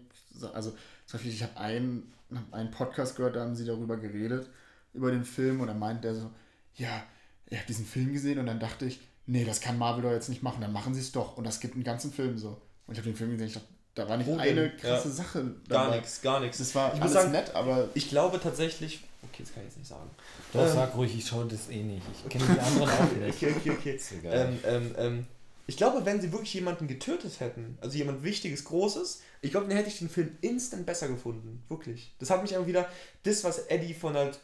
also 0.53 0.71
zum 1.07 1.19
Beispiel, 1.19 1.33
ich 1.33 1.43
habe 1.43 1.57
einen, 1.57 2.13
einen 2.51 2.71
Podcast 2.71 3.17
gehört, 3.17 3.37
da 3.37 3.41
haben 3.41 3.57
sie 3.57 3.65
darüber 3.65 3.97
geredet, 3.97 4.49
über 4.93 5.11
den 5.11 5.25
Film 5.25 5.61
und 5.61 5.69
dann 5.69 5.79
meint 5.79 6.05
der 6.05 6.15
so, 6.15 6.31
ja, 6.77 7.05
ich 7.47 7.57
habe 7.57 7.67
diesen 7.67 7.87
Film 7.87 8.13
gesehen 8.13 8.39
und 8.39 8.47
dann 8.47 8.61
dachte 8.61 8.85
ich, 8.87 9.01
nee, 9.31 9.45
das 9.45 9.61
kann 9.61 9.79
Marvel 9.79 10.03
doch 10.03 10.11
jetzt 10.11 10.29
nicht 10.29 10.43
machen, 10.43 10.61
dann 10.61 10.73
machen 10.73 10.93
sie 10.95 11.01
es 11.01 11.13
doch 11.13 11.37
und 11.37 11.45
das 11.45 11.61
gibt 11.61 11.75
einen 11.75 11.85
ganzen 11.85 12.13
Film 12.13 12.37
so. 12.39 12.61
Und 12.87 12.95
ich 12.95 12.99
habe 12.99 13.09
den 13.11 13.17
Film 13.17 13.31
gesehen, 13.33 13.47
ich 13.49 13.55
dachte, 13.55 13.67
da 13.95 14.09
war 14.09 14.17
nicht 14.17 14.27
Wo 14.29 14.37
eine 14.37 14.71
krasse 14.77 15.09
Ja. 15.09 15.15
Sache 15.15 15.43
gar 15.69 15.85
dabei. 15.85 15.97
nichts, 15.97 16.23
gar 16.23 16.41
nichts. 16.41 16.59
Das 16.59 16.75
war 16.75 16.89
Ich 16.95 17.01
muss 17.01 17.03
alles 17.11 17.13
sagen- 17.15 17.33
nett, 17.33 17.55
aber 17.55 17.89
Ich 17.95 18.09
glaube 18.09 18.41
tatsächlich. 18.41 19.05
Okay, 19.23 19.43
das 19.43 19.53
kann 19.53 19.63
ich 19.63 19.69
jetzt 19.69 19.79
nicht 19.79 19.89
sagen. 19.89 20.11
Doch, 20.53 20.63
Ähm. 20.63 20.69
sag 20.75 20.95
ruhig, 20.97 21.15
ich 21.17 21.27
schaue 21.27 21.47
das 21.47 21.69
eh 21.69 21.83
nicht. 21.83 22.03
Ich 22.25 22.29
kenne 22.31 22.45
die 22.55 22.59
anderen 22.61 22.89
auch 22.91 23.13
nicht. 23.13 23.35
Okay, 23.37 23.55
okay, 23.57 23.71
okay. 23.71 23.97
Ist 23.97 24.13
egal. 24.13 24.35
Ähm, 24.35 24.59
ähm, 24.67 24.95
ähm, 24.99 25.27
ich 25.67 25.77
glaube, 25.77 26.05
wenn 26.05 26.21
sie 26.21 26.33
wirklich 26.33 26.55
jemanden 26.55 26.89
getötet 26.89 27.39
hätten, 27.39 27.79
also 27.81 27.97
jemand 27.97 28.25
Wichtiges, 28.25 28.65
Großes, 28.65 29.21
ich 29.43 29.51
glaube, 29.51 29.69
dann 29.69 29.77
hätte 29.77 29.89
ich 29.91 29.99
den 29.99 30.09
Film 30.09 30.37
instant 30.41 30.87
besser 30.87 31.07
gefunden. 31.09 31.63
Wirklich. 31.69 32.13
Das 32.19 32.31
hat 32.31 32.43
mich 32.43 32.55
einfach 32.55 32.67
wieder, 32.67 32.89
das, 33.23 33.45
was 33.45 33.59
Eddie 33.67 33.95
von 33.95 34.15
halt 34.15 34.39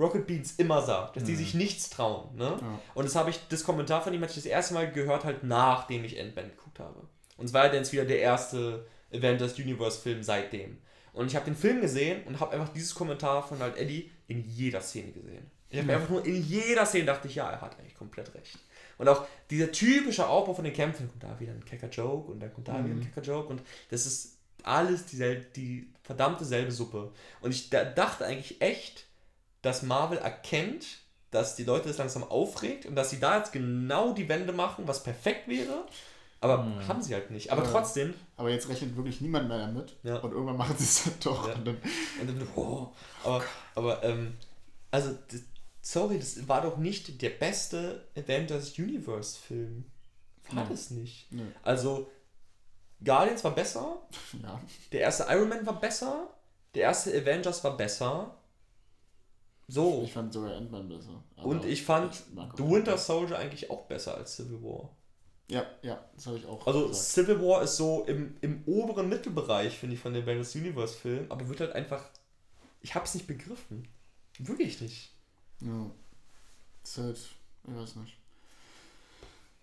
Rocket 0.00 0.26
Beans 0.26 0.52
immer 0.56 0.82
sagt, 0.82 1.16
dass 1.16 1.24
die 1.24 1.36
sich 1.36 1.54
nichts 1.54 1.90
trauen. 1.90 2.34
Ne? 2.36 2.56
Ja. 2.60 2.78
Und 2.94 3.04
das 3.04 3.14
habe 3.16 3.30
ich, 3.30 3.38
das 3.48 3.64
Kommentar 3.64 4.02
von 4.02 4.12
ihm 4.14 4.20
hatte 4.22 4.30
ich 4.30 4.36
das 4.36 4.46
erste 4.46 4.74
Mal 4.74 4.90
gehört, 4.90 5.24
halt 5.24 5.44
nachdem 5.44 6.04
ich 6.04 6.16
Endband 6.18 6.56
geguckt 6.56 6.78
habe. 6.80 7.06
Und 7.36 7.44
es 7.46 7.52
war 7.52 7.64
ja 7.64 7.68
dann 7.68 7.78
jetzt 7.78 7.92
wieder 7.92 8.04
der 8.04 8.20
erste 8.20 8.86
Avengers 9.12 9.58
Universe 9.58 10.00
Film 10.00 10.22
seitdem. 10.22 10.78
Und 11.12 11.26
ich 11.26 11.34
habe 11.36 11.44
den 11.44 11.56
Film 11.56 11.80
gesehen 11.80 12.22
und 12.26 12.38
habe 12.40 12.52
einfach 12.52 12.68
dieses 12.72 12.94
Kommentar 12.94 13.42
von 13.46 13.58
halt 13.58 13.76
Eddie 13.76 14.10
in 14.28 14.44
jeder 14.48 14.80
Szene 14.80 15.12
gesehen. 15.12 15.50
Ich 15.68 15.78
habe 15.78 15.88
Ja. 15.90 15.96
einfach 15.96 16.10
nur 16.10 16.24
in 16.24 16.42
jeder 16.42 16.86
Szene 16.86 17.04
dachte 17.06 17.28
ich, 17.28 17.34
ja, 17.36 17.50
er 17.50 17.60
hat 17.60 17.78
eigentlich 17.78 17.94
komplett 17.96 18.32
recht. 18.34 18.58
Und 18.98 19.08
auch 19.08 19.26
dieser 19.50 19.72
typische 19.72 20.26
Aufbau 20.28 20.54
von 20.54 20.64
den 20.64 20.74
Kämpfen, 20.74 21.08
kommt 21.08 21.22
da 21.22 21.38
wieder 21.40 21.52
ein 21.52 21.64
kecker 21.64 21.88
Joke 21.88 22.30
und 22.30 22.40
dann 22.40 22.52
kommt 22.52 22.68
da 22.68 22.74
wieder 22.74 22.94
ein 22.94 22.98
Mhm. 22.98 23.04
kecker 23.04 23.22
Joke 23.22 23.48
und 23.48 23.62
das 23.90 24.04
ist 24.06 24.36
alles 24.62 25.06
diesel 25.06 25.46
die 25.56 25.90
verdammte 26.02 26.44
selbe 26.44 26.70
Suppe. 26.70 27.10
Und 27.40 27.50
ich 27.52 27.70
da 27.70 27.84
dachte 27.84 28.26
eigentlich 28.26 28.60
echt, 28.60 29.06
dass 29.62 29.82
Marvel 29.82 30.18
erkennt, 30.18 30.86
dass 31.30 31.54
die 31.56 31.64
Leute 31.64 31.88
das 31.88 31.98
langsam 31.98 32.24
aufregt 32.24 32.86
und 32.86 32.96
dass 32.96 33.10
sie 33.10 33.20
da 33.20 33.38
jetzt 33.38 33.52
genau 33.52 34.12
die 34.12 34.28
Wende 34.28 34.52
machen, 34.52 34.88
was 34.88 35.02
perfekt 35.02 35.46
wäre. 35.48 35.86
Aber 36.42 36.62
Mhm. 36.64 36.88
haben 36.88 37.02
sie 37.02 37.12
halt 37.14 37.30
nicht. 37.30 37.52
Aber 37.52 37.62
Ja. 37.64 37.70
trotzdem, 37.70 38.14
Aber 38.36 38.48
jetzt 38.50 38.68
rechnet 38.70 38.96
wirklich 38.96 39.20
niemand 39.20 39.46
mehr 39.48 39.58
damit. 39.58 39.94
Ja. 40.02 40.16
Und 40.20 40.32
irgendwann 40.32 40.56
machen 40.56 40.74
sie 40.78 40.84
es 40.84 41.04
dann 41.04 41.14
doch. 41.22 41.48
Ja. 41.48 41.54
Und 41.54 41.66
dann, 41.66 41.76
Und 42.20 42.26
dann, 42.40 42.48
oh, 42.56 42.88
aber, 43.22 43.44
aber 43.74 44.02
ähm, 44.02 44.36
also, 44.90 45.10
das, 45.30 45.40
sorry, 45.82 46.18
das 46.18 46.48
war 46.48 46.62
doch 46.62 46.78
nicht 46.78 47.20
der 47.20 47.30
beste 47.30 48.08
Avengers 48.16 48.78
Universe 48.78 49.38
Film. 49.38 49.84
War 50.52 50.64
Nee. 50.64 50.72
es 50.74 50.90
nicht. 50.90 51.30
nö. 51.30 51.44
Also, 51.62 52.10
Guardians 53.04 53.44
war 53.44 53.54
besser, 53.54 54.00
Ja. 54.42 54.60
der 54.92 55.00
erste 55.00 55.26
Iron 55.28 55.48
Man 55.50 55.64
war 55.66 55.78
besser, 55.78 56.28
der 56.74 56.82
erste 56.84 57.10
Avengers 57.10 57.62
war 57.62 57.76
besser. 57.76 58.34
So. 59.70 60.02
Ich 60.04 60.12
fand 60.12 60.32
sogar 60.32 60.56
Ant-Man 60.56 60.88
besser. 60.88 61.22
Und 61.36 61.64
ich 61.64 61.84
fand 61.84 62.14
The 62.56 62.64
Winter 62.64 62.98
Soldier 62.98 63.38
eigentlich 63.38 63.70
auch 63.70 63.86
besser 63.86 64.16
als 64.16 64.34
Civil 64.34 64.60
War. 64.62 64.90
Ja, 65.48 65.64
ja, 65.82 66.04
das 66.14 66.26
habe 66.26 66.38
ich 66.38 66.46
auch 66.46 66.66
Also 66.66 66.88
gesagt. 66.88 67.04
Civil 67.04 67.40
War 67.40 67.62
ist 67.62 67.76
so 67.76 68.04
im, 68.04 68.36
im 68.40 68.62
oberen 68.66 69.08
Mittelbereich, 69.08 69.78
finde 69.78 69.94
ich, 69.94 70.00
von 70.00 70.12
den 70.12 70.24
Avengers 70.24 70.54
Universe 70.54 70.96
Filmen, 70.96 71.30
aber 71.30 71.48
wird 71.48 71.60
halt 71.60 71.72
einfach. 71.72 72.04
Ich 72.82 72.94
hab's 72.94 73.14
nicht 73.14 73.26
begriffen. 73.26 73.86
Wirklich 74.38 74.80
nicht. 74.80 75.12
Ja. 75.60 75.90
Ist 76.82 76.98
halt, 76.98 77.18
ich 77.68 77.74
weiß 77.74 77.96
nicht. 77.96 78.16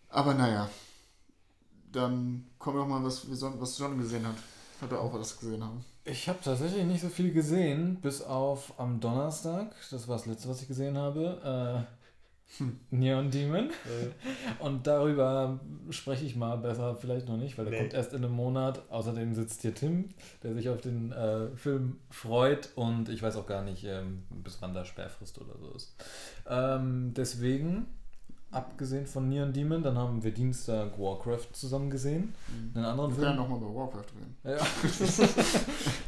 Aber 0.10 0.34
naja. 0.34 0.70
Dann 1.92 2.50
kommen 2.60 2.78
wir 2.78 2.82
doch 2.82 2.88
mal, 2.88 3.04
was, 3.04 3.26
was 3.30 3.78
John 3.78 3.98
gesehen 3.98 4.26
hat. 4.26 4.36
Hat 4.82 4.92
er 4.92 5.02
auch 5.02 5.14
was 5.14 5.40
gesehen 5.40 5.64
haben. 5.64 5.84
Ich 6.10 6.30
habe 6.30 6.40
tatsächlich 6.44 6.86
nicht 6.86 7.02
so 7.02 7.10
viel 7.10 7.34
gesehen, 7.34 7.98
bis 8.02 8.22
auf 8.22 8.80
am 8.80 9.00
Donnerstag. 9.00 9.76
Das 9.92 10.08
war 10.08 10.16
das 10.18 10.26
letzte, 10.26 10.50
was 10.50 10.62
ich 10.62 10.68
gesehen 10.68 10.98
habe. 10.98 11.86
Äh, 12.64 12.64
Neon 12.92 13.30
Demon. 13.30 13.70
Und 14.60 14.88
darüber 14.88 15.60
spreche 15.90 16.24
ich 16.26 16.36
mal 16.38 16.58
besser 16.58 16.96
vielleicht 16.96 17.28
noch 17.28 17.36
nicht, 17.36 17.58
weil 17.58 17.66
der 17.66 17.74
Nee. 17.74 17.80
kommt 17.80 17.94
erst 17.94 18.14
in 18.14 18.24
einem 18.24 18.34
Monat. 18.34 18.90
Außerdem 18.90 19.36
sitzt 19.36 19.62
hier 19.64 19.74
Tim, 19.76 20.10
der 20.44 20.54
sich 20.54 20.70
auf 20.70 20.80
den 20.80 21.12
äh, 21.12 21.50
Film 21.58 21.98
freut 22.10 22.70
und 22.76 23.10
ich 23.10 23.22
weiß 23.22 23.36
auch 23.36 23.46
gar 23.48 23.64
nicht, 23.64 23.84
ähm, 23.84 24.24
bis 24.30 24.62
wann 24.62 24.74
da 24.74 24.86
Sperrfrist 24.86 25.40
oder 25.42 25.58
so 25.60 25.74
ist. 25.76 25.94
Ähm, 26.50 27.14
deswegen, 27.18 27.86
abgesehen 28.52 29.06
von 29.06 29.28
Neon 29.30 29.54
Demon, 29.54 29.84
dann 29.84 29.98
haben 29.98 30.24
wir 30.24 30.32
Dienstag 30.32 30.98
Warcraft 30.98 31.48
zusammen 31.54 31.90
gesehen. 31.90 32.34
Einen 32.74 32.86
anderen 32.86 33.12
Wir 33.12 33.16
Film. 33.16 33.28
können 33.28 33.38
ja 33.38 33.44
nochmal 33.44 33.60
über 33.60 33.76
Warcraft 33.76 34.06
reden. 34.16 34.38
Ja. 34.44 34.58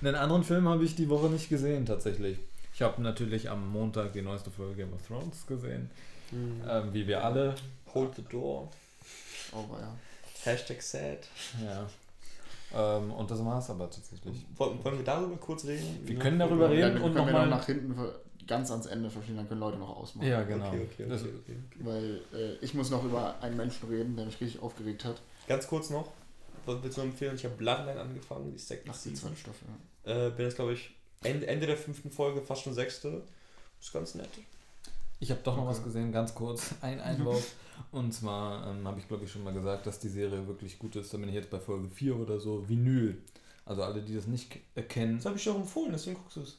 Einen 0.07 0.15
anderen 0.15 0.43
Film 0.43 0.67
habe 0.67 0.83
ich 0.83 0.95
die 0.95 1.09
Woche 1.09 1.27
nicht 1.27 1.49
gesehen, 1.49 1.85
tatsächlich. 1.85 2.37
Ich 2.73 2.81
habe 2.81 3.01
natürlich 3.01 3.49
am 3.49 3.69
Montag 3.71 4.13
die 4.13 4.21
neueste 4.21 4.51
Folge 4.51 4.75
Game 4.75 4.93
of 4.93 5.05
Thrones 5.05 5.45
gesehen, 5.47 5.89
ähm, 6.31 6.93
wie 6.93 7.07
wir 7.07 7.23
alle. 7.23 7.55
Hold 7.93 8.15
the 8.15 8.23
door. 8.23 8.69
Oh, 9.51 9.65
ja. 9.79 9.93
Hashtag 10.43 10.81
sad. 10.81 11.27
Ja. 11.63 11.89
Ähm, 12.71 13.11
und 13.11 13.29
das 13.29 13.43
war 13.43 13.59
es 13.59 13.69
aber 13.69 13.89
tatsächlich. 13.89 14.45
Wollen, 14.55 14.81
wollen 14.83 14.97
wir 14.99 15.03
darüber 15.03 15.35
kurz 15.37 15.65
reden? 15.65 15.99
Wir 16.05 16.17
können 16.19 16.39
darüber 16.39 16.69
reden 16.69 16.93
können 16.93 17.03
und 17.03 17.15
wir 17.15 17.25
nochmal. 17.25 17.47
nach 17.49 17.65
hinten 17.65 17.95
ganz 18.49 18.69
ans 18.71 18.85
Ende 18.87 19.09
verschieben, 19.09 19.37
dann 19.37 19.47
können 19.47 19.61
Leute 19.61 19.77
noch 19.77 19.95
ausmachen. 19.95 20.27
Ja, 20.27 20.43
genau. 20.43 20.67
Okay, 20.67 20.81
okay, 20.91 21.03
okay, 21.03 21.09
Das- 21.09 21.21
okay. 21.23 21.55
Weil 21.79 22.21
äh, 22.33 22.55
ich 22.61 22.73
muss 22.73 22.89
noch 22.89 23.03
über 23.05 23.41
einen 23.41 23.55
Menschen 23.55 23.87
reden, 23.87 24.17
der 24.17 24.25
mich 24.25 24.41
richtig 24.41 24.61
aufgeregt 24.61 25.05
hat. 25.05 25.21
Ganz 25.47 25.65
kurz 25.67 25.89
noch. 25.89 26.11
Was 26.65 26.83
willst 26.83 26.97
du 26.97 27.01
empfehlen? 27.01 27.35
Ich 27.35 27.45
habe 27.45 27.55
Bloodline 27.55 27.99
angefangen, 27.99 28.51
die 28.51 28.57
Second 28.59 28.87
Nach 28.87 28.93
die 29.01 29.09
Season. 29.09 29.29
zweite 29.29 29.39
Staffel. 29.39 29.67
Äh, 30.03 30.29
bin 30.31 30.45
jetzt, 30.45 30.55
glaube 30.55 30.73
ich, 30.73 30.91
Ende, 31.23 31.47
Ende 31.47 31.65
der 31.67 31.77
fünften 31.77 32.11
Folge, 32.11 32.41
fast 32.41 32.63
schon 32.63 32.73
sechste. 32.73 33.21
Ist 33.79 33.93
ganz 33.93 34.15
nett. 34.15 34.29
Ich 35.21 35.31
habe 35.31 35.41
doch 35.43 35.55
noch 35.55 35.63
Okay. 35.63 35.71
was 35.71 35.83
gesehen, 35.83 36.11
ganz 36.11 36.33
kurz. 36.35 36.73
Ein 36.81 36.99
Einwurf. 36.99 37.53
Und 37.91 38.13
zwar 38.13 38.67
ähm, 38.67 38.85
habe 38.87 38.99
ich, 38.99 39.07
glaube 39.07 39.23
ich, 39.25 39.31
schon 39.31 39.43
mal 39.43 39.53
gesagt, 39.53 39.85
dass 39.87 39.99
die 39.99 40.09
Serie 40.09 40.45
wirklich 40.47 40.77
gut 40.77 40.95
ist. 40.97 41.13
Da 41.13 41.17
bin 41.17 41.29
ich 41.29 41.35
jetzt 41.35 41.49
bei 41.49 41.59
Folge 41.59 41.87
4 41.89 42.15
oder 42.17 42.39
so. 42.39 42.67
Vinyl. 42.67 43.21
Also 43.65 43.83
alle, 43.83 44.01
die 44.01 44.15
das 44.15 44.27
nicht 44.27 44.49
k- 44.51 44.59
äh, 44.75 44.81
kennen. 44.83 45.17
Das 45.17 45.25
habe 45.27 45.37
ich 45.37 45.43
dir 45.43 45.51
auch 45.51 45.59
empfohlen, 45.59 45.91
deswegen 45.93 46.17
guckst 46.17 46.37
du 46.37 46.41
es. 46.41 46.57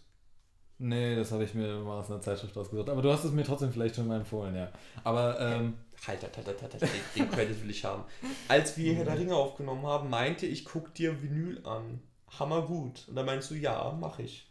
Nee, 0.83 1.15
das 1.15 1.31
habe 1.31 1.45
ich 1.45 1.53
mir 1.53 1.79
mal 1.81 1.99
aus 2.01 2.11
einer 2.11 2.23
Zeitschrift 2.23 2.57
ausgesucht. 2.57 2.89
Aber 2.89 3.03
du 3.03 3.13
hast 3.13 3.23
es 3.25 3.33
mir 3.33 3.45
trotzdem 3.45 3.71
vielleicht 3.71 3.97
schon 3.97 4.09
mal 4.09 4.17
empfohlen, 4.17 4.57
ja. 4.57 4.71
Aber 5.05 5.39
ähm, 5.39 5.75
Halt, 6.07 6.23
halt, 6.23 6.35
halt, 6.35 6.47
halt, 6.47 6.63
halt, 6.63 6.73
halt, 6.73 6.83
den, 6.83 6.89
den 7.15 7.31
Credit 7.31 7.63
will 7.63 7.71
ich 7.71 7.85
haben. 7.85 8.05
Als 8.49 8.79
wir 8.79 8.95
Herr 8.95 9.05
der 9.05 9.19
Ringe 9.19 9.35
aufgenommen 9.35 9.87
haben, 9.87 10.09
meinte 10.09 10.47
ich, 10.47 10.65
guck 10.65 10.95
dir 10.95 11.23
Vinyl 11.23 11.61
an. 11.67 12.01
Hammer 12.39 12.63
gut. 12.63 13.05
Und 13.09 13.17
da 13.17 13.23
meinst 13.23 13.51
du, 13.51 13.55
ja, 13.55 13.95
mach 14.01 14.19
ich. 14.19 14.51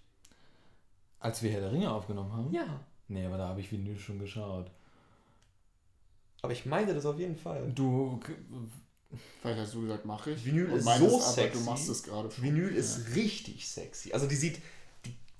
als 1.19 1.41
wir 1.41 1.49
Herr 1.51 1.61
der 1.61 1.71
Ringe 1.71 1.91
aufgenommen 1.91 2.31
haben. 2.31 2.53
Ja. 2.53 2.79
Nee, 3.07 3.25
aber 3.25 3.37
da 3.37 3.47
habe 3.47 3.61
ich 3.61 3.71
Vinyl 3.71 3.97
schon 3.97 4.19
geschaut. 4.19 4.69
Aber 6.43 6.53
ich 6.53 6.67
meinte 6.67 6.93
das 6.93 7.05
auf 7.07 7.17
jeden 7.17 7.35
Fall. 7.35 7.71
Du. 7.73 8.19
Vielleicht 9.41 9.59
hast 9.59 9.73
du 9.73 9.81
gesagt, 9.81 10.05
mach 10.05 10.27
ich. 10.27 10.45
Vinyl 10.45 10.69
Und 10.69 10.77
ist 10.77 10.85
so 10.85 10.91
aber, 10.91 11.19
sexy. 11.19 11.57
Du 11.57 11.65
machst 11.65 11.89
es 11.89 12.03
gerade 12.03 12.29
schon. 12.29 12.43
Vinyl 12.43 12.69
ist 12.69 13.15
richtig 13.15 13.67
sexy. 13.67 14.13
Also 14.13 14.27
die 14.27 14.35
sieht, 14.35 14.61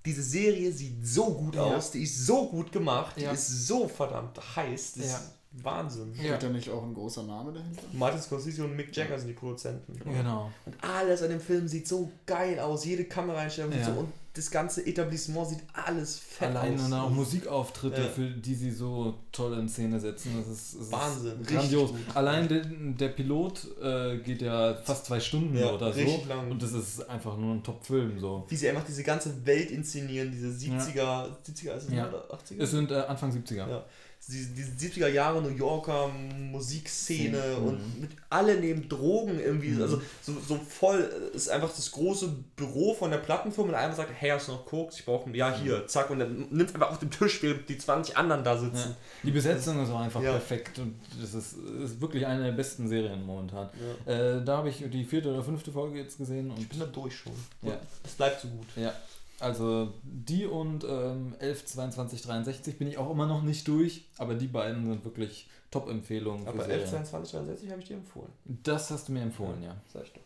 diese 0.06 0.24
Serie 0.24 0.72
sieht 0.72 1.06
so 1.06 1.26
gut 1.34 1.56
Ja. 1.56 1.64
aus, 1.64 1.92
die 1.92 2.04
ist 2.04 2.26
so 2.26 2.48
gut 2.48 2.72
gemacht, 2.72 3.16
die 3.18 3.24
Ja. 3.24 3.32
ist 3.32 3.68
so 3.68 3.88
verdammt 3.88 4.40
heiß, 4.56 4.94
das 4.94 5.06
Ja. 5.06 5.18
ist 5.18 5.32
Wahnsinn. 5.64 6.14
Ja. 6.16 6.38
Steht 6.38 6.44
da 6.44 6.50
nicht 6.50 6.70
auch 6.70 6.84
ein 6.84 6.94
großer 6.94 7.24
Name 7.24 7.52
dahinter? 7.52 7.82
Martin 7.94 8.22
Scorsese 8.22 8.64
und 8.64 8.76
Mick 8.76 8.96
Jagger 8.96 9.18
sind 9.18 9.30
die 9.30 9.34
Produzenten. 9.34 10.00
Genau. 10.04 10.52
Und 10.66 10.76
alles 10.84 11.22
an 11.24 11.30
dem 11.30 11.42
Film 11.42 11.68
sieht 11.68 11.88
so 11.88 12.12
geil 12.28 12.60
aus, 12.60 12.86
jede 12.86 13.06
Kameraeinstellung 13.06 13.72
Ja. 13.74 13.84
so, 13.86 13.92
und 14.02 14.14
das 14.34 14.52
ganze 14.52 14.86
Etablissement 14.86 15.48
sieht 15.48 15.60
alles 15.74 16.20
fett 16.20 16.50
Alleine 16.50 16.76
aus. 16.76 16.82
dann 16.90 16.94
auch 17.00 17.10
Musikauftritte, 17.10 18.02
Ja. 18.02 18.08
für 18.08 18.30
die 18.30 18.54
sie 18.54 18.72
so 18.72 19.16
toll 19.32 19.58
in 19.58 19.68
Szene 19.68 20.00
setzen. 20.00 20.34
Das 20.38 20.48
ist, 20.48 20.80
das 20.80 20.92
Wahnsinn, 20.92 21.42
Ist 21.42 21.50
grandios. 21.50 21.90
Allein 22.14 22.48
der, 22.48 22.62
der 22.66 23.10
Pilot 23.10 23.68
äh, 23.82 24.18
geht 24.20 24.42
ja 24.42 24.76
fast 24.84 25.06
zwei 25.08 25.20
Stunden 25.20 25.58
Ja, 25.58 25.72
oder 25.74 25.92
so. 25.92 26.24
lang. 26.30 26.52
Und 26.52 26.62
das 26.62 26.74
ist 26.74 27.10
einfach 27.10 27.36
nur 27.38 27.56
ein 27.56 27.64
Top-Film. 27.64 28.20
So. 28.20 28.46
Wie 28.48 28.56
sie 28.56 28.70
einfach 28.70 28.86
diese 28.86 29.04
ganze 29.04 29.46
Welt 29.46 29.72
inszenieren, 29.72 30.32
diese 30.32 30.50
70er, 30.50 31.28
70er 31.46 31.74
ist 31.76 31.88
es 31.90 31.94
Ja. 31.94 32.08
oder 32.08 32.26
80er? 32.32 32.62
Es 32.62 32.72
sind 32.72 32.92
äh, 32.92 32.96
Anfang 32.96 33.32
70er. 33.32 33.68
Ja. 33.68 33.86
Diese, 34.28 34.50
diese 34.54 34.72
70er 34.74 35.08
Jahre 35.08 35.42
New 35.42 35.50
Yorker 35.50 36.10
Musikszene 36.10 37.58
Mhm. 37.60 37.68
und 37.68 38.02
mit 38.02 38.12
alle 38.30 38.60
nehmen 38.60 38.88
Drogen 38.88 39.40
irgendwie, 39.40 39.70
Mhm. 39.70 39.82
also 39.82 40.02
so, 40.22 40.34
so 40.48 40.56
voll 40.58 41.00
ist 41.34 41.50
einfach 41.50 41.74
das 41.74 41.90
große 41.92 42.28
Büro 42.56 42.94
von 42.94 43.10
der 43.12 43.18
Plattenfirma 43.20 43.70
und 43.70 43.76
einer 43.76 43.96
sagt, 43.96 44.12
hey, 44.14 44.30
hast 44.32 44.48
du 44.48 44.52
noch 44.52 44.66
Koks? 44.66 45.00
Ich 45.00 45.06
brauche 45.06 45.30
ja 45.32 45.56
hier, 45.56 45.88
zack, 45.88 46.10
und 46.12 46.20
dann 46.20 46.48
nimmt 46.52 46.74
einfach 46.76 46.92
auf 46.92 47.00
dem 47.00 47.10
Tisch, 47.10 47.42
während 47.42 47.68
die 47.70 47.78
20 47.78 48.18
anderen 48.18 48.44
da 48.44 48.58
sitzen. 48.58 48.90
Ja. 48.90 48.96
Die 49.24 49.32
Besetzung 49.32 49.82
ist 49.82 49.90
auch 49.90 50.00
einfach 50.02 50.22
Ja. 50.22 50.32
perfekt 50.34 50.78
und 50.80 50.96
das 51.20 51.34
ist, 51.34 51.54
ist 51.84 52.00
wirklich 52.02 52.26
eine 52.26 52.44
der 52.44 52.52
besten 52.52 52.88
Serien 52.88 53.26
momentan. 53.26 53.70
Ja. 54.06 54.14
Äh, 54.38 54.44
da 54.46 54.58
habe 54.58 54.70
ich 54.70 54.84
die 54.92 55.06
vierte 55.06 55.30
oder 55.34 55.44
fünfte 55.44 55.72
Folge 55.72 55.98
jetzt 56.00 56.18
gesehen 56.18 56.52
und 56.52 56.60
Ich 56.60 56.70
bin 56.70 56.80
da 56.80 56.86
durch 56.86 57.16
schon. 57.18 57.34
Ja. 57.64 57.80
Das 58.04 58.14
bleibt 58.14 58.42
so 58.42 58.48
gut. 58.50 58.68
ja, 58.76 58.94
also 59.40 59.94
die 60.04 60.46
und 60.46 60.84
ähm, 60.84 61.36
11, 61.40 61.66
22, 61.66 62.22
63 62.22 62.78
bin 62.78 62.88
ich 62.88 62.98
auch 62.98 63.10
immer 63.12 63.26
noch 63.26 63.42
nicht 63.42 63.68
durch, 63.68 64.06
aber 64.18 64.36
die 64.36 64.48
beiden 64.48 64.86
sind 64.86 65.04
wirklich 65.06 65.50
Top-Empfehlungen 65.72 66.48
Aber 66.48 66.64
Serien. 66.64 66.82
11, 66.82 66.90
22, 66.90 67.32
63 67.32 67.70
habe 67.72 67.82
ich 67.82 67.88
dir 67.88 67.94
empfohlen. 67.96 68.32
Das 68.46 68.90
hast 68.92 69.08
du 69.08 69.12
mir 69.14 69.22
empfohlen, 69.22 69.62
ja. 69.64 69.76
Sag 69.94 70.04
ich 70.04 70.14
doch. 70.14 70.22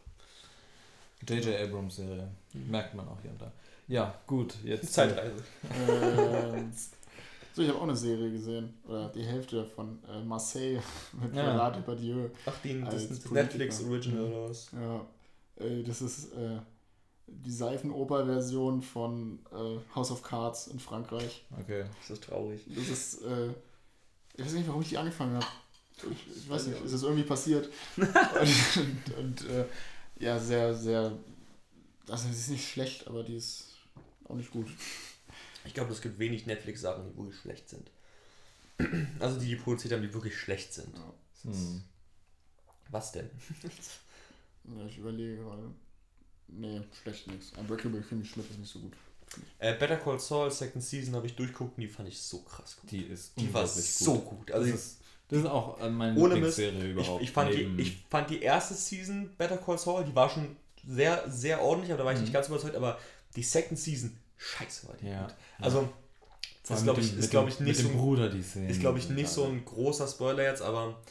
J.J. 1.28 1.56
Abrams 1.62 1.96
Serie. 1.96 2.28
Merkt 2.54 2.96
man 2.96 3.08
auch 3.08 3.18
hier 3.22 3.32
und 3.32 3.42
da. 3.42 3.52
Ja, 3.88 4.16
gut, 4.28 4.56
jetzt. 4.64 4.94
Zeitreise. 4.94 5.44
ähm, 5.88 6.72
so, 7.54 7.62
ich 7.62 7.70
habe 7.70 7.80
auch 7.80 7.84
eine 7.84 7.96
Serie 7.96 8.32
gesehen. 8.32 8.74
Oder 8.88 9.10
die 9.10 9.24
Hälfte 9.24 9.58
davon. 9.58 10.00
Äh, 10.10 10.24
Marseille 10.24 10.82
mit 11.22 11.36
Ja. 11.36 11.52
Gerard 11.52 11.76
Depardieu. 11.78 12.30
Ach, 12.46 12.58
den, 12.64 12.86
das 12.86 13.06
ist. 13.06 13.32
Netflix 13.32 13.82
Original 13.84 14.24
oder 14.26 14.50
was? 14.50 14.70
Ja, 14.72 15.06
äh, 15.66 15.84
das 15.84 16.02
ist 16.02 16.34
äh, 16.34 16.60
die 17.28 17.52
Seifenoper-Version 17.52 18.82
von 18.82 19.40
äh, 19.52 19.96
House 19.96 20.12
of 20.12 20.24
Cards 20.24 20.68
in 20.68 20.80
Frankreich. 20.80 21.46
Okay. 21.60 21.86
Das 22.02 22.12
ist 22.12 22.24
traurig. 22.24 22.62
Das 22.68 22.88
ist, 22.90 23.22
äh, 23.22 23.50
ich 24.36 24.46
weiß 24.46 24.54
nicht, 24.54 24.68
warum 24.68 24.82
ich 24.82 24.90
die 24.90 24.98
angefangen 24.98 25.36
habe. 25.36 25.46
Ich, 26.12 26.38
ich 26.38 26.50
weiß 26.50 26.68
nicht, 26.68 26.84
ist 26.84 26.94
es 26.94 27.04
irgendwie 27.04 27.24
passiert. 27.24 27.70
und 27.98 28.08
und, 28.78 29.18
und 29.18 29.50
äh, 29.50 29.66
ja, 30.20 30.40
sehr, 30.40 30.74
sehr, 30.74 31.18
also 32.08 32.28
sie 32.28 32.34
ist 32.34 32.50
nicht 32.50 32.70
schlecht, 32.70 33.08
aber 33.08 33.24
die 33.24 33.36
ist 33.36 33.68
auch 34.28 34.36
nicht 34.36 34.52
gut. 34.52 34.68
Ich 35.66 35.74
glaube, 35.74 35.92
es 35.92 36.02
gibt 36.02 36.20
wenig 36.20 36.46
Netflix-Sachen, 36.46 37.06
die 37.06 37.18
wirklich 37.18 37.40
schlecht 37.40 37.70
sind. 37.70 37.90
Also 39.20 39.40
die, 39.40 39.48
die 39.48 39.56
produziert 39.56 39.94
haben, 39.94 40.02
die 40.02 40.14
wirklich 40.14 40.38
schlecht 40.38 40.74
sind. 40.74 40.94
Ja. 40.96 41.14
Das 41.44 41.54
Hm. 41.56 41.84
Was 42.90 43.12
denn? 43.12 43.30
Ja, 44.66 44.86
ich 44.86 44.98
überlege 44.98 45.38
gerade. 45.38 45.74
Nee, 46.48 46.82
schlecht 47.02 47.28
nichts. 47.28 47.52
Unbreakable 47.58 48.02
Kimmy 48.02 48.26
Schmidt 48.26 48.50
ist 48.50 48.60
nicht 48.60 48.72
so 48.72 48.80
gut. 48.80 48.94
Äh, 49.60 49.74
Better 49.76 49.98
Call 49.98 50.20
Saul, 50.20 50.52
Second 50.52 50.84
Season, 50.84 51.16
habe 51.16 51.26
ich 51.26 51.36
durchguckt 51.36 51.78
und 51.78 51.82
die 51.82 51.88
fand 51.88 52.08
ich 52.08 52.22
so 52.22 52.40
krass 52.40 52.78
gut. 52.80 52.92
Die 52.92 53.02
ist 53.04 53.34
Die 53.40 53.52
war 53.54 53.66
so 53.68 54.20
gut. 54.20 54.52
Also 54.52 54.70
das, 54.72 54.80
ist, 54.80 54.98
das 55.30 55.40
ist 55.40 55.46
auch 55.48 55.80
äh, 55.82 55.90
meine 55.90 56.20
Ohne 56.20 56.36
Mist, 56.36 56.60
ich, 56.60 56.72
überhaupt. 56.84 57.24
ich, 57.24 57.32
fand 57.32 57.54
die, 57.54 57.64
ich 57.82 58.06
fand 58.10 58.30
die 58.30 58.42
erste 58.44 58.76
Season 58.76 59.32
Better 59.38 59.58
Call 59.58 59.78
Saul, 59.80 60.06
die 60.06 60.14
war 60.14 60.30
schon 60.30 60.56
sehr, 60.88 61.24
sehr 61.32 61.62
ordentlich, 61.62 61.92
aber 61.92 62.00
da 62.00 62.06
war 62.06 62.12
ich 62.12 62.20
Mhm. 62.20 62.26
nicht 62.26 62.34
ganz 62.34 62.48
überzeugt, 62.48 62.76
aber 62.76 63.00
die 63.36 63.42
Second 63.44 63.80
Season, 63.80 64.16
scheiße 64.38 64.88
war 64.88 64.96
die 65.02 65.08
Ja. 65.08 65.24
gut. 65.24 65.36
Also, 65.60 65.80
Vor 65.80 65.90
das 66.68 66.78
allem 66.78 66.84
glaube 66.84 67.02
mit 67.02 67.10
ich, 67.12 67.18
ist, 67.18 67.34
dem- 67.34 67.48
ich, 67.48 67.60
nicht 67.62 67.84
mit 67.84 67.92
so 67.92 67.98
Bruder 67.98 68.30
die 68.30 68.44
Szene. 68.44 68.70
Ist, 68.70 68.80
glaube 68.82 69.00
ich, 69.00 69.10
nicht 69.10 69.30
so 69.30 69.46
ein 69.46 69.66
großer 69.66 70.08
Spoiler 70.08 70.44
jetzt, 70.44 70.62
aber 70.62 71.02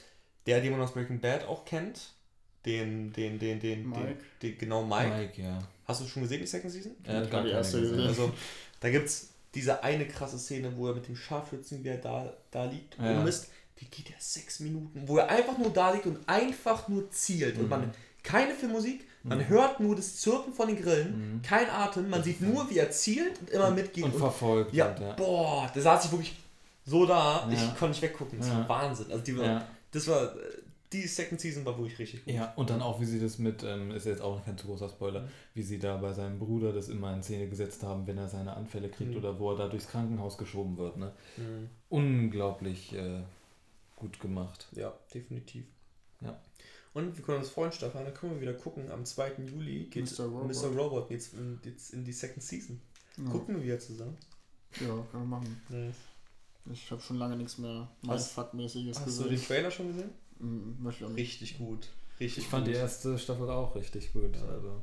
der, 0.46 0.60
den 0.60 0.70
man 0.72 0.80
aus 0.82 0.92
Breaking 0.92 1.20
Bad 1.20 1.44
auch 1.48 1.64
kennt, 1.64 2.12
den, 2.66 3.12
den, 3.12 3.38
den, 3.38 3.58
den, 3.60 3.88
Mike. 3.88 4.00
den, 4.40 4.50
den 4.50 4.58
genau 4.58 4.84
Mike. 4.84 5.16
Mike, 5.16 5.42
ja. 5.42 5.58
Hast 5.84 6.00
du 6.00 6.06
schon 6.06 6.22
gesehen, 6.22 6.40
die 6.40 6.46
Second 6.46 6.72
Season? 6.72 6.92
Er 7.04 7.16
hat 7.18 7.24
Ich 7.24 7.30
gar 7.30 7.42
die 7.42 7.50
erste 7.50 7.80
gesehen. 7.80 7.96
gesehen. 7.96 8.08
Also, 8.08 8.32
da 8.80 8.90
gibt 8.90 9.06
es 9.06 9.28
diese 9.54 9.82
eine 9.82 10.06
krasse 10.06 10.38
Szene, 10.38 10.72
wo 10.76 10.88
er 10.88 10.94
mit 10.94 11.06
dem 11.08 11.16
Scharfschützengewehr 11.16 11.98
da, 11.98 12.32
da 12.50 12.64
liegt. 12.64 12.96
Ja. 12.98 13.10
Und 13.18 13.24
Mist, 13.24 13.48
die 13.80 13.86
geht 13.86 14.08
ja 14.10 14.16
sechs 14.18 14.60
Minuten, 14.60 15.02
wo 15.06 15.18
er 15.18 15.28
einfach 15.28 15.58
nur 15.58 15.70
da 15.70 15.92
liegt 15.92 16.06
und 16.06 16.18
einfach 16.28 16.88
nur 16.88 17.10
zielt. 17.10 17.56
Und 17.56 17.64
Mhm. 17.64 17.68
man 17.68 17.90
keine 18.22 18.54
Filmmusik, 18.54 19.04
man 19.24 19.48
hört 19.48 19.80
nur 19.80 19.96
das 19.96 20.16
Zirpen 20.20 20.52
von 20.54 20.68
den 20.68 20.80
Grillen, 20.80 21.34
Mhm. 21.36 21.42
kein 21.42 21.68
Atem, 21.68 22.08
man 22.08 22.22
sieht 22.22 22.40
nur, 22.40 22.68
wie 22.70 22.78
er 22.78 22.90
zielt 22.92 23.38
und 23.40 23.50
immer 23.50 23.70
mitgeht. 23.72 24.04
Und 24.04 24.14
verfolgt. 24.14 24.72
ja, 24.72 24.86
halt, 24.86 25.00
ja. 25.00 25.12
boah, 25.14 25.70
da 25.74 25.80
saß 25.80 26.04
ich 26.06 26.12
wirklich 26.12 26.36
so 26.86 27.04
da, 27.06 27.46
Ja. 27.48 27.52
ich 27.52 27.60
konnte 27.76 27.88
nicht 27.88 28.02
weggucken. 28.02 28.38
Das 28.38 28.48
Ja. 28.48 28.58
war 28.60 28.68
Wahnsinn. 28.68 29.06
Also 29.10 29.24
die 29.24 29.36
war, 29.36 29.44
Ja. 29.44 29.68
das 29.90 30.06
war, 30.08 30.32
die 30.92 31.06
Second 31.06 31.40
Season 31.40 31.64
war 31.64 31.76
wirklich 31.78 31.98
richtig 31.98 32.24
gut. 32.24 32.34
Ja, 32.34 32.52
und 32.54 32.70
dann 32.70 32.82
auch, 32.82 33.00
wie 33.00 33.04
sie 33.04 33.18
das 33.20 33.38
mit, 33.38 33.62
ähm, 33.62 33.90
ist 33.90 34.06
jetzt 34.06 34.20
auch 34.20 34.44
kein 34.44 34.56
zu 34.58 34.66
großer 34.66 34.88
Spoiler, 34.88 35.22
Mhm. 35.22 35.28
wie 35.54 35.62
sie 35.62 35.78
da 35.78 35.96
bei 35.96 36.12
seinem 36.12 36.38
Bruder 36.38 36.72
das 36.72 36.88
immer 36.88 37.12
in 37.14 37.22
Szene 37.22 37.48
gesetzt 37.48 37.82
haben, 37.82 38.06
wenn 38.06 38.18
er 38.18 38.28
seine 38.28 38.54
Anfälle 38.56 38.88
kriegt 38.90 39.10
Mhm. 39.12 39.16
oder 39.16 39.38
wo 39.38 39.50
er 39.52 39.56
da 39.58 39.68
durchs 39.68 39.88
Krankenhaus 39.88 40.36
geschoben 40.38 40.76
wird. 40.76 40.96
Ne? 40.96 41.12
Mhm. 41.36 41.68
Unglaublich 41.88 42.92
äh, 42.94 43.22
gut 43.96 44.20
gemacht. 44.20 44.68
Ja, 44.72 44.92
definitiv. 45.14 45.64
Ja. 46.20 46.38
Und 46.94 47.16
wir 47.16 47.24
können 47.24 47.38
uns 47.38 47.48
freuen, 47.48 47.72
Stefan, 47.72 48.04
dann 48.04 48.12
können 48.14 48.34
wir 48.34 48.40
wieder 48.42 48.54
gucken. 48.54 48.90
Am 48.90 49.04
2. 49.04 49.32
Juli 49.46 49.84
geht 49.84 50.04
Mr. 50.18 50.24
Robot. 50.26 50.48
Mr. 50.54 50.76
Robot 50.76 51.10
jetzt 51.10 51.32
in, 51.34 51.58
jetzt 51.64 51.94
in 51.94 52.04
die 52.04 52.12
Second 52.12 52.42
Season. 52.42 52.80
Ja, 53.16 53.30
Gucken 53.30 53.62
wir 53.62 53.78
zusammen. 53.78 54.16
ja 54.80 54.86
können 55.10 55.22
wir 55.24 55.24
machen. 55.38 55.62
Nice. 55.68 55.94
Ich 56.70 56.90
habe 56.90 57.00
schon 57.02 57.16
lange 57.18 57.36
nichts 57.36 57.58
mehr 57.58 57.88
Hast- 58.06 58.36
Mindfuck-mäßiges 58.36 58.96
Hast 59.00 59.06
du 59.18 59.24
gesehen. 59.24 59.28
den 59.30 59.42
Trailer 59.46 59.70
schon 59.70 59.88
gesehen? 59.88 60.10
Richtig 61.16 61.58
gut. 61.58 61.88
Richtig 62.20 62.44
Ich 62.44 62.50
fand 62.50 62.66
gut. 62.66 62.74
die 62.74 62.78
erste 62.78 63.18
Staffel 63.18 63.48
auch 63.50 63.74
richtig 63.74 64.12
gut. 64.12 64.36
Ja. 64.36 64.44
Also. 64.44 64.82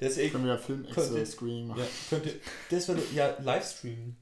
Deswegen 0.00 0.32
Können 0.32 0.44
wir 0.44 0.52
ja 0.52 0.58
film 0.58 0.86
Könnt 0.92 1.26
screening 1.26 1.68
machen. 1.68 1.80
ja, 1.80 1.86
könnt 2.10 2.26
ihr, 2.26 2.34
das 2.70 2.88
würde 2.88 3.02
ja 3.14 3.34
Livestreamen 3.40 4.16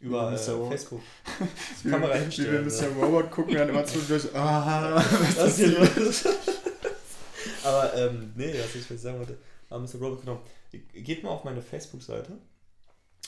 über 0.00 0.32
äh. 0.32 0.36
Facebook. 0.36 1.02
Kamera 1.82 2.14
hinstellen, 2.14 2.66
Wie 2.66 2.70
wir 2.70 2.88
Mr. 2.90 2.96
Robot 2.96 3.30
gucken, 3.30 3.54
dann 3.54 3.68
immer 3.70 3.84
zwischendurch 3.84 4.28
ah, 4.34 5.02
Was 5.36 5.58
ist 5.58 5.66
hier 5.66 6.04
los? 6.04 6.24
Aber, 7.64 7.94
ähm, 7.94 8.32
nee, 8.36 8.54
was 8.58 8.74
ich 8.74 9.00
sagen 9.00 9.18
wollte, 9.18 9.38
ah, 9.70 9.78
Mr. 9.78 9.94
Robot, 10.00 10.20
genau. 10.20 10.42
Geht 10.92 11.22
mal 11.22 11.30
auf 11.30 11.44
meine 11.44 11.62
Facebook-Seite 11.62 12.38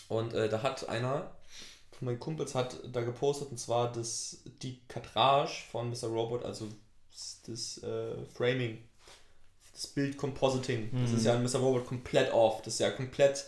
und 0.08 0.34
äh, 0.34 0.48
da 0.48 0.62
hat 0.62 0.88
einer 0.88 1.30
meinen 2.00 2.18
Kumpels 2.20 2.54
hat 2.54 2.78
da 2.92 3.00
gepostet 3.02 3.50
und 3.50 3.58
zwar 3.58 3.92
das, 3.92 4.38
die 4.62 4.80
Kadrage 4.88 5.50
von 5.70 5.90
Mr. 5.90 6.08
Robot, 6.08 6.44
also 6.44 6.68
das, 7.10 7.40
das 7.46 7.78
äh, 7.82 8.24
Framing, 8.34 8.78
das 9.72 9.86
Bild 9.88 10.16
Compositing. 10.16 10.90
Das 10.92 11.10
Mhm. 11.10 11.16
ist 11.16 11.24
ja 11.24 11.34
in 11.34 11.42
Mr. 11.42 11.58
Robot 11.58 11.86
komplett 11.86 12.32
off. 12.32 12.62
Das 12.62 12.74
ist 12.74 12.80
ja 12.80 12.90
komplett 12.90 13.46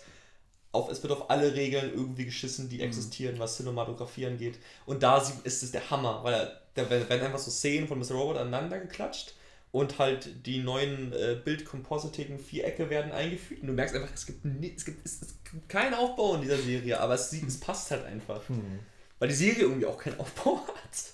auf, 0.72 0.88
es 0.90 1.02
wird 1.02 1.12
auf 1.12 1.30
alle 1.30 1.54
Regeln 1.54 1.92
irgendwie 1.92 2.24
geschissen, 2.24 2.68
die 2.68 2.76
Mhm. 2.78 2.82
existieren, 2.84 3.38
was 3.38 3.56
Cinematografie 3.56 4.26
angeht. 4.26 4.58
Und 4.86 5.02
da 5.02 5.18
ist 5.44 5.62
es 5.62 5.72
der 5.72 5.90
Hammer, 5.90 6.22
weil 6.22 6.56
da 6.74 6.88
werden 6.88 7.26
einfach 7.26 7.38
so 7.40 7.50
Szenen 7.50 7.88
von 7.88 7.98
Mr. 7.98 8.12
Robot 8.12 8.36
aneinander 8.36 8.78
geklatscht 8.78 9.34
und 9.72 9.98
halt 9.98 10.46
die 10.46 10.58
neuen 10.58 11.12
äh, 11.12 11.40
Bild-Compositing 11.44 12.38
Vierecke 12.38 12.90
werden 12.90 13.12
eingefügt 13.12 13.62
und 13.62 13.68
du 13.68 13.72
merkst 13.72 13.94
einfach, 13.94 14.12
es 14.12 14.26
gibt, 14.26 14.44
es 14.44 14.84
gibt, 14.84 15.06
es, 15.06 15.22
es 15.22 15.34
gibt 15.44 15.68
keinen 15.68 15.94
Aufbau 15.94 16.34
in 16.34 16.42
dieser 16.42 16.58
Serie, 16.58 17.00
aber 17.00 17.14
es, 17.14 17.32
es 17.32 17.60
passt 17.60 17.90
halt 17.90 18.04
einfach. 18.04 18.48
Hm. 18.48 18.80
Weil 19.18 19.28
die 19.28 19.34
Serie 19.34 19.62
irgendwie 19.62 19.86
auch 19.86 19.98
keinen 19.98 20.18
Aufbau 20.18 20.66
hat. 20.66 21.04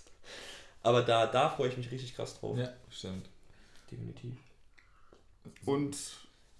Aber 0.83 1.03
da, 1.03 1.27
da 1.27 1.51
freue 1.51 1.69
ich 1.69 1.77
mich 1.77 1.91
richtig 1.91 2.15
krass 2.15 2.39
drauf. 2.39 2.57
Ja, 2.57 2.73
stimmt. 2.89 3.29
Definitiv. 3.91 4.35
Und 5.65 5.97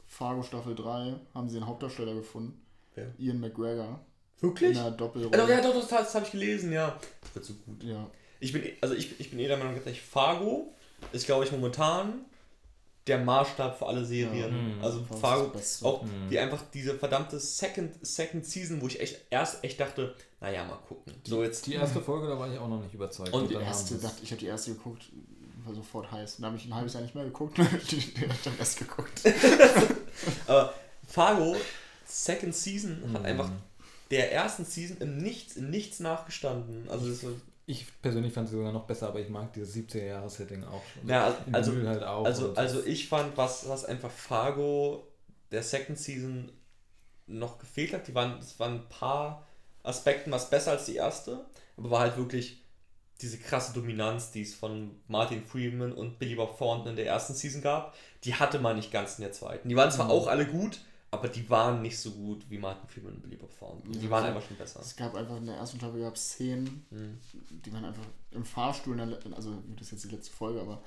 Fargo 0.07 0.43
Staffel 0.43 0.75
3 0.75 1.15
haben 1.35 1.49
sie 1.49 1.57
einen 1.57 1.67
Hauptdarsteller 1.67 2.15
gefunden. 2.15 2.61
Wer? 2.95 3.13
Ian 3.19 3.41
McGregor. 3.41 4.05
Wirklich? 4.41 4.73
In 4.73 4.79
einer 4.79 4.91
Doppelrolle. 4.91 5.37
doch, 5.37 5.49
ja, 5.49 5.61
doch, 5.61 5.75
das, 5.75 5.89
das 5.89 6.15
habe 6.15 6.27
ich 6.27 6.33
gelesen, 6.33 6.73
ja. 6.73 6.99
Das 7.23 7.35
wird 7.35 7.45
so 7.45 7.55
gut. 7.55 7.83
Ja. 7.83 8.11
Ich 8.41 8.53
bin, 8.53 8.65
also 8.81 8.95
ich, 8.95 9.19
ich 9.19 9.31
bin 9.31 9.39
eh 9.39 9.47
der 9.49 9.57
Meinung, 9.57 9.75
dass 9.83 9.97
Fargo 9.97 10.75
ist, 11.13 11.27
glaube 11.27 11.45
ich, 11.45 11.53
momentan 11.53 12.25
der 13.07 13.19
Maßstab 13.19 13.79
für 13.79 13.87
alle 13.87 14.05
Serien. 14.05 14.37
Ja. 14.37 14.49
Mhm. 14.49 14.83
Also 14.85 15.05
Fargo 15.21 15.53
auch 15.83 16.03
Mhm. 16.03 16.29
die 16.29 16.39
einfach 16.39 16.63
diese 16.75 16.95
verdammte 16.99 17.39
Second, 17.39 17.95
Second 18.05 18.45
Season, 18.45 18.81
wo 18.83 18.89
ich 18.89 19.01
echt 19.01 19.21
erst 19.31 19.63
echt 19.63 19.79
dachte, 19.79 20.15
naja, 20.41 20.65
mal 20.65 20.77
gucken. 20.89 21.13
So 21.25 21.43
jetzt. 21.45 21.67
Die 21.67 21.75
erste 21.75 22.01
Folge, 22.01 22.27
da 22.29 22.39
war 22.39 22.53
ich 22.53 22.59
auch 22.59 22.69
noch 22.69 22.83
nicht 22.83 22.95
überzeugt. 22.95 23.33
Und 23.33 23.49
Die 23.49 23.55
dann 23.55 23.63
erste, 23.63 23.95
dachte, 23.97 24.23
ich 24.23 24.31
habe 24.33 24.41
die 24.41 24.47
erste 24.47 24.73
geguckt, 24.73 25.05
war 25.65 25.75
sofort 25.75 26.11
heiß. 26.11 26.37
Dann 26.39 26.47
habe 26.47 26.57
ich 26.57 26.65
ein 26.67 26.75
halbes 26.75 26.95
Jahr 26.95 27.03
nicht 27.03 27.15
mehr 27.15 27.25
geguckt, 27.25 27.59
dann 27.59 27.67
habe 27.67 27.79
ich 27.79 28.15
die 28.15 28.25
am 28.27 28.55
Rest 28.59 28.79
geguckt. 28.79 29.23
Aber 30.47 30.75
Fargo, 31.07 31.57
Second 32.07 32.55
Season, 32.55 33.03
hat 33.13 33.21
Mhm. 33.21 33.27
einfach 33.27 33.51
der 34.11 34.33
ersten 34.33 34.65
Season 34.65 34.97
im 34.99 35.19
Nichts, 35.19 35.57
in 35.57 35.71
nichts 35.71 36.01
nachgestanden. 36.01 36.89
Also 36.89 37.09
das 37.09 37.25
war, 37.25 37.33
Ich 37.69 37.87
persönlich 38.01 38.33
fand 38.33 38.49
sie 38.49 38.55
sogar 38.57 38.71
noch 38.73 38.87
besser, 38.87 39.09
aber 39.09 39.19
ich 39.21 39.29
mag 39.29 39.53
dieses 39.53 39.75
70er-Jahres-Setting 39.75 40.63
auch 40.65 40.83
schon. 40.95 41.09
Ja, 41.09 41.35
also- 41.53 41.73
Vinyl 41.73 41.89
halt 41.89 42.03
auch. 42.05 42.25
Also, 42.25 42.55
also 42.55 42.85
ich 42.85 43.09
fand, 43.09 43.37
was, 43.37 43.69
was 43.69 43.85
einfach 43.85 44.11
Fargo 44.11 45.09
der 45.51 45.63
Second 45.65 45.99
Season 45.99 46.53
noch 47.27 47.59
gefehlt 47.59 47.93
hat, 47.93 48.07
die 48.07 48.15
waren, 48.15 48.39
es 48.39 48.59
waren 48.61 48.75
ein 48.77 48.89
paar 48.89 49.45
Aspekten 49.83 50.31
was 50.31 50.49
besser 50.49 50.73
als 50.73 50.87
die 50.87 50.95
erste, 50.97 51.45
aber 51.77 51.91
war 51.91 52.01
halt 52.01 52.17
wirklich 52.17 52.63
diese 53.21 53.39
krasse 53.39 53.73
Dominanz, 53.73 54.31
die 54.31 54.43
es 54.43 54.55
von 54.55 55.01
Martin 55.09 55.45
Freeman 55.45 55.93
und 55.93 56.19
Billy 56.19 56.35
Bob 56.37 56.57
Thornton 56.59 56.91
in 56.91 56.97
der 56.97 57.07
ersten 57.07 57.35
Season 57.35 57.63
gab, 57.63 57.95
die 58.25 58.35
hatte 58.35 58.59
man 58.61 58.77
nicht 58.77 58.93
ganz 58.93 59.19
in 59.19 59.23
der 59.25 59.33
zweiten. 59.33 59.69
Die 59.69 59.75
waren 59.77 59.91
zwar 59.91 60.07
Mhm. 60.07 60.11
auch 60.13 60.27
alle 60.29 60.47
gut, 60.47 60.81
aber 61.19 61.29
die 61.29 61.49
waren 61.51 61.83
nicht 61.83 61.99
so 61.99 62.11
gut 62.13 62.45
wie 62.51 62.59
Martin 62.59 62.89
Freeman 62.89 63.13
und 63.15 63.23
Billy 63.23 63.37
Bob 63.37 63.51
Thornton. 63.59 63.93
Die 63.93 64.01
Ja, 64.05 64.11
waren 64.11 64.23
so- 64.23 64.29
einfach 64.29 64.47
schon 64.49 64.57
besser. 64.57 64.81
Es 64.81 64.95
gab 64.97 65.15
einfach 65.15 65.37
in 65.37 65.47
der 65.47 65.57
ersten 65.57 65.79
Staffel 65.79 66.01
gab 66.01 66.15
es 66.15 66.31
Szenen, 66.33 66.87
Mhm. 66.91 67.19
die 67.65 67.73
waren 67.73 67.85
einfach 67.85 68.05
im 68.31 68.45
Fahrstuhl, 68.45 68.99
in 68.99 69.09
der, 69.11 69.19
also 69.35 69.55
das 69.77 69.87
ist 69.89 69.93
jetzt 69.93 70.05
die 70.05 70.15
letzte 70.17 70.33
Folge, 70.33 70.61
aber 70.61 70.83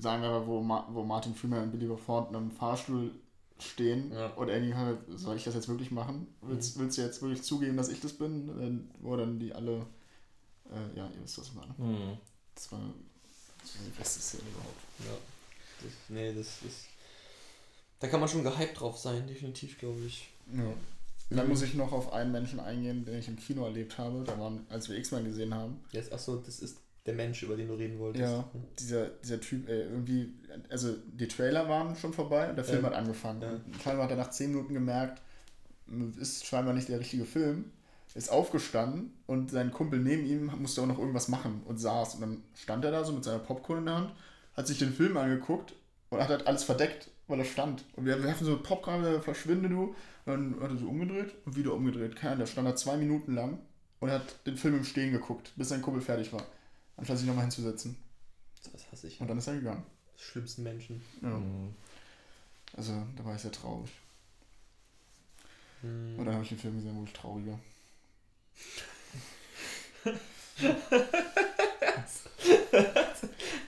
sagen 0.00 0.22
wir 0.22 0.30
mal, 0.30 0.46
wo, 0.46 0.60
Ma, 0.60 0.86
wo 0.90 1.02
Martin 1.04 1.34
Freeman 1.34 1.64
und 1.64 1.70
Billy 1.72 1.86
Bob 1.86 2.04
Thornton 2.04 2.34
im 2.36 2.50
Fahrstuhl 2.50 3.10
stehen 3.58 4.12
Ja. 4.12 4.26
und 4.34 4.50
Annie 4.50 4.74
hört, 4.74 4.98
soll 5.18 5.36
ich 5.36 5.44
das 5.44 5.54
jetzt 5.54 5.68
wirklich 5.68 5.90
machen? 5.90 6.26
Willst, 6.40 6.78
willst 6.78 6.98
du 6.98 7.02
jetzt 7.02 7.22
wirklich 7.22 7.42
zugeben, 7.42 7.76
dass 7.76 7.88
ich 7.88 8.00
das 8.00 8.12
bin? 8.12 8.46
Dann, 8.48 8.90
wo 9.00 9.16
dann 9.16 9.38
die 9.38 9.52
alle, 9.54 9.86
äh, 10.70 10.96
ja, 10.98 11.06
ihr 11.06 11.22
wisst, 11.22 11.38
was 11.38 11.46
ich 11.48 11.54
meine. 11.54 11.74
Mhm. 11.78 12.18
Das 12.54 12.70
war, 12.72 12.80
das 13.60 13.76
war 13.76 13.84
die 13.86 13.98
beste 13.98 14.20
Szene 14.20 14.42
überhaupt. 14.50 14.80
Ja. 14.98 15.16
Das, 15.82 15.92
nee, 16.08 16.32
das 16.34 16.46
ist. 16.62 16.86
Da 18.02 18.08
kann 18.08 18.20
man 18.20 18.28
schon 18.28 18.42
gehypt 18.42 18.80
drauf 18.80 18.98
sein, 18.98 19.26
definitiv, 19.26 19.78
glaube 19.78 20.00
ich. 20.06 20.28
Ja. 20.52 20.64
Dann 21.30 21.48
muss 21.48 21.62
ich 21.62 21.74
noch 21.74 21.92
auf 21.92 22.12
einen 22.12 22.32
Menschen 22.32 22.60
eingehen, 22.60 23.04
den 23.04 23.18
ich 23.18 23.28
im 23.28 23.36
Kino 23.36 23.64
erlebt 23.64 23.96
habe. 23.96 24.24
Da 24.24 24.38
waren, 24.38 24.66
als 24.68 24.88
wir 24.90 24.98
X-Men 24.98 25.24
gesehen 25.24 25.54
haben, 25.54 25.80
Jetzt, 25.92 26.12
achso, 26.12 26.36
das 26.36 26.58
ist 26.58 26.78
der 27.06 27.14
Mensch, 27.14 27.42
über 27.42 27.56
den 27.56 27.68
du 27.68 27.74
reden 27.74 27.98
wolltest. 27.98 28.24
Ja. 28.24 28.44
dieser, 28.78 29.06
dieser 29.06 29.40
Typ, 29.40 29.68
ey, 29.68 29.82
irgendwie, 29.82 30.32
also 30.68 30.94
die 31.14 31.28
Trailer 31.28 31.68
waren 31.68 31.96
schon 31.96 32.12
vorbei 32.12 32.50
und 32.50 32.56
der 32.56 32.64
Film 32.64 32.82
Ja. 32.82 32.90
hat 32.90 32.94
angefangen. 32.96 33.40
Ja. 33.40 33.50
Und 33.52 33.82
scheinbar 33.82 34.04
hat 34.04 34.10
er 34.10 34.16
nach 34.18 34.30
10 34.30 34.50
Minuten 34.50 34.74
gemerkt, 34.74 35.22
ist 36.20 36.44
scheinbar 36.44 36.74
nicht 36.74 36.88
der 36.88 37.00
richtige 37.00 37.24
Film, 37.24 37.70
ist 38.14 38.30
aufgestanden 38.30 39.12
und 39.26 39.50
sein 39.50 39.70
Kumpel 39.72 40.00
neben 40.00 40.26
ihm 40.26 40.52
musste 40.58 40.82
auch 40.82 40.86
noch 40.86 40.98
irgendwas 40.98 41.28
machen 41.28 41.62
und 41.66 41.78
saß. 41.78 42.16
Und 42.16 42.20
dann 42.20 42.42
stand 42.54 42.84
er 42.84 42.90
da 42.90 43.04
so 43.04 43.12
mit 43.12 43.24
seiner 43.24 43.38
Popcorn 43.38 43.78
in 43.78 43.86
der 43.86 43.94
Hand, 43.94 44.12
hat 44.54 44.66
sich 44.66 44.78
den 44.78 44.92
Film 44.92 45.16
angeguckt 45.16 45.72
und 46.10 46.20
hat 46.20 46.28
halt 46.28 46.46
alles 46.46 46.64
verdeckt, 46.64 47.08
weil 47.28 47.38
er 47.38 47.44
stand. 47.44 47.84
Und 47.96 48.04
wir 48.04 48.22
werfen 48.22 48.44
so 48.44 48.58
Popcorn, 48.62 49.22
verschwinde 49.22 49.68
du. 49.68 49.94
Und 50.24 50.54
dann 50.54 50.60
hat 50.60 50.70
er 50.70 50.76
so 50.76 50.88
umgedreht 50.88 51.34
und 51.44 51.56
wieder 51.56 51.72
umgedreht. 51.74 52.16
Keiner, 52.16 52.36
der 52.36 52.46
stand 52.46 52.68
da 52.68 52.76
zwei 52.76 52.96
Minuten 52.96 53.34
lang 53.34 53.58
und 54.00 54.10
hat 54.10 54.46
den 54.46 54.56
Film 54.56 54.76
im 54.76 54.84
Stehen 54.84 55.12
geguckt, 55.12 55.52
bis 55.56 55.68
sein 55.68 55.82
Kumpel 55.82 56.02
fertig 56.02 56.32
war. 56.32 56.44
Anstatt 56.96 57.18
sich 57.18 57.26
nochmal 57.26 57.44
hinzusetzen. 57.44 57.96
Das 58.72 58.90
hasse 58.92 59.08
ich. 59.08 59.20
Und 59.20 59.28
dann 59.28 59.38
ist 59.38 59.46
er 59.46 59.54
gegangen. 59.54 59.82
Die 60.18 60.22
schlimmsten 60.22 60.62
Menschen. 60.62 61.02
Ja. 61.20 61.30
Mhm. 61.30 61.74
Also 62.76 62.92
da 63.16 63.24
war 63.24 63.34
ich 63.34 63.42
sehr 63.42 63.52
traurig. 63.52 63.90
Hm. 65.82 66.18
Und 66.18 66.24
dann 66.24 66.34
habe 66.34 66.44
ich 66.44 66.50
den 66.50 66.58
Film 66.58 66.76
gesehen, 66.76 66.96
wo 66.96 67.04
ich 67.04 67.12
trauriger. 67.12 67.58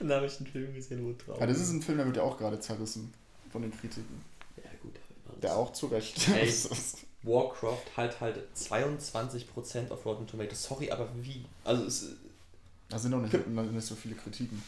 Dann 0.00 0.10
habe 0.10 0.26
ich 0.26 0.36
einen 0.38 0.46
Film 0.46 0.74
gesehen, 0.74 1.04
wo 1.04 1.12
traurig. 1.12 1.42
Aber 1.42 1.46
das 1.46 1.60
ist 1.60 1.70
ein 1.70 1.82
Film, 1.82 1.98
der 1.98 2.06
wird 2.06 2.16
ja 2.18 2.22
auch 2.22 2.36
gerade 2.36 2.60
zerrissen 2.60 3.12
von 3.54 3.62
den 3.62 3.70
Kritiken. 3.70 4.20
Ja, 4.56 4.64
Der 5.40 5.56
auch 5.56 5.72
zu 5.72 5.86
Recht. 5.86 6.28
Ey. 6.28 6.52
Warcraft 7.22 7.96
halt 7.96 8.20
halt 8.20 8.38
22% 8.56 9.90
auf 9.92 10.04
Rotten 10.04 10.26
Tomatoes. 10.26 10.64
Sorry, 10.64 10.90
aber 10.90 11.08
wie? 11.22 11.44
Also 11.62 11.84
es 11.84 12.08
Da 12.88 12.98
sind 12.98 13.14
auch 13.14 13.20
nicht, 13.20 13.46
nicht 13.46 13.86
so 13.86 13.94
viele 13.94 14.16
Kritiken. 14.16 14.60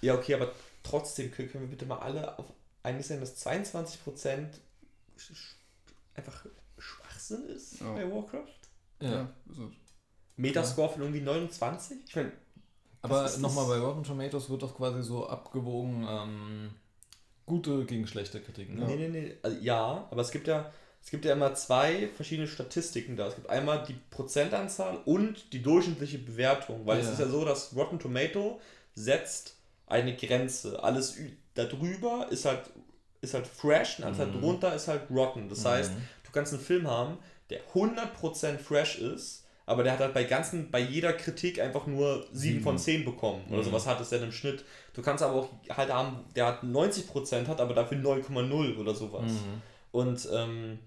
Ja, 0.00 0.14
okay, 0.16 0.34
aber 0.34 0.50
trotzdem 0.82 1.30
können 1.30 1.50
wir 1.54 1.66
bitte 1.68 1.86
mal 1.86 2.00
alle 2.00 2.36
auf 2.36 2.46
eigentlich 2.82 3.06
sagen, 3.06 3.20
dass 3.20 3.46
22% 3.46 3.98
sch- 4.04 4.50
sch- 5.18 5.54
einfach 6.16 6.44
Schwachsinn 6.78 7.44
ist 7.46 7.78
Ja. 7.80 7.92
bei 7.94 8.10
Warcraft. 8.12 8.48
Ja. 9.00 9.22
ist 9.50 9.58
es. 9.58 9.70
Metascore 10.36 10.88
von 10.90 11.02
irgendwie 11.02 11.20
29? 11.20 11.98
Ich 12.08 12.16
meine, 12.16 12.32
Aber 13.02 13.30
nochmal 13.38 13.68
bei 13.68 13.78
Rotten 13.78 14.02
Tomatoes 14.02 14.50
wird 14.50 14.62
doch 14.64 14.76
quasi 14.76 15.02
so 15.02 15.28
abgewogen, 15.28 16.04
ähm, 16.08 16.74
gute 17.46 17.84
gegen 17.84 18.06
schlechte 18.06 18.40
Kritiken. 18.40 18.76
Ne? 18.78 18.86
nee, 18.86 18.96
nee, 18.96 19.08
nee. 19.08 19.36
Also, 19.42 19.58
ja, 19.60 20.06
aber 20.10 20.20
es 20.22 20.30
gibt 20.30 20.46
ja, 20.46 20.72
es 21.02 21.10
gibt 21.10 21.24
ja 21.24 21.32
immer 21.32 21.54
zwei 21.54 22.08
verschiedene 22.14 22.46
Statistiken 22.48 23.16
da. 23.16 23.26
Es 23.26 23.34
gibt 23.34 23.50
einmal 23.50 23.84
die 23.86 23.96
Prozentanzahl 24.10 24.98
und 25.04 25.52
die 25.52 25.62
durchschnittliche 25.62 26.18
Bewertung. 26.18 26.86
Weil 26.86 27.00
es 27.00 27.06
Ja. 27.06 27.12
ist 27.12 27.18
ja 27.20 27.28
so, 27.28 27.44
dass 27.44 27.74
Rotten 27.74 27.98
Tomato 27.98 28.60
setzt 28.94 29.56
eine 29.86 30.14
Grenze. 30.16 30.82
Alles 30.82 31.16
darüber 31.54 32.28
ist 32.30 32.44
halt, 32.44 32.70
ist 33.20 33.34
halt 33.34 33.46
fresh 33.46 33.98
und 33.98 34.04
alles 34.04 34.18
Mhm. 34.18 34.40
drunter 34.40 34.74
ist 34.74 34.88
halt 34.88 35.10
rotten. 35.10 35.48
Das 35.48 35.64
heißt, 35.64 35.92
Mhm. 35.92 36.02
du 36.24 36.30
kannst 36.32 36.52
einen 36.54 36.62
Film 36.62 36.86
haben, 36.88 37.18
der 37.50 37.60
100% 37.74 38.60
fresh 38.60 38.98
ist, 38.98 39.41
aber 39.72 39.82
der 39.82 39.94
hat 39.94 40.00
halt 40.00 40.14
bei 40.14 40.24
ganzen, 40.24 40.70
bei 40.70 40.80
jeder 40.80 41.12
Kritik 41.12 41.60
einfach 41.60 41.86
nur 41.86 42.22
7 42.32 42.38
Sieben. 42.38 42.60
von 42.62 42.78
10 42.78 43.04
bekommen. 43.04 43.42
Oder 43.48 43.58
Mhm. 43.58 43.64
sowas 43.64 43.86
hat 43.86 44.00
es 44.00 44.10
denn 44.10 44.22
im 44.22 44.32
Schnitt. 44.32 44.64
Du 44.94 45.02
kannst 45.02 45.22
aber 45.24 45.34
auch 45.34 45.48
halt 45.70 45.92
haben, 45.92 46.24
der 46.36 46.46
hat 46.46 46.62
90% 46.62 47.48
hat, 47.48 47.60
aber 47.60 47.74
dafür 47.74 47.98
9,0 47.98 48.78
oder 48.78 48.94
sowas. 48.94 49.32
Mhm. 49.32 49.62
Und, 49.90 50.28
ähm, 50.32 50.78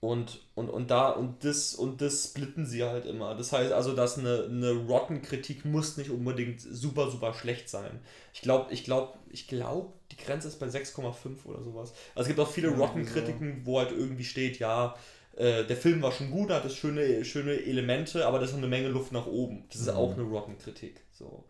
und, 0.00 0.40
und, 0.56 0.68
und 0.68 0.90
da, 0.90 1.10
und 1.10 1.44
das, 1.44 1.74
und 1.76 2.00
das 2.00 2.24
splitten 2.24 2.66
sie 2.66 2.82
halt 2.82 3.06
immer. 3.06 3.36
Das 3.36 3.52
heißt 3.52 3.72
also, 3.72 3.94
dass 3.94 4.18
eine, 4.18 4.46
eine 4.50 4.72
Rotten-Kritik 4.72 5.64
muss 5.64 5.96
nicht 5.96 6.10
unbedingt 6.10 6.60
super, 6.60 7.08
super 7.08 7.32
schlecht 7.34 7.68
sein. 7.68 8.00
Ich 8.34 8.40
glaube, 8.40 8.72
ich 8.72 8.82
glaube, 8.82 9.12
ich 9.30 9.46
glaube, 9.46 9.92
die 10.10 10.16
Grenze 10.16 10.48
ist 10.48 10.58
bei 10.58 10.66
6,5 10.66 11.46
oder 11.46 11.62
sowas. 11.62 11.92
Also 12.16 12.22
es 12.22 12.26
gibt 12.28 12.40
auch 12.40 12.50
viele 12.50 12.70
Ja, 12.72 12.76
Rotten-Kritiken, 12.78 13.62
wo 13.64 13.78
halt 13.78 13.92
irgendwie 13.92 14.24
steht, 14.24 14.58
ja, 14.58 14.96
äh, 15.36 15.64
der 15.64 15.76
Film 15.76 16.02
war 16.02 16.12
schon 16.12 16.30
gut, 16.30 16.50
hat 16.50 16.64
es 16.64 16.76
schöne, 16.76 17.24
schöne 17.24 17.52
Elemente, 17.54 18.26
aber 18.26 18.38
da 18.38 18.44
ist 18.44 18.52
noch 18.52 18.58
eine 18.58 18.68
Menge 18.68 18.88
Luft 18.88 19.12
nach 19.12 19.26
oben. 19.26 19.64
Das 19.70 19.80
ist 19.80 19.88
Mhm. 19.90 19.96
auch 19.96 20.12
eine 20.12 20.22
Rotten-Kritik. 20.22 21.00
So. 21.12 21.44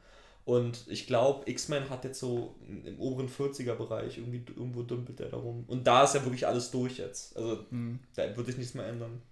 Und 0.45 0.87
ich 0.88 1.07
glaube, 1.07 1.49
X-Men 1.51 1.88
hat 1.88 2.05
jetzt 2.05 2.18
so 2.18 2.57
im 2.66 2.99
oberen 2.99 3.29
40er-Bereich, 3.29 4.18
irgendwie 4.18 4.42
irgendwo 4.57 4.83
dümpelt 4.83 5.18
der 5.21 5.29
da 5.29 5.37
rum. 5.37 5.64
Und 5.68 5.87
da 5.87 6.03
ist 6.05 6.14
ja 6.14 6.25
wirklich 6.25 6.47
alles 6.47 6.71
durch 6.71 6.99
jetzt. 6.99 7.37
Also 7.37 7.64
Hm. 7.71 8.01
da 8.16 8.37
wird 8.37 8.47
sich 8.47 8.57
nichts 8.59 8.75
mehr 8.75 8.87
ändern. 8.87 9.23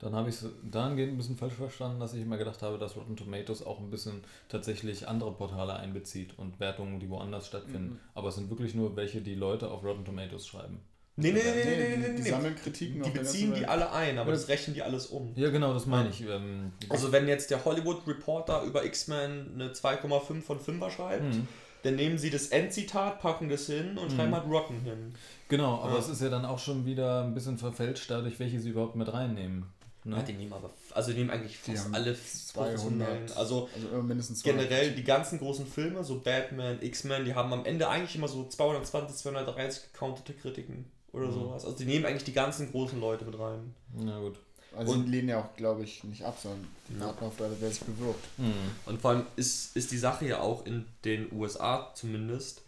Dann 0.00 0.14
habe 0.14 0.28
ich 0.28 0.36
es 0.36 0.46
dahingehend 0.70 1.14
ein 1.14 1.16
bisschen 1.16 1.36
falsch 1.36 1.54
verstanden, 1.54 1.98
dass 1.98 2.14
ich 2.14 2.22
immer 2.22 2.36
gedacht 2.36 2.62
habe, 2.62 2.78
dass 2.78 2.96
Rotten 2.96 3.16
Tomatoes 3.16 3.66
auch 3.66 3.80
ein 3.80 3.90
bisschen 3.90 4.22
tatsächlich 4.48 5.08
andere 5.08 5.32
Portale 5.32 5.74
einbezieht 5.74 6.38
und 6.38 6.60
Wertungen, 6.60 7.00
die 7.00 7.10
woanders 7.10 7.48
stattfinden. 7.48 7.94
Mhm. 7.94 7.98
Aber 8.14 8.28
es 8.28 8.36
sind 8.36 8.48
wirklich 8.48 8.74
nur 8.74 8.94
welche, 8.94 9.22
die 9.22 9.34
Leute 9.34 9.70
auf 9.70 9.82
Rotten 9.82 10.04
Tomatoes 10.04 10.46
schreiben. 10.46 10.80
Nee, 11.20 11.32
nee, 11.32 11.40
nee, 11.42 11.64
Nee, 11.64 11.76
nee, 11.76 11.96
nee, 11.96 12.16
die, 12.16 12.22
nee, 12.22 12.30
sammeln 12.30 12.54
Kritiken 12.54 13.02
Die 13.02 13.10
beziehen 13.10 13.52
die 13.52 13.66
alle 13.66 13.90
ein, 13.90 14.18
aber 14.18 14.30
Ja. 14.30 14.36
das 14.36 14.46
rechnen 14.48 14.74
die 14.74 14.82
alles 14.82 15.06
um. 15.06 15.32
Ja, 15.34 15.50
genau, 15.50 15.74
das 15.74 15.84
meine 15.86 16.10
ich. 16.10 16.20
Ähm, 16.22 16.72
Also 16.88 17.10
wenn 17.10 17.26
jetzt 17.26 17.50
der 17.50 17.64
Hollywood 17.64 18.06
Reporter 18.06 18.62
über 18.62 18.84
X-Men 18.84 19.50
eine 19.54 19.72
2,5 19.72 20.42
von 20.46 20.60
5er 20.60 20.90
schreibt, 20.90 21.24
Mhm. 21.34 21.48
dann 21.82 21.96
nehmen 21.96 22.18
sie 22.18 22.30
das 22.30 22.48
Endzitat, 22.48 23.20
packen 23.20 23.48
das 23.48 23.66
hin 23.66 23.98
und 23.98 24.12
Mhm. 24.12 24.16
schreiben 24.16 24.34
halt 24.34 24.46
Rotten 24.46 24.80
hin. 24.82 25.14
Genau, 25.48 25.80
aber 25.80 25.94
Ja. 25.94 25.98
es 25.98 26.08
ist 26.08 26.22
ja 26.22 26.28
dann 26.28 26.44
auch 26.44 26.60
schon 26.60 26.86
wieder 26.86 27.24
ein 27.24 27.34
bisschen 27.34 27.58
verfälscht 27.58 28.08
dadurch, 28.10 28.38
welche 28.38 28.60
sie 28.60 28.70
überhaupt 28.70 28.94
mit 28.94 29.12
reinnehmen. 29.12 29.64
Ne? 30.04 30.16
Ja, 30.18 30.22
die 30.22 30.34
nehmen 30.34 30.52
aber, 30.52 30.70
also 30.92 31.10
die 31.10 31.18
nehmen 31.18 31.30
eigentlich 31.30 31.58
fast 31.58 31.92
alle 31.92 32.14
200. 32.14 32.54
professionellen. 32.76 33.32
Also 33.34 33.68
Also 33.74 33.88
immer 33.88 34.02
mindestens 34.04 34.38
200 34.40 34.68
generell 34.68 34.90
die 34.94 35.02
ganzen 35.04 35.38
großen 35.40 35.66
Filme, 35.66 36.04
so 36.04 36.20
Batman, 36.20 36.78
X-Men, 36.80 37.24
die 37.24 37.34
haben 37.34 37.52
am 37.52 37.64
Ende 37.64 37.88
eigentlich 37.88 38.14
immer 38.14 38.28
so 38.28 38.44
220, 38.48 39.16
230 39.16 39.92
gecountete 39.92 40.32
Kritiken 40.34 40.84
oder 41.12 41.26
Mhm. 41.28 41.32
sowas. 41.32 41.64
Also 41.64 41.76
die 41.76 41.84
nehmen 41.84 42.04
eigentlich 42.06 42.24
die 42.24 42.32
ganzen 42.32 42.70
großen 42.70 43.00
Leute 43.00 43.24
mit 43.24 43.38
rein. 43.38 43.74
Na 43.94 44.18
gut. 44.20 44.38
Also 44.76 44.92
Und- 44.92 45.06
die 45.06 45.10
lehnen 45.12 45.30
ja 45.30 45.40
auch, 45.40 45.56
glaube 45.56 45.82
ich, 45.84 46.04
nicht 46.04 46.24
ab, 46.24 46.38
sondern 46.40 46.66
die 46.88 47.00
warten 47.00 47.24
auf, 47.24 47.36
da, 47.38 47.50
wer 47.58 47.70
sich 47.70 47.80
bewirbt. 47.80 48.26
Mhm. 48.38 48.52
Und 48.86 49.00
vor 49.00 49.12
allem 49.12 49.26
ist, 49.36 49.74
ist 49.76 49.90
die 49.90 49.98
Sache 49.98 50.26
ja 50.26 50.40
auch 50.40 50.66
in 50.66 50.84
den 51.04 51.32
USA 51.32 51.92
zumindest, 51.94 52.62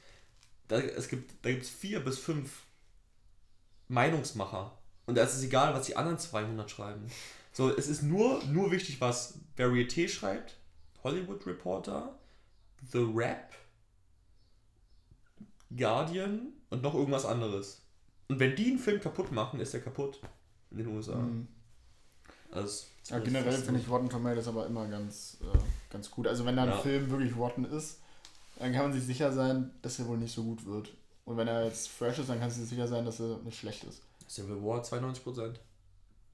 da, 0.68 0.78
es 0.78 1.08
gibt, 1.08 1.44
da 1.44 1.50
gibt 1.50 1.64
es 1.64 1.68
vier 1.70 2.00
bis 2.02 2.18
fünf 2.18 2.62
Meinungsmacher. 3.88 4.72
Und 5.06 5.16
da 5.16 5.24
ist 5.24 5.34
es 5.34 5.42
egal, 5.42 5.74
was 5.74 5.86
die 5.86 5.96
anderen 5.96 6.18
200 6.18 6.70
schreiben. 6.70 7.06
So, 7.52 7.68
es 7.68 7.88
ist 7.88 8.02
nur, 8.02 8.42
nur 8.44 8.70
wichtig, 8.70 9.00
was 9.00 9.34
Varieté 9.58 10.08
schreibt, 10.08 10.56
Hollywood 11.02 11.44
Reporter, 11.46 12.16
The 12.92 13.04
Rap, 13.12 13.52
Guardian 15.76 16.52
und 16.70 16.82
noch 16.82 16.94
irgendwas 16.94 17.24
anderes. 17.26 17.79
Und 18.30 18.38
wenn 18.38 18.54
die 18.54 18.68
einen 18.70 18.78
Film 18.78 19.00
kaputt 19.00 19.32
machen, 19.32 19.58
ist 19.58 19.74
der 19.74 19.80
kaputt 19.80 20.20
in 20.70 20.78
den 20.78 20.86
USA. 20.86 21.16
Mhm. 21.16 21.48
Also, 22.52 22.84
Ja, 23.08 23.18
generell 23.18 23.52
finde 23.58 23.80
ich 23.80 23.88
Rotten 23.88 24.08
Tomatoes 24.08 24.46
aber 24.46 24.66
immer 24.66 24.86
ganz, 24.86 25.38
äh, 25.42 25.58
ganz 25.92 26.08
gut. 26.12 26.28
Also 26.28 26.44
wenn 26.44 26.54
da 26.54 26.62
ein 26.62 26.68
Ja. 26.68 26.78
Film 26.78 27.10
wirklich 27.10 27.36
rotten 27.36 27.64
ist, 27.64 27.98
dann 28.60 28.72
kann 28.72 28.82
man 28.82 28.92
sich 28.92 29.02
sicher 29.04 29.32
sein, 29.32 29.72
dass 29.82 29.98
er 29.98 30.06
wohl 30.06 30.16
nicht 30.18 30.32
so 30.32 30.44
gut 30.44 30.64
wird. 30.64 30.92
Und 31.24 31.38
wenn 31.38 31.48
er 31.48 31.64
jetzt 31.64 31.88
fresh 31.88 32.20
ist, 32.20 32.28
dann 32.28 32.38
kannst 32.38 32.56
du 32.56 32.60
dir 32.60 32.68
sicher 32.68 32.86
sein, 32.86 33.04
dass 33.04 33.18
er 33.18 33.38
nicht 33.38 33.58
schlecht 33.58 33.82
ist. 33.82 34.00
Civil 34.28 34.62
War 34.62 34.80
92%. 34.84 35.58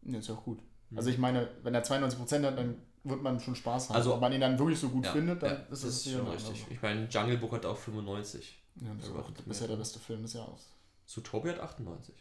Ja, 0.02 0.18
ist 0.18 0.28
ja 0.28 0.34
auch 0.34 0.44
gut. 0.44 0.58
Mhm. 0.90 0.98
Also 0.98 1.08
ich 1.08 1.16
meine, 1.16 1.48
wenn 1.62 1.74
er 1.74 1.82
92% 1.82 2.44
hat, 2.44 2.58
dann 2.58 2.76
wird 3.04 3.22
man 3.22 3.40
schon 3.40 3.54
Spaß 3.54 3.88
haben. 3.88 3.96
Also- 3.96 4.14
Ob 4.14 4.20
man 4.20 4.34
ihn 4.34 4.42
dann 4.42 4.58
wirklich 4.58 4.78
so 4.78 4.90
gut 4.90 5.06
Ja, 5.06 5.12
findet, 5.12 5.42
dann 5.42 5.50
ja, 5.50 5.56
ist 5.60 5.70
das 5.70 5.80
das 5.80 6.06
ist 6.06 6.12
schon 6.12 6.28
richtig. 6.28 6.66
Ich 6.68 6.82
meine, 6.82 7.06
Jungle 7.08 7.38
Book 7.38 7.52
hat 7.52 7.64
auch 7.64 7.78
95. 7.78 8.58
Ja, 8.82 8.88
das 9.00 9.08
auch 9.10 9.26
gut, 9.28 9.46
bisher 9.46 9.68
der 9.68 9.76
beste 9.76 9.98
Film 9.98 10.20
des 10.20 10.34
Jahres. 10.34 10.60
Zootopia 11.06 11.52
hat 11.52 11.60
98. 11.60 12.14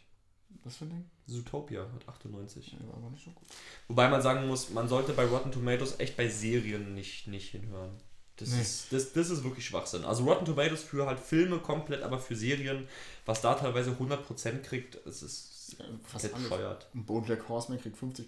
Was 0.64 0.76
für 0.76 0.84
ein 0.86 0.90
Ding? 0.90 1.10
Zootopia 1.26 1.82
hat 1.92 2.08
98. 2.08 2.72
Ja, 2.72 2.86
war 2.88 2.96
aber 2.96 3.10
nicht 3.10 3.24
so 3.24 3.30
gut. 3.30 3.46
Wobei 3.88 4.08
man 4.08 4.22
sagen 4.22 4.46
muss, 4.46 4.70
man 4.70 4.88
sollte 4.88 5.12
bei 5.12 5.24
Rotten 5.26 5.52
Tomatoes 5.52 5.98
echt 5.98 6.16
bei 6.16 6.28
Serien 6.28 6.94
nicht, 6.94 7.26
nicht 7.26 7.50
hinhören. 7.50 7.96
Das, 8.36 8.50
Nee. 8.50 8.60
ist, 8.60 8.92
das, 8.92 9.12
das 9.12 9.30
ist 9.30 9.44
wirklich 9.44 9.66
Schwachsinn. 9.66 10.04
Also 10.04 10.24
Rotten 10.24 10.44
Tomatoes 10.44 10.82
für 10.82 11.06
halt 11.06 11.18
Filme 11.20 11.58
komplett, 11.58 12.02
aber 12.02 12.18
für 12.18 12.36
Serien, 12.36 12.86
was 13.24 13.40
da 13.40 13.54
teilweise 13.54 13.90
100% 13.92 14.60
kriegt, 14.62 14.96
es 15.06 15.22
ist 15.22 15.76
Ja, 15.78 15.84
fast 16.04 16.32
bescheuert. 16.34 16.88
Und 16.94 17.06
Bojack 17.06 17.48
Horseman 17.48 17.80
kriegt 17.80 17.96
50%. 17.98 18.26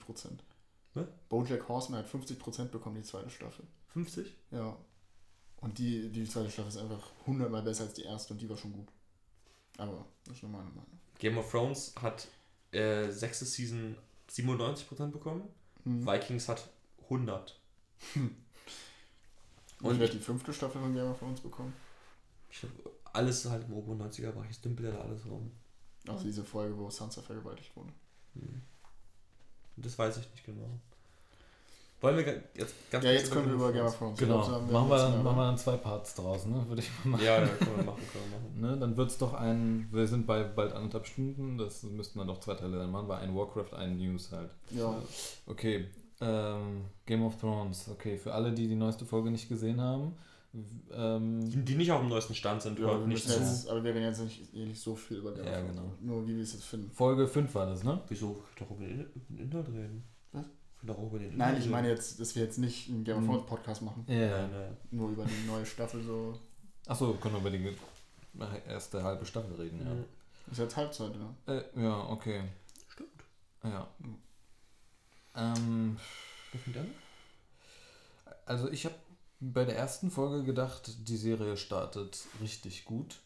Was? 0.94 1.06
Bojack 1.28 1.68
Horseman 1.68 2.00
hat 2.04 2.10
50% 2.10 2.64
bekommen, 2.66 2.96
die 2.96 3.02
zweite 3.02 3.30
Staffel. 3.30 3.64
50? 3.92 4.26
Ja. 4.50 4.76
Und 5.60 5.78
die, 5.78 6.08
die 6.10 6.24
zweite 6.24 6.50
Staffel 6.50 6.68
ist 6.68 6.78
einfach 6.78 7.02
hundertmal 7.26 7.62
besser 7.62 7.84
als 7.84 7.94
die 7.94 8.02
erste 8.02 8.32
und 8.32 8.40
die 8.40 8.48
war 8.48 8.56
schon 8.56 8.72
gut. 8.72 8.88
Aber 9.78 10.04
das 10.24 10.36
ist 10.36 10.42
nur 10.42 10.52
meine 10.52 10.68
Meinung. 10.68 10.98
Game 11.18 11.38
of 11.38 11.50
Thrones 11.50 11.94
hat 12.00 12.28
äh, 12.72 13.10
sechste 13.10 13.46
Season 13.46 13.96
97% 14.30 15.06
bekommen, 15.10 15.48
Hm. 15.84 16.06
Vikings 16.06 16.48
hat 16.48 16.68
100. 17.04 17.58
Und 19.80 19.94
ich 19.94 20.00
werde 20.00 20.12
die 20.12 20.18
fünfte 20.18 20.52
Staffel 20.52 20.80
von 20.80 20.92
Game 20.92 21.10
of 21.10 21.18
Thrones 21.18 21.40
bekommen. 21.40 21.72
Ich 22.50 22.60
glaub, 22.60 22.72
alles 23.12 23.44
halt 23.46 23.64
im 23.66 23.74
oberen 23.74 24.02
90er-Bereich, 24.02 24.50
es 24.50 24.60
dümpelt 24.60 24.88
ja 24.88 24.94
da 24.94 25.02
alles 25.02 25.24
rum. 25.24 25.50
Auch 26.08 26.20
diese 26.22 26.44
Folge, 26.44 26.76
wo 26.76 26.90
Sansa 26.90 27.22
vergewaltigt 27.22 27.74
wurde. 27.76 27.92
Hm. 28.34 28.62
Das 29.76 29.98
weiß 29.98 30.18
ich 30.18 30.30
nicht 30.30 30.44
genau. 30.44 30.80
Wollen 32.00 32.16
wir 32.16 32.42
jetzt 32.54 32.74
ganz 32.90 33.04
Ja, 33.04 33.10
jetzt 33.10 33.30
können 33.32 33.46
wir 33.46 33.54
über 33.54 33.72
Game 33.72 33.84
of 33.86 33.96
Thrones 33.98 34.18
Genau. 34.18 34.40
Ich 34.40 34.46
glaub, 34.46 34.66
so 34.68 34.72
machen, 34.72 34.88
wir 35.14 35.22
machen 35.22 35.36
wir 35.36 35.44
dann 35.46 35.58
zwei 35.58 35.76
Parts 35.76 36.14
draus, 36.14 36.46
ne? 36.46 36.64
Würde 36.68 36.82
ich 36.82 36.90
mal 37.04 37.10
machen. 37.12 37.24
Ja, 37.24 37.40
ja, 37.40 37.46
können 37.48 37.76
wir 37.76 37.84
machen, 37.84 38.02
können 38.12 38.24
wir 38.30 38.38
machen. 38.38 38.44
Ne, 38.74 38.76
dann 38.78 38.96
wird 38.96 39.10
es 39.10 39.18
doch 39.18 39.34
ein, 39.34 39.88
wir 39.92 40.06
sind 40.06 40.26
bei 40.26 40.42
bald 40.44 40.72
anderthalb 40.72 41.06
Stunden, 41.06 41.58
das 41.58 41.82
müssten 41.84 42.18
dann 42.18 42.26
doch 42.28 42.40
zwei 42.40 42.54
Teile 42.54 42.76
dann 42.78 42.90
machen, 42.90 43.06
weil 43.08 43.18
ein 43.20 43.34
Warcraft, 43.36 43.74
ein 43.76 43.96
News 43.98 44.30
halt. 44.32 44.50
Ja, 44.70 44.94
Okay, 45.46 45.86
ähm, 46.20 46.84
Game 47.06 47.24
of 47.24 47.36
Thrones, 47.40 47.88
okay, 47.88 48.16
für 48.16 48.32
alle, 48.34 48.52
die 48.52 48.66
die 48.68 48.74
neueste 48.74 49.04
Folge 49.04 49.30
nicht 49.30 49.48
gesehen 49.48 49.80
haben, 49.80 50.16
ähm, 50.92 51.64
Die, 51.64 51.74
nicht 51.76 51.92
auf 51.92 52.00
dem 52.00 52.08
neuesten 52.08 52.34
Stand 52.34 52.62
sind, 52.62 52.78
ja 52.78 52.96
nicht 52.98 53.28
zu. 53.28 53.38
jetzt, 53.38 53.68
aber 53.68 53.84
wir 53.84 53.94
reden 53.94 54.06
jetzt 54.06 54.20
nicht, 54.22 54.52
nicht 54.54 54.80
so 54.80 54.96
viel 54.96 55.18
über 55.18 55.32
Game 55.32 55.44
Ja, 55.44 55.52
of 55.52 55.58
Thrones. 55.58 55.76
genau. 55.76 55.92
Nur 56.00 56.26
wie 56.26 56.34
wir 56.36 56.42
es 56.42 56.52
jetzt 56.54 56.64
finden. 56.64 56.90
Folge 56.92 57.28
5 57.28 57.54
war 57.54 57.66
das, 57.66 57.84
ne? 57.84 58.00
Wieso? 58.08 58.42
Doch 58.58 58.70
über 58.70 58.84
den, 58.84 59.00
In- 59.00 59.06
über 59.14 59.24
den 59.28 59.38
Inhalt 59.38 59.68
reden. 59.68 60.04
Über 60.82 60.94
den 61.18 61.32
Inhalt 61.32 61.36
Nein, 61.54 61.56
ich 61.62 61.68
meine 61.68 61.88
jetzt, 61.88 62.20
dass 62.20 62.34
wir 62.36 62.44
jetzt 62.44 62.58
nicht 62.58 62.88
einen 62.88 63.04
Game 63.04 63.16
of 63.16 63.22
Mhm. 63.22 63.26
Thrones 63.28 63.46
Podcast 63.46 63.82
machen. 63.82 64.04
Ja. 64.08 64.46
Nein. 64.46 64.76
Nur 64.90 65.10
über 65.10 65.24
die 65.24 65.46
neue 65.46 65.66
Staffel 65.66 66.02
so. 66.02 66.38
Achso, 66.86 67.12
können 67.14 67.34
wir 67.34 67.40
über 67.40 67.50
die 67.50 67.76
erste 68.68 69.02
halbe 69.02 69.26
Staffel 69.26 69.54
reden, 69.56 69.80
ja. 69.84 69.92
Mhm. 69.94 70.04
Ist 70.50 70.58
jetzt 70.58 70.76
Halbzeit, 70.76 71.12
ja. 71.46 71.54
Äh, 71.54 71.64
ja, 71.82 72.08
okay. 72.08 72.42
Stimmt. 72.88 73.10
Ja. 73.64 73.88
Mhm. 73.98 74.16
Ähm, 75.34 75.96
Was 76.52 76.62
denn 76.64 76.72
dann? 76.74 76.90
also 78.46 78.70
ich 78.70 78.84
habe 78.86 78.94
bei 79.40 79.64
der 79.64 79.76
ersten 79.76 80.10
Folge 80.10 80.44
gedacht, 80.44 81.08
die 81.08 81.16
Serie 81.16 81.56
startet 81.56 82.26
richtig 82.40 82.84
gut. 82.84 83.16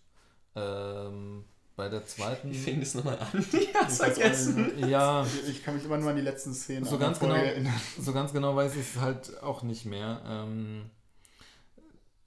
Ähm, 0.54 1.44
bei 1.76 1.88
der 1.88 2.04
zweiten. 2.06 2.50
Wie 2.50 2.58
fing 2.58 2.80
das 2.80 2.94
nochmal 2.94 3.18
an? 3.18 3.44
Ich 3.52 3.74
hab's 3.74 3.98
vergessen. 3.98 4.72
Ja, 4.88 5.26
Ich, 5.48 5.62
kann 5.64 5.74
mich 5.74 5.84
immer 5.84 5.98
nur 5.98 6.10
an 6.10 6.16
die 6.16 6.22
letzten 6.22 6.52
Szenen 6.54 6.84
So 6.84 6.98
ganz 6.98 7.18
genau. 7.18 7.34
erinnern. 7.34 7.72
so 8.00 8.12
ganz 8.12 8.32
genau 8.32 8.54
weiß 8.56 8.74
ich 8.76 8.94
es 8.94 9.00
halt 9.00 9.42
auch 9.42 9.62
nicht 9.62 9.84
mehr. 9.86 10.20
Ähm, 10.26 10.90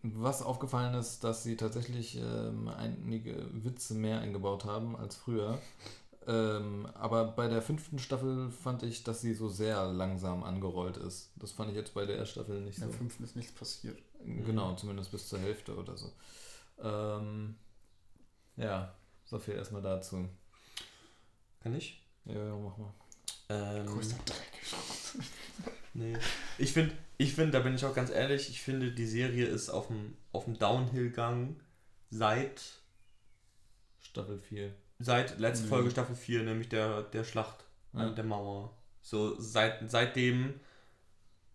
was 0.02 0.42
aufgefallen 0.44 0.94
ist, 0.96 1.24
dass 1.24 1.44
sie 1.44 1.58
tatsächlich 1.58 2.18
ähm, 2.18 2.68
einige 2.68 3.48
Witze 3.64 3.96
mehr 3.96 4.20
eingebaut 4.20 4.66
haben 4.66 4.96
als 4.96 5.16
früher. 5.16 5.60
Ähm, 6.28 6.88
aber 6.96 7.26
bei 7.26 7.48
der 7.48 7.62
fünften 7.62 8.00
Staffel 8.00 8.50
fand 8.52 8.82
ich, 8.84 9.04
dass 9.04 9.22
sie 9.22 9.34
so 9.34 9.48
sehr 9.50 9.86
langsam 9.92 10.44
angerollt 10.44 10.98
ist. 10.98 11.32
Das 11.36 11.52
fand 11.52 11.70
ich 11.70 11.76
jetzt 11.76 11.94
bei 11.94 12.06
der 12.06 12.18
ersten 12.18 12.34
Staffel 12.40 12.62
nicht 12.62 12.78
In 12.78 12.84
so. 12.86 12.90
der 12.90 12.98
fünften 12.98 13.24
ist 13.24 13.36
nichts 13.36 13.52
passiert. 13.52 14.00
Genau, 14.24 14.74
zumindest 14.76 15.12
bis 15.12 15.28
zur 15.28 15.40
Hälfte 15.40 15.76
oder 15.76 15.96
so. 15.98 16.12
Ähm, 16.82 17.56
ja, 18.58 18.94
so 19.26 19.40
viel 19.40 19.56
erstmal 19.56 19.82
dazu. 19.82 20.28
Kann 21.62 21.76
ich? 21.76 22.02
Ja, 22.26 22.34
ja, 22.48 22.56
mach 22.56 22.78
mal. 22.78 22.94
Ähm, 23.50 23.86
Größter 23.86 24.18
Dreck. 24.26 24.52
nee. 25.94 26.18
Ich 26.58 26.74
finde, 26.74 26.96
ich 27.18 27.34
find, 27.34 27.54
da 27.54 27.60
bin 27.60 27.76
ich 27.76 27.86
auch 27.86 27.94
ganz 27.96 28.10
ehrlich, 28.10 28.50
ich 28.50 28.62
finde, 28.62 28.92
die 28.92 29.06
Serie 29.08 29.46
ist 29.46 29.70
auf 29.70 29.88
dem, 29.88 30.16
auf 30.32 30.46
dem 30.46 30.58
Downhill-Gang 30.58 31.56
seit, 32.10 32.62
Staffel 34.02 34.40
4. 34.40 34.74
seit 35.00 35.40
letzter 35.40 35.66
Mhm. 35.66 35.70
Folge 35.70 35.92
Staffel 35.92 36.16
4, 36.16 36.44
nämlich 36.44 36.70
der, 36.70 37.04
der 37.04 37.24
Schlacht 37.24 37.66
Ja. 37.94 38.00
an 38.02 38.16
der 38.16 38.24
Mauer. 38.26 38.76
So, 39.02 39.40
seit, 39.40 39.90
seitdem, 39.90 40.60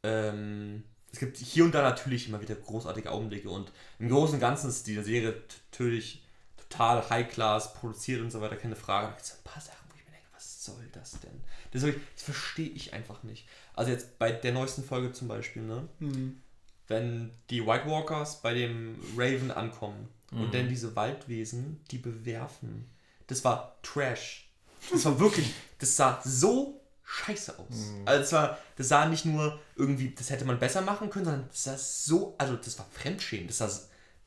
ähm, 0.03 0.85
es 1.13 1.19
gibt 1.19 1.37
hier 1.37 1.65
und 1.65 1.75
da 1.75 1.83
natürlich 1.83 2.29
immer 2.29 2.41
wieder 2.41 2.55
großartige 2.55 3.11
Augenblicke 3.11 3.51
und 3.51 3.73
im 3.99 4.09
Großen 4.09 4.35
und 4.35 4.41
Ganzen 4.41 4.69
ist 4.71 4.87
die 4.87 4.95
Serie 5.03 5.33
t- 5.33 5.57
natürlich 5.73 6.23
total 6.71 7.09
high-class 7.11 7.75
produziert 7.75 8.21
und 8.23 8.31
so 8.31 8.41
weiter, 8.41 8.57
keine 8.57 8.77
Frage. 8.77 9.09
Es 9.09 9.17
gibt 9.17 9.27
so 9.27 9.35
ein 9.35 9.53
paar 9.53 9.63
Sachen, 9.63 9.87
wo 9.91 9.97
ich 9.99 10.05
mir 10.07 10.13
denke, 10.13 10.27
was 10.33 10.65
soll 10.65 10.89
das 10.93 11.19
denn? 11.21 11.43
Das, 11.73 11.83
das 11.83 12.23
verstehe 12.25 12.69
ich 12.71 12.93
einfach 12.95 13.23
nicht. 13.23 13.47
Also 13.75 13.91
jetzt 13.91 14.19
bei 14.19 14.33
der 14.33 14.53
neuesten 14.53 14.85
Folge 14.85 15.13
zum 15.13 15.29
Beispiel, 15.29 15.63
ne? 15.63 15.89
Hm. 15.99 16.41
wenn 16.89 17.31
die 17.51 17.65
White 17.67 17.87
Walkers 17.89 18.41
bei 18.43 18.55
dem 18.55 18.99
Raven 19.17 19.51
ankommen 19.51 20.09
Mhm. 20.33 20.43
und 20.43 20.55
dann 20.55 20.69
diese 20.69 20.95
Waldwesen, 20.95 21.81
die 21.91 21.99
bewerfen. 21.99 22.89
Das 23.27 23.45
war 23.45 23.77
Trash. 23.83 24.49
Das 24.93 25.05
war 25.05 25.19
wirklich, 25.19 25.53
das 25.81 25.97
sah 25.97 26.21
so 26.25 26.81
scheiße 27.05 27.59
aus. 27.59 27.75
Mhm. 27.75 28.03
Also 28.07 28.21
das, 28.21 28.33
war, 28.33 28.59
das 28.77 28.89
sah 28.89 29.07
nicht 29.07 29.25
nur 29.25 29.59
irgendwie, 29.75 30.15
das 30.15 30.31
hätte 30.31 30.45
man 30.45 30.59
besser 30.61 30.83
machen 30.83 31.11
können, 31.11 31.25
sondern 31.25 31.49
das 31.49 31.65
sah 31.65 31.77
so, 31.77 32.37
also 32.39 32.55
das 32.57 32.79
war 32.79 32.87
Fremdschämen. 32.93 33.49
Das 33.49 33.59
sah, 33.59 33.69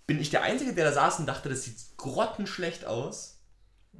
bin 0.08 0.20
ich 0.20 0.30
der 0.30 0.44
Einzige, 0.44 0.74
der 0.74 0.86
da 0.86 0.92
saß 0.92 1.20
und 1.20 1.26
dachte, 1.26 1.50
das 1.50 1.64
sieht 1.64 1.76
grottenschlecht 1.98 2.86
aus? 2.86 3.40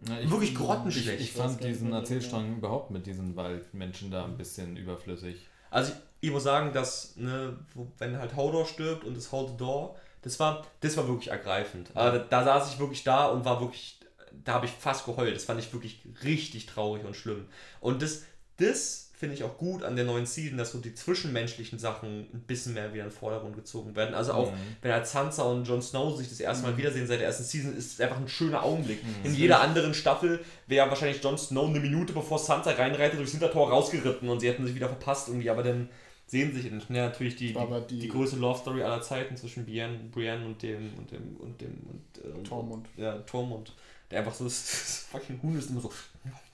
Ja, 0.08 0.30
Wirklich 0.30 0.52
Ich, 0.52 0.58
grottenschlecht. 0.58 1.22
ich 1.22 1.38
weiß 1.38 1.42
fand 1.54 1.64
diesen 1.64 1.94
Erzählstrang 1.94 2.58
überhaupt 2.58 2.92
mit 2.92 3.06
diesen 3.06 3.36
Waldmenschen 3.36 4.12
da 4.12 4.26
ein 4.26 4.38
bisschen 4.38 4.76
überflüssig. 4.76 5.48
Also 5.70 5.92
ich, 5.92 6.28
ich 6.28 6.32
muss 6.32 6.44
sagen, 6.44 6.74
dass, 6.74 7.16
ne, 7.16 7.58
wenn 7.98 8.18
halt 8.18 8.36
Hodor 8.36 8.66
stirbt 8.66 9.06
und 9.06 9.16
das 9.16 9.32
Hold 9.32 9.52
the 9.52 9.58
Door, 9.58 9.96
das 10.22 10.40
war, 10.40 10.66
das 10.82 10.98
war 10.98 11.08
wirklich 11.08 11.30
ergreifend. 11.30 11.92
Also 11.96 12.18
da, 12.20 12.24
da 12.26 12.44
saß 12.44 12.74
ich 12.74 12.80
wirklich 12.80 13.04
da 13.04 13.28
und 13.28 13.46
war 13.46 13.60
wirklich, 13.62 14.00
da 14.44 14.54
habe 14.54 14.66
ich 14.66 14.72
fast 14.72 15.06
geheult. 15.06 15.36
Das 15.36 15.46
fand 15.46 15.60
ich 15.60 15.72
wirklich 15.74 16.02
richtig 16.24 16.66
traurig 16.66 17.06
und 17.06 17.16
schlimm. 17.16 17.46
Und 17.80 18.02
das, 18.02 18.24
das 18.58 19.03
finde 19.24 19.36
ich 19.36 19.44
auch 19.46 19.58
gut 19.58 19.84
an 19.84 19.96
der 19.96 20.04
neuen 20.04 20.26
Season, 20.26 20.58
dass 20.58 20.74
so 20.74 20.80
die 20.80 20.94
zwischenmenschlichen 20.94 21.80
Sachen 21.80 22.28
ein 22.34 22.44
bisschen 22.46 22.74
mehr 22.74 22.94
wieder 22.94 23.04
in 23.06 23.10
den 23.10 23.16
Vordergrund 23.16 23.56
gezogen 23.56 23.96
werden. 23.96 24.14
Also 24.14 24.34
auch, 24.34 24.52
Mhm. 24.52 24.58
wenn 24.82 24.92
halt 24.92 25.08
Sansa 25.08 25.44
und 25.44 25.66
Jon 25.66 25.82
Snow 25.82 26.18
sich 26.18 26.28
das 26.28 26.42
erste 26.42 26.68
Mal 26.68 26.76
wiedersehen 26.78 27.08
seit 27.08 27.20
der 27.22 27.28
ersten 27.28 27.44
Season, 27.46 27.74
ist 27.78 27.94
es 27.94 28.02
einfach 28.02 28.18
ein 28.18 28.28
schöner 28.28 28.64
Augenblick. 28.64 29.02
Mhm. 29.02 29.16
In 29.24 29.34
jeder 29.36 29.62
anderen 29.62 29.94
Staffel 29.94 30.44
wäre 30.68 30.90
wahrscheinlich 30.90 31.24
Jon 31.24 31.38
Snow 31.38 31.70
eine 31.70 31.80
Minute 31.80 32.12
bevor 32.12 32.38
Sansa 32.38 32.72
reinreitet 32.72 33.18
durchs 33.20 33.32
Hintertor 33.32 33.70
rausgeritten 33.70 34.28
und 34.28 34.42
sie 34.42 34.50
hätten 34.50 34.66
sich 34.66 34.76
wieder 34.76 34.90
verpasst 34.90 35.30
irgendwie, 35.30 35.50
aber 35.50 35.64
dann 35.64 35.88
sehen 36.26 36.54
sich 36.54 36.66
ja, 36.66 36.72
natürlich 36.90 37.36
die, 37.38 37.56
die- 37.90 38.00
die 38.00 38.08
größte 38.10 38.36
Love 38.38 38.60
Story 38.60 38.84
aller 38.84 39.02
Zeiten 39.02 39.38
zwischen 39.38 39.66
Brienne, 39.66 40.00
Brienne 40.12 40.46
und 40.46 40.62
dem 40.64 40.92
und 40.98 41.12
dem 41.12 41.38
und 41.38 41.62
dem 41.62 41.78
und, 41.90 42.26
äh, 42.26 42.36
und 42.38 42.44
Tormund. 42.46 42.88
Ja, 42.98 43.18
Tormund. 43.20 43.74
Der 44.12 44.20
einfach 44.20 44.34
so 44.34 44.44
das, 44.44 44.64
das 44.64 45.08
fucking 45.12 45.40
Huhn 45.42 45.58
ist 45.58 45.70
immer 45.70 45.82
so. 45.82 45.92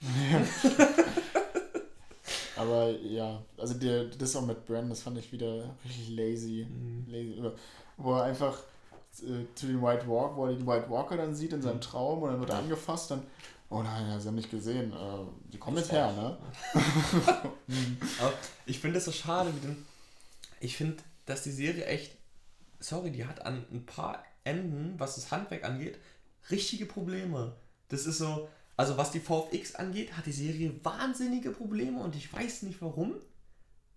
Aber 2.60 2.90
ja, 2.90 3.42
also 3.56 3.74
der, 3.74 4.04
das 4.04 4.36
auch 4.36 4.44
mit 4.46 4.66
Brandon, 4.66 4.90
das 4.90 5.02
fand 5.02 5.18
ich 5.18 5.32
wieder 5.32 5.74
richtig 5.84 6.10
lazy. 6.10 6.66
Mhm. 6.68 7.06
lazy 7.08 7.42
wo 7.96 8.14
er 8.14 8.24
einfach 8.24 8.58
äh, 9.22 9.44
zu 9.54 9.66
den 9.66 9.82
White 9.82 10.08
Walk, 10.08 10.36
wo 10.36 10.46
er 10.46 10.54
die 10.54 10.66
White 10.66 10.88
Walker 10.90 11.16
dann 11.16 11.34
sieht 11.34 11.52
in 11.52 11.62
seinem 11.62 11.76
Mhm. 11.76 11.80
Traum 11.82 12.22
und 12.22 12.30
dann 12.30 12.40
wird 12.40 12.50
er 12.50 12.58
angefasst, 12.58 13.10
dann, 13.10 13.22
oh 13.68 13.82
nein, 13.82 14.18
sie 14.20 14.28
haben 14.28 14.34
nicht 14.36 14.50
gesehen, 14.50 14.92
äh, 14.92 15.52
die 15.52 15.58
kommen 15.58 15.76
jetzt 15.76 15.92
her, 15.92 16.12
ne? 16.12 16.38
Aber 18.20 18.32
ich 18.66 18.78
finde 18.80 18.94
das 18.94 19.04
so 19.04 19.12
schade, 19.12 19.54
wie 19.54 19.60
denn. 19.66 19.86
Ich 20.60 20.76
finde, 20.76 20.96
dass 21.26 21.42
die 21.42 21.52
Serie 21.52 21.84
echt. 21.86 22.16
Sorry, 22.78 23.10
die 23.10 23.26
hat 23.26 23.44
an 23.44 23.64
ein 23.70 23.84
paar 23.84 24.22
Enden, 24.44 24.94
was 24.98 25.16
das 25.16 25.30
Handwerk 25.30 25.64
angeht, 25.64 25.98
richtige 26.50 26.86
Probleme. 26.86 27.54
Das 27.88 28.06
ist 28.06 28.18
so. 28.18 28.48
Also, 28.80 28.96
was 28.96 29.10
die 29.10 29.20
VFX 29.20 29.74
angeht, 29.74 30.16
hat 30.16 30.24
die 30.26 30.32
Serie 30.32 30.72
wahnsinnige 30.82 31.50
Probleme 31.50 32.00
und 32.02 32.16
ich 32.16 32.32
weiß 32.32 32.62
nicht 32.62 32.80
warum. 32.80 33.14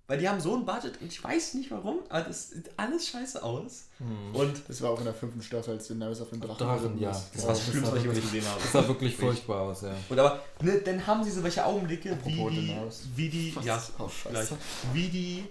Weil 0.06 0.18
die 0.20 0.28
haben 0.28 0.42
so 0.42 0.54
ein 0.58 0.66
Budget 0.66 1.00
und 1.02 1.08
ich 1.08 1.24
weiß 1.24 1.54
nicht 1.54 1.72
warum, 1.72 2.00
aber 2.10 2.26
das 2.26 2.50
sieht 2.50 2.70
alles 2.76 3.08
scheiße 3.08 3.42
aus. 3.42 3.86
Und 4.34 4.62
Das 4.68 4.82
war 4.82 4.92
auch 4.92 5.00
in 5.00 5.06
der 5.06 5.14
fünften 5.14 5.42
Staffel, 5.42 5.76
als 5.76 5.88
Daenerys 5.88 6.20
auf 6.20 6.30
den 6.30 6.42
Drachen, 6.42 6.58
Drachen, 6.58 7.00
ja. 7.00 7.12
ist. 7.12 7.30
das 7.34 7.44
war 7.44 7.50
das 7.52 7.60
das 7.60 7.68
Schlimmste, 7.70 7.84
war 7.88 7.92
was 7.94 8.00
ich 8.00 8.06
wirklich- 8.10 8.24
gesehen 8.26 8.46
habe. 8.52 8.62
Das 8.62 8.72
sah 8.74 8.88
wirklich 8.90 9.16
furchtbar 9.16 9.62
aus, 9.62 9.82
ja. 9.84 9.96
Und 10.10 10.20
aber, 10.20 10.42
ne, 10.62 10.80
dann 10.84 11.08
haben 11.08 11.24
sie 11.24 11.32
so 11.32 11.42
welche 11.42 11.66
Augenblicke, 11.66 12.10
wie 12.26 12.34
Apropos 12.34 12.52
die, 12.52 12.68
Daenerys. 12.68 13.04
wie 13.16 13.30
die, 13.30 13.56
ja, 13.64 13.82
Oh, 13.98 14.10
scheiße. 14.10 14.30
gleich, 14.32 14.50
wie 14.94 15.08
die 15.08 15.44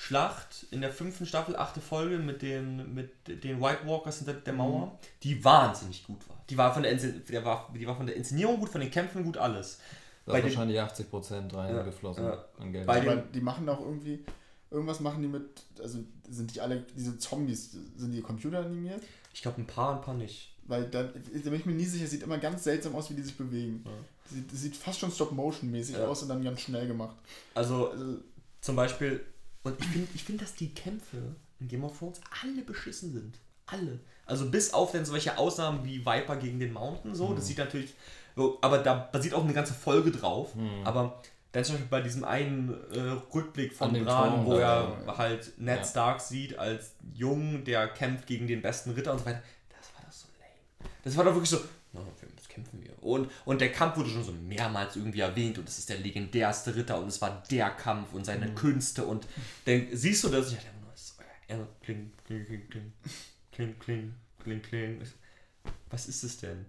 Schlacht 0.00 0.64
in 0.70 0.80
der 0.80 0.92
fünften 0.92 1.26
Staffel, 1.26 1.56
achte 1.56 1.80
Folge 1.80 2.18
mit 2.18 2.40
den, 2.40 2.94
mit 2.94 3.10
den 3.42 3.60
White 3.60 3.80
Walkers 3.84 4.18
hinter 4.18 4.34
der 4.34 4.52
Mauer, 4.52 4.86
Mhm. 4.86 4.90
die 5.24 5.44
wahnsinnig 5.44 6.04
gut 6.06 6.20
war. 6.28 6.36
Die 6.48 6.56
war 6.56 6.72
von 6.72 6.84
der, 6.84 6.92
Inszen 6.92 7.24
der 7.28 7.44
war, 7.44 7.68
die 7.76 7.84
war 7.84 7.96
von 7.96 8.06
der 8.06 8.14
Inszenierung 8.14 8.60
gut, 8.60 8.68
von 8.68 8.80
den 8.80 8.92
Kämpfen 8.92 9.24
gut, 9.24 9.36
alles. 9.36 9.80
Da 10.24 10.34
ist 10.36 10.44
den- 10.44 10.44
wahrscheinlich 10.44 10.80
80% 10.80 11.52
reingeflossen 11.52 12.22
Ja, 12.24 12.30
ja. 12.34 12.44
an 12.60 12.72
Geld. 12.72 12.86
Bei 12.86 13.00
Aber 13.02 13.16
den- 13.16 13.32
die 13.32 13.40
machen 13.40 13.68
auch 13.68 13.80
irgendwie, 13.80 14.24
irgendwas 14.70 15.00
machen 15.00 15.20
die 15.20 15.26
mit, 15.26 15.64
also 15.82 15.98
sind 16.30 16.54
die 16.54 16.60
alle, 16.60 16.84
diese 16.96 17.18
Zombies, 17.18 17.72
sind 17.96 18.12
die 18.12 18.20
computeranimiert? 18.22 19.02
Ich 19.34 19.42
glaube, 19.42 19.60
ein 19.60 19.66
paar, 19.66 19.96
ein 19.96 20.00
paar 20.00 20.14
nicht. 20.14 20.54
Weil 20.68 20.84
da, 20.84 21.02
da 21.02 21.10
bin 21.10 21.54
ich 21.54 21.66
mir 21.66 21.72
nie 21.74 21.84
sicher, 21.86 22.06
sieht 22.06 22.22
immer 22.22 22.38
ganz 22.38 22.62
seltsam 22.62 22.94
aus, 22.94 23.10
wie 23.10 23.14
die 23.14 23.22
sich 23.22 23.36
bewegen. 23.36 23.82
Ja. 23.84 23.90
Sieht, 24.32 24.50
sieht 24.52 24.76
fast 24.76 25.00
schon 25.00 25.10
Stop-Motion-mäßig 25.10 25.96
Ja. 25.96 26.06
aus 26.06 26.22
und 26.22 26.28
dann 26.28 26.44
ganz 26.44 26.60
schnell 26.60 26.86
gemacht. 26.86 27.16
Also, 27.56 27.90
Also, 27.90 28.18
zum 28.60 28.76
Beispiel, 28.76 29.24
und 29.62 29.78
ich 29.80 29.86
finde, 29.86 30.08
ich 30.14 30.24
find, 30.24 30.40
dass 30.42 30.54
die 30.54 30.72
Kämpfe 30.74 31.34
in 31.60 31.68
Game 31.68 31.84
of 31.84 31.98
Thrones 31.98 32.20
alle 32.42 32.62
beschissen 32.62 33.12
sind. 33.12 33.38
Alle. 33.66 33.98
Also 34.26 34.50
bis 34.50 34.72
auf 34.72 34.92
dann 34.92 35.04
solche 35.04 35.36
Ausnahmen 35.38 35.84
wie 35.84 36.04
Viper 36.04 36.36
gegen 36.36 36.58
den 36.60 36.72
Mountain, 36.72 37.14
so, 37.14 37.28
Mhm. 37.28 37.36
das 37.36 37.46
sieht 37.46 37.58
natürlich, 37.58 37.94
aber 38.60 38.78
da 38.78 38.94
basiert 38.94 39.34
auch 39.34 39.44
eine 39.44 39.52
ganze 39.52 39.74
Folge 39.74 40.10
drauf. 40.10 40.54
Hm. 40.54 40.84
Aber 40.84 41.20
dann 41.52 41.64
zum 41.64 41.74
Beispiel 41.74 41.88
bei 41.90 42.00
diesem 42.02 42.24
einen 42.24 42.68
äh, 42.92 43.00
Rückblick 43.34 43.72
von 43.72 43.92
Bran, 44.04 44.44
wo 44.46 44.54
er 44.54 44.96
ja. 45.06 45.18
halt 45.18 45.58
Ned 45.58 45.78
Ja. 45.78 45.84
Stark 45.84 46.20
sieht 46.20 46.58
als 46.58 46.92
Jung, 47.14 47.64
der 47.64 47.88
kämpft 47.88 48.26
gegen 48.26 48.46
den 48.46 48.60
besten 48.62 48.90
Ritter 48.90 49.12
und 49.12 49.18
so 49.20 49.26
weiter. 49.26 49.42
Das 49.70 49.94
war 49.94 50.02
das 50.06 50.20
so 50.20 50.26
lame. 50.38 50.90
Das 51.04 51.16
war 51.16 51.24
doch 51.24 51.32
wirklich 51.34 51.50
so, 51.50 51.56
okay, 51.94 52.26
jetzt 52.36 52.48
kämpfen 52.50 52.82
wir. 52.82 52.87
Und, 53.00 53.30
und 53.44 53.60
der 53.60 53.72
Kampf 53.72 53.96
wurde 53.96 54.10
schon 54.10 54.24
so 54.24 54.32
mehrmals 54.32 54.96
irgendwie 54.96 55.20
erwähnt 55.20 55.58
und 55.58 55.66
das 55.68 55.78
ist 55.78 55.88
der 55.88 55.98
legendärste 55.98 56.74
Ritter 56.74 57.00
und 57.00 57.08
es 57.08 57.20
war 57.20 57.42
der 57.50 57.70
Kampf 57.70 58.12
und 58.12 58.20
Mhm. 58.20 58.24
seine 58.24 58.54
Künste 58.54 59.04
und 59.04 59.26
dann 59.64 59.88
siehst 59.92 60.24
du 60.24 60.28
das, 60.28 60.48
ich 60.48 60.54
dachte 60.54 60.68
immer 60.70 60.86
nur, 60.86 60.94
es 60.94 61.02
ist 61.02 61.18
kling, 61.82 62.12
kling, 62.26 62.46
kling, 62.46 62.68
kling, 62.68 62.92
kling, 63.52 63.78
kling, 63.78 64.14
kling, 64.42 64.62
kling. 64.62 65.02
Was 65.90 66.06
ist 66.08 66.22
es 66.24 66.38
denn? 66.38 66.66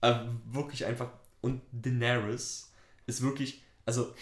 Äh, 0.00 0.14
wirklich 0.46 0.84
einfach. 0.84 1.10
Und 1.40 1.62
Daenerys 1.72 2.72
ist 3.06 3.22
wirklich, 3.22 3.62
also, 3.86 4.14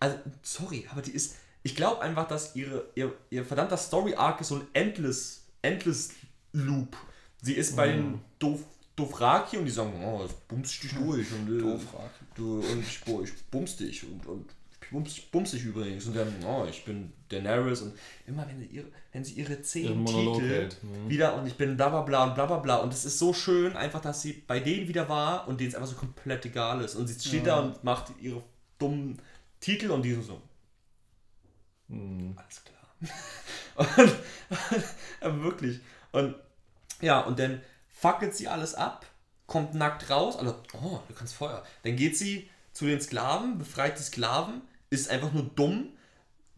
also, 0.00 0.18
sorry, 0.42 0.86
aber 0.90 1.02
die 1.02 1.12
ist, 1.12 1.36
ich 1.62 1.76
glaube 1.76 2.00
einfach, 2.02 2.26
dass 2.26 2.56
ihre, 2.56 2.90
ihr, 2.94 3.16
ihr 3.30 3.44
verdammter 3.44 3.76
Story-Arc 3.76 4.40
ist 4.40 4.48
so 4.48 4.56
ein 4.56 4.66
Endless, 4.72 5.44
Endless 5.62 6.10
Loop. 6.52 6.96
Sie 7.40 7.54
ist 7.54 7.76
bei 7.76 7.88
den 7.88 8.20
Doof, 8.38 8.64
Dothraki 9.06 9.56
und 9.58 9.64
die 9.64 9.70
sagen, 9.70 9.92
oh, 10.04 10.24
ich 10.24 10.32
bumst 10.48 10.82
dich 10.82 10.94
durch 10.94 11.32
und, 11.32 11.48
äh, 11.48 11.78
du, 12.34 12.60
und 12.60 12.80
ich, 12.80 13.00
boah, 13.04 13.22
ich 13.22 13.32
bums 13.50 13.76
dich 13.76 14.04
und, 14.04 14.26
und 14.26 14.50
ich 14.80 14.90
bums, 14.90 15.10
ich 15.16 15.30
bums 15.30 15.50
dich 15.52 15.64
übrigens 15.64 16.06
und 16.06 16.16
dann, 16.16 16.32
oh, 16.44 16.66
ich 16.68 16.84
bin 16.84 17.12
Daenerys 17.28 17.82
und 17.82 17.94
immer 18.26 18.46
wenn 18.46 18.58
sie 18.58 18.66
ihre, 18.66 18.86
wenn 19.12 19.24
sie 19.24 19.34
ihre 19.34 19.62
zehn 19.62 20.04
Titel 20.04 20.40
hält. 20.40 20.76
Mhm. 20.82 21.08
wieder 21.08 21.34
und 21.36 21.46
ich 21.46 21.56
bin 21.56 21.76
bla 21.76 21.88
bla 21.88 22.02
bla 22.02 22.24
und 22.24 22.34
bla 22.34 22.46
bla 22.46 22.58
bla 22.58 22.76
und 22.76 22.92
es 22.92 23.04
ist 23.04 23.18
so 23.18 23.32
schön 23.32 23.76
einfach, 23.76 24.00
dass 24.00 24.22
sie 24.22 24.32
bei 24.46 24.60
denen 24.60 24.88
wieder 24.88 25.08
war 25.08 25.48
und 25.48 25.60
denen 25.60 25.70
es 25.70 25.74
einfach 25.74 25.88
so 25.88 25.96
komplett 25.96 26.44
egal 26.46 26.82
ist 26.82 26.94
und 26.94 27.06
sie 27.06 27.18
steht 27.28 27.46
da 27.46 27.60
und 27.60 27.82
macht 27.84 28.12
ihre 28.20 28.42
dummen 28.78 29.18
Titel 29.60 29.90
und 29.90 30.02
die 30.02 30.12
sind 30.12 30.24
so, 30.24 30.40
Mhm. 31.88 32.34
alles 32.36 32.62
klar. 32.64 33.16
und, 33.98 34.14
aber 35.20 35.42
wirklich. 35.42 35.80
Und 36.12 36.34
ja, 37.00 37.20
und 37.20 37.38
dann 37.38 37.60
fackelt 38.02 38.34
sie 38.34 38.48
alles 38.48 38.74
ab, 38.74 39.06
kommt 39.46 39.74
nackt 39.74 40.10
raus, 40.10 40.36
alle, 40.36 40.56
oh, 40.82 40.98
du 41.06 41.14
kannst 41.14 41.34
Feuer. 41.34 41.62
Dann 41.84 41.94
geht 41.94 42.18
sie 42.18 42.50
zu 42.72 42.84
den 42.86 43.00
Sklaven, 43.00 43.58
befreit 43.58 43.96
die 43.96 44.02
Sklaven, 44.02 44.62
ist 44.90 45.08
einfach 45.08 45.32
nur 45.32 45.44
dumm, 45.44 45.90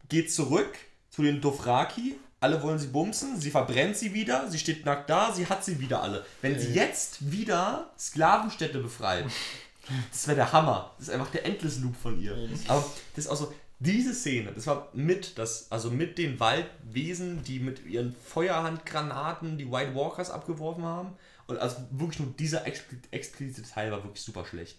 geht 0.09 0.33
zurück 0.33 0.75
zu 1.11 1.23
den 1.23 1.43
Dothraki, 1.43 2.17
alle 2.41 2.63
wollen 2.63 2.79
sie 2.79 2.87
bumsen, 2.87 3.39
sie 3.39 3.51
verbrennt 3.51 3.97
sie 3.97 4.15
wieder, 4.15 4.51
sie 4.51 4.59
steht 4.59 4.87
nackt 4.87 5.11
da, 5.11 5.33
sie 5.33 5.47
hat 5.47 5.63
sie 5.63 5.81
wieder 5.81 6.03
alle. 6.03 6.25
Wenn 6.41 6.59
sie 6.59 6.73
jetzt 6.73 7.31
wieder 7.31 7.91
Sklavenstädte 7.99 8.79
befreit, 8.79 9.27
das 10.11 10.27
wäre 10.27 10.37
der 10.37 10.53
Hammer. 10.53 10.95
Das 10.97 11.09
ist 11.09 11.15
einfach 11.15 11.31
der 11.31 11.45
Endless 11.45 11.79
Loop 11.81 11.97
von 11.97 12.19
ihr. 12.19 12.37
Aber 12.69 12.85
das 13.15 13.27
ist 13.27 13.31
auch 13.31 13.37
so, 13.37 13.53
diese 13.81 14.15
Szene, 14.15 14.53
das 14.53 14.67
war 14.67 14.89
mit 14.95 15.37
das, 15.37 15.71
also 15.71 15.91
mit 15.91 16.17
den 16.17 16.41
Waldwesen, 16.41 17.43
die 17.43 17.59
mit 17.59 17.85
ihren 17.87 18.15
Feuerhandgranaten 18.25 19.59
die 19.59 19.71
White 19.71 19.95
Walkers 19.95 20.31
abgeworfen 20.31 20.85
haben. 20.85 21.13
Und 21.47 21.59
also 21.59 21.77
wirklich 21.91 22.21
nur 22.21 22.33
dieser 22.39 22.65
expli- 22.67 22.99
explizite 23.11 23.69
Teil 23.69 23.91
war 23.93 24.03
wirklich 24.03 24.23
super 24.23 24.45
schlecht. 24.47 24.79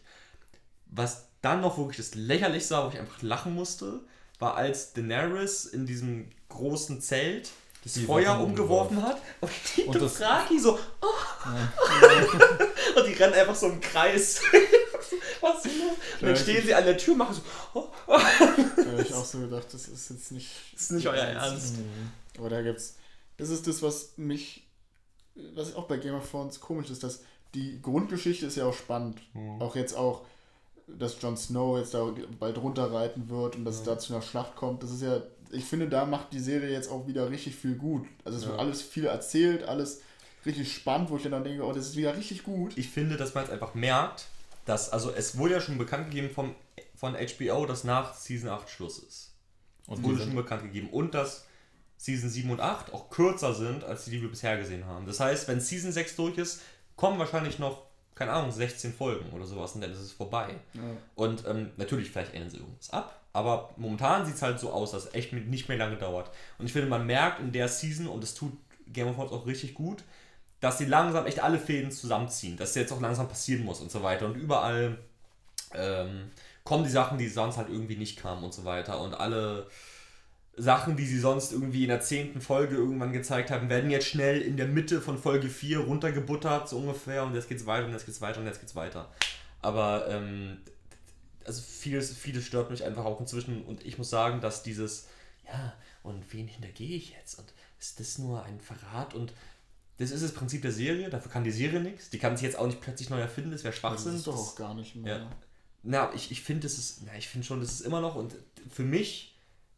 Was 0.87 1.25
dann 1.41 1.61
noch 1.61 1.77
wirklich 1.77 1.97
das 1.97 2.15
lächerlich 2.15 2.69
war, 2.71 2.85
wo 2.85 2.93
ich 2.93 2.99
einfach 2.99 3.21
lachen 3.21 3.53
musste, 3.53 3.99
war 4.39 4.55
als 4.55 4.93
Daenerys 4.93 5.65
in 5.65 5.85
diesem 5.85 6.29
großen 6.49 7.01
Zelt 7.01 7.49
das 7.83 7.93
Die 7.93 8.05
Feuer 8.05 8.39
umgeworfen 8.39 9.01
hat 9.03 9.21
und 9.41 9.51
die 9.77 9.83
Und 9.83 9.95
das- 10.01 10.13
Dothraki 10.15 10.59
so 10.59 10.79
oh. 11.01 11.05
und 12.99 13.07
die 13.07 13.13
rennen 13.13 13.33
einfach 13.33 13.55
so 13.55 13.67
im 13.67 13.79
Kreis. 13.79 14.41
Was 15.41 15.65
ist 15.65 15.77
los? 15.77 15.91
Und 16.19 16.21
dann 16.21 16.29
Ja, 16.31 16.35
stehen 16.35 16.65
sie 16.65 16.73
an 16.73 16.83
der 16.85 16.97
Tür, 16.97 17.15
machen 17.15 17.35
so 17.35 17.41
oh. 17.79 17.89
Da 18.07 18.17
habe 18.17 19.01
ich 19.03 19.13
auch 19.13 19.23
so 19.25 19.39
gedacht, 19.39 19.67
das 19.71 19.87
ist 19.87 20.09
jetzt 20.09 20.31
nicht. 20.31 20.49
Das 20.73 20.81
ist 20.83 20.91
nicht 20.91 21.07
euer 21.07 21.23
Ernst. 21.23 21.75
Aber 22.39 22.49
da 22.49 22.61
gibt's. 22.63 22.95
Das 23.37 23.49
ist 23.49 23.67
das, 23.67 23.81
was 23.83 24.17
mich. 24.17 24.64
Was 25.53 25.75
auch 25.75 25.85
bei 25.85 25.97
Game 25.97 26.15
of 26.15 26.29
Thrones 26.29 26.59
komisch 26.59 26.89
ist, 26.89 27.03
dass 27.03 27.21
die 27.53 27.81
Grundgeschichte 27.81 28.45
ist 28.45 28.57
ja 28.57 28.65
auch 28.65 28.73
spannend. 28.73 29.21
Mhm. 29.33 29.61
Auch 29.61 29.75
jetzt 29.75 29.95
auch, 29.95 30.25
dass 30.87 31.21
Jon 31.21 31.37
Snow 31.37 31.77
jetzt 31.77 31.93
da 31.93 32.13
bald 32.39 32.57
runterreiten 32.57 33.29
wird 33.29 33.55
und 33.55 33.65
dass 33.65 33.75
es 33.75 33.83
da 33.83 33.97
zu 33.97 34.13
einer 34.13 34.21
Schlacht 34.21 34.55
kommt. 34.55 34.83
Das 34.83 34.91
ist 34.91 35.01
ja. 35.01 35.21
Ich 35.51 35.65
finde, 35.65 35.87
da 35.87 36.05
macht 36.05 36.33
die 36.33 36.39
Serie 36.39 36.71
jetzt 36.71 36.89
auch 36.89 37.07
wieder 37.07 37.29
richtig 37.29 37.55
viel 37.55 37.75
gut. 37.75 38.05
Also 38.23 38.37
es 38.37 38.47
wird 38.47 38.59
alles 38.59 38.81
viel 38.81 39.05
erzählt, 39.05 39.63
alles 39.63 40.01
richtig 40.45 40.73
spannend, 40.73 41.09
wo 41.09 41.17
ich 41.17 41.23
dann 41.23 41.43
denke, 41.43 41.63
oh, 41.63 41.71
das 41.71 41.87
ist 41.87 41.95
wieder 41.95 42.17
richtig 42.17 42.43
gut. 42.43 42.77
Ich 42.77 42.89
finde, 42.89 43.15
dass 43.15 43.35
man 43.35 43.43
jetzt 43.43 43.53
einfach 43.53 43.73
merkt, 43.73 44.27
dass, 44.65 44.89
also 44.89 45.11
es 45.11 45.37
wurde 45.37 45.53
ja 45.53 45.61
schon 45.61 45.77
bekannt 45.77 46.09
gegeben 46.09 46.29
vom, 46.29 46.55
von 46.95 47.15
HBO, 47.15 47.65
dass 47.65 47.83
nach 47.83 48.15
Season 48.15 48.49
8 48.49 48.69
Schluss 48.69 48.99
ist. 48.99 49.31
Und 49.87 50.03
wurde 50.03 50.17
die 50.17 50.23
schon 50.23 50.35
bekannt 50.35 50.63
gegeben. 50.63 50.89
Und 50.89 51.13
dass 51.13 51.44
Season 52.05 52.29
7 52.29 52.51
und 52.51 52.61
8 52.61 52.93
auch 52.93 53.09
kürzer 53.09 53.55
sind, 53.55 53.83
als 53.83 54.05
die, 54.05 54.11
die 54.11 54.21
wir 54.21 54.29
bisher 54.29 54.57
gesehen 54.57 54.85
haben. 54.85 55.07
Das 55.07 55.19
heißt, 55.19 55.47
wenn 55.47 55.59
Season 55.59 55.91
6 55.91 56.15
durch 56.15 56.37
ist, 56.37 56.61
kommen 56.95 57.17
wahrscheinlich 57.17 57.57
noch, 57.57 57.81
keine 58.13 58.31
Ahnung, 58.31 58.51
16 58.51 58.93
Folgen 58.93 59.31
oder 59.31 59.45
sowas 59.45 59.73
und 59.73 59.81
dann 59.81 59.91
ist 59.91 59.99
es 59.99 60.11
vorbei. 60.11 60.53
Ja. 60.75 60.81
Und 61.15 61.47
ähm, 61.47 61.71
natürlich, 61.77 62.11
vielleicht 62.11 62.35
ändern 62.35 62.51
sie 62.51 62.57
irgendwas 62.57 62.91
ab, 62.91 63.19
aber 63.33 63.71
momentan 63.77 64.23
sieht 64.23 64.35
es 64.35 64.43
halt 64.43 64.59
so 64.59 64.71
aus, 64.71 64.91
dass 64.91 65.05
es 65.05 65.13
echt 65.15 65.33
nicht 65.33 65.67
mehr 65.67 65.79
lange 65.79 65.97
dauert. 65.97 66.29
Und 66.59 66.67
ich 66.67 66.73
finde, 66.73 66.87
man 66.87 67.07
merkt 67.07 67.39
in 67.39 67.51
der 67.51 67.67
Season, 67.67 68.07
und 68.07 68.21
das 68.21 68.35
tut 68.35 68.53
Game 68.87 69.07
of 69.07 69.15
Thrones 69.15 69.31
auch 69.31 69.47
richtig 69.47 69.73
gut, 69.73 70.03
dass 70.59 70.77
sie 70.77 70.85
langsam 70.85 71.25
echt 71.25 71.41
alle 71.41 71.57
Fäden 71.57 71.91
zusammenziehen, 71.91 72.55
dass 72.55 72.75
jetzt 72.75 72.93
auch 72.93 73.01
langsam 73.01 73.27
passieren 73.27 73.65
muss 73.65 73.81
und 73.81 73.91
so 73.91 74.03
weiter. 74.03 74.27
Und 74.27 74.35
überall 74.35 74.99
ähm, 75.73 76.29
kommen 76.63 76.83
die 76.83 76.91
Sachen, 76.91 77.17
die 77.17 77.27
sonst 77.27 77.57
halt 77.57 77.69
irgendwie 77.69 77.97
nicht 77.97 78.19
kamen 78.19 78.43
und 78.43 78.53
so 78.53 78.63
weiter. 78.63 79.01
Und 79.01 79.15
alle 79.15 79.67
Sachen, 80.57 80.95
die 80.95 81.05
sie 81.05 81.19
sonst 81.19 81.51
irgendwie 81.51 81.83
in 81.83 81.89
der 81.89 81.99
zehnten 82.01 82.39
Folge 82.41 82.75
irgendwann 82.75 83.11
gezeigt 83.11 83.51
haben, 83.51 83.69
werden 83.69 83.91
jetzt 83.91 84.07
schnell 84.07 84.41
in 84.41 84.55
der 84.55 84.67
Mitte 84.67 85.01
von 85.01 85.17
Folge 85.17 85.49
4 85.49 85.79
runtergebuttert, 85.79 86.69
so 86.69 86.77
ungefähr. 86.77 87.23
Und 87.25 87.35
jetzt 87.35 87.49
geht's 87.49 87.65
weiter 87.65 87.85
und 87.87 87.91
jetzt 87.93 88.05
geht's 88.05 88.21
weiter 88.21 88.39
und 88.39 88.45
jetzt 88.45 88.61
geht's 88.61 88.75
weiter. 88.75 89.11
Aber 89.61 90.07
ähm, 90.09 90.57
also 91.43 91.61
vieles, 91.61 92.13
vieles 92.15 92.45
stört 92.45 92.71
mich 92.71 92.83
einfach 92.85 93.03
auch 93.05 93.19
inzwischen. 93.19 93.63
Und 93.63 93.85
ich 93.85 93.97
muss 93.97 94.09
sagen, 94.09 94.39
dass 94.39 94.63
dieses, 94.63 95.07
ja, 95.45 95.73
und 96.03 96.23
wen 96.33 96.47
hintergehe 96.47 96.95
ich 96.95 97.11
jetzt? 97.11 97.37
Und 97.37 97.51
ist 97.79 97.99
das 97.99 98.17
nur 98.17 98.43
ein 98.45 98.59
Verrat? 98.61 99.13
Und 99.13 99.33
das 99.97 100.11
ist 100.11 100.23
das 100.23 100.33
Prinzip 100.33 100.61
der 100.61 100.71
Serie, 100.71 101.09
dafür 101.09 101.31
kann 101.31 101.43
die 101.43 101.51
Serie 101.51 101.79
nichts. 101.81 102.09
Die 102.09 102.17
kann 102.19 102.35
sich 102.37 102.45
jetzt 102.45 102.57
auch 102.57 102.67
nicht 102.67 102.81
plötzlich 102.81 103.09
neu 103.09 103.19
erfinden, 103.19 103.51
das 103.51 103.63
wäre 103.63 103.71
Das 103.71 103.79
Schwachsinn. 103.79 104.15
ist 104.15 104.27
doch 104.27 104.35
Das- 104.37 104.47
auch 104.49 104.55
gar 104.55 104.73
nicht 104.73 104.95
mehr. 104.95 105.17
ja. 105.17 105.31
Na, 105.83 106.11
ich, 106.15 106.31
ich 106.31 106.41
finde, 106.41 106.63
das 106.63 106.77
ist, 106.77 107.01
na, 107.05 107.15
ich 107.17 107.27
finde 107.27 107.45
schon, 107.45 107.59
das 107.61 107.71
ist 107.73 107.81
immer 107.81 108.01
noch 108.01 108.15
und 108.15 108.33
für 108.71 108.81
mich, 108.83 109.34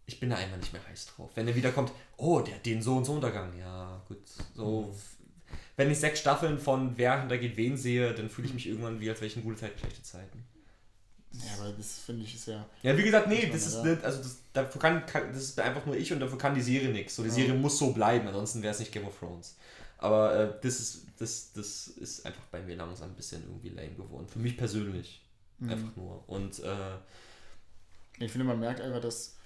ich 0.08 0.20
bin 0.20 0.30
da 0.32 0.38
einfach 0.38 0.58
nicht 0.58 0.74
mehr 0.74 0.82
heiß 0.88 1.14
drauf. 1.16 1.30
Wenn 1.36 1.48
er 1.48 1.56
wieder 1.56 1.72
kommt, 1.72 1.92
oh, 2.18 2.40
der 2.40 2.56
hat 2.56 2.66
den 2.66 2.82
so 2.82 2.96
und 2.98 3.06
so 3.06 3.14
Untergang, 3.14 3.56
ja, 3.60 4.02
gut, 4.08 4.18
so. 4.56 4.96
Wenn 5.76 5.92
ich 5.92 6.00
sechs 6.00 6.20
Staffeln 6.20 6.58
von 6.58 6.98
Wer 6.98 7.20
hintergeht 7.20 7.56
wen 7.56 7.78
sehe, 7.78 8.14
dann 8.14 8.30
fühle 8.30 8.48
ich 8.48 8.54
mich 8.56 8.68
irgendwann 8.68 9.00
wie 9.00 9.10
als 9.10 9.20
wäre 9.20 9.28
ich 9.28 9.38
in 9.38 9.44
gute 9.44 9.58
Zeit, 9.58 9.80
schlechte 9.80 10.02
Zeiten. 10.02 10.44
Ja, 11.34 11.54
aber 11.60 11.72
das 11.74 12.00
finde 12.00 12.24
ich 12.24 12.34
ist 12.34 12.48
ja. 12.48 12.66
Ja, 12.82 12.98
wie 12.98 13.04
gesagt, 13.04 13.28
nee, 13.28 13.48
das 13.52 13.68
ist 13.68 13.84
nicht, 13.84 14.04
also 14.04 14.18
das, 14.24 14.38
dafür 14.54 14.82
kann, 14.82 15.06
kann, 15.06 15.32
das 15.32 15.44
ist 15.44 15.60
einfach 15.60 15.86
nur 15.86 15.96
ich 15.96 16.12
und 16.12 16.20
dafür 16.20 16.38
kann 16.38 16.56
die 16.56 16.62
Serie 16.62 16.90
nichts. 16.90 17.16
So, 17.16 17.22
die 17.22 17.30
Ja. 17.30 17.36
Serie 17.36 17.54
muss 17.54 17.78
so 17.78 17.92
bleiben, 17.92 18.28
ansonsten 18.28 18.64
wäre 18.64 18.74
es 18.74 18.80
nicht 18.80 18.92
Game 18.92 19.06
of 19.06 19.20
Thrones. 19.20 19.56
Aber 20.00 20.36
äh, 20.36 20.54
das, 20.62 20.80
ist, 20.80 21.06
das, 21.20 21.52
das 21.54 21.88
ist 21.88 22.26
einfach 22.26 22.44
bei 22.52 22.62
mir 22.62 22.76
langsam 22.76 23.10
ein 23.10 23.16
bisschen 23.16 23.44
irgendwie 23.44 23.70
lame 23.70 23.94
geworden. 23.94 24.28
Für 24.28 24.40
mich 24.40 24.58
persönlich. 24.58 25.22
Mhm. 25.60 25.70
Einfach 25.70 25.96
nur. 25.96 26.24
Und 26.28 26.60
äh, 26.60 26.96
Ich 28.20 28.32
finde, 28.32 28.46
man 28.46 28.60
merkt 28.60 28.82
einfach, 28.82 29.02
dass, 29.02 29.37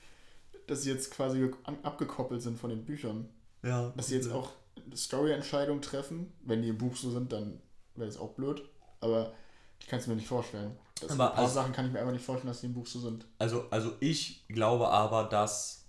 dass 0.71 0.83
sie 0.83 0.89
jetzt 0.91 1.11
quasi 1.11 1.51
abgekoppelt 1.83 2.41
sind 2.41 2.57
von 2.57 2.69
den 2.69 2.85
Büchern. 2.85 3.27
ja, 3.63 3.91
Dass 3.97 4.07
sie 4.07 4.15
jetzt 4.15 4.31
auch 4.31 4.51
Story-Entscheidungen 4.95 5.81
treffen. 5.81 6.31
Wenn 6.43 6.61
die 6.61 6.69
im 6.69 6.77
Buch 6.77 6.95
so 6.95 7.11
sind, 7.11 7.31
dann 7.31 7.61
wäre 7.95 8.07
das 8.07 8.17
auch 8.17 8.31
blöd. 8.33 8.61
Aber 9.01 9.33
ich 9.79 9.87
kann 9.87 9.99
es 9.99 10.07
mir 10.07 10.15
nicht 10.15 10.27
vorstellen. 10.27 10.77
Das, 11.01 11.11
Aber 11.11 11.29
ein 11.31 11.35
paar 11.35 11.43
also- 11.43 11.55
Sachen 11.55 11.73
kann 11.73 11.85
ich 11.87 11.91
mir 11.91 11.99
einfach 11.99 12.13
nicht 12.13 12.25
vorstellen, 12.25 12.47
dass 12.51 12.61
die 12.61 12.67
im 12.67 12.73
Buch 12.73 12.87
so 12.87 12.99
sind. 12.99 13.25
Also, 13.37 13.65
also 13.69 13.93
ich 13.99 14.47
glaube 14.47 14.87
aber, 14.87 15.25
dass 15.25 15.85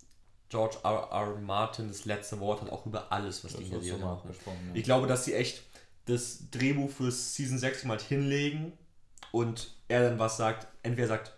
George 0.49 0.78
R. 0.83 1.09
R. 1.12 1.37
Martin 1.41 1.89
das 1.89 2.05
letzte 2.05 2.41
Wort 2.41 2.61
hat, 2.62 2.70
auch 2.70 2.85
über 2.87 3.12
alles, 3.12 3.45
was 3.45 3.53
Das 3.53 3.61
die 3.61 3.66
in 3.66 3.72
der 3.72 3.80
Serie 3.83 4.05
machen. 4.05 4.30
ja. 4.47 4.53
Ich 4.74 4.85
glaube, 4.85 5.07
dass 5.07 5.24
sie 5.24 5.35
echt 5.35 5.62
das 6.07 6.51
Drehbuch 6.51 6.91
für 6.91 7.11
Season 7.11 7.59
6 7.59 7.85
mal 7.85 8.01
hinlegen 8.01 8.72
und 9.30 9.74
er 9.89 10.09
dann 10.11 10.18
was 10.18 10.37
sagt, 10.37 10.66
entweder 10.83 11.09
sagt 11.09 11.33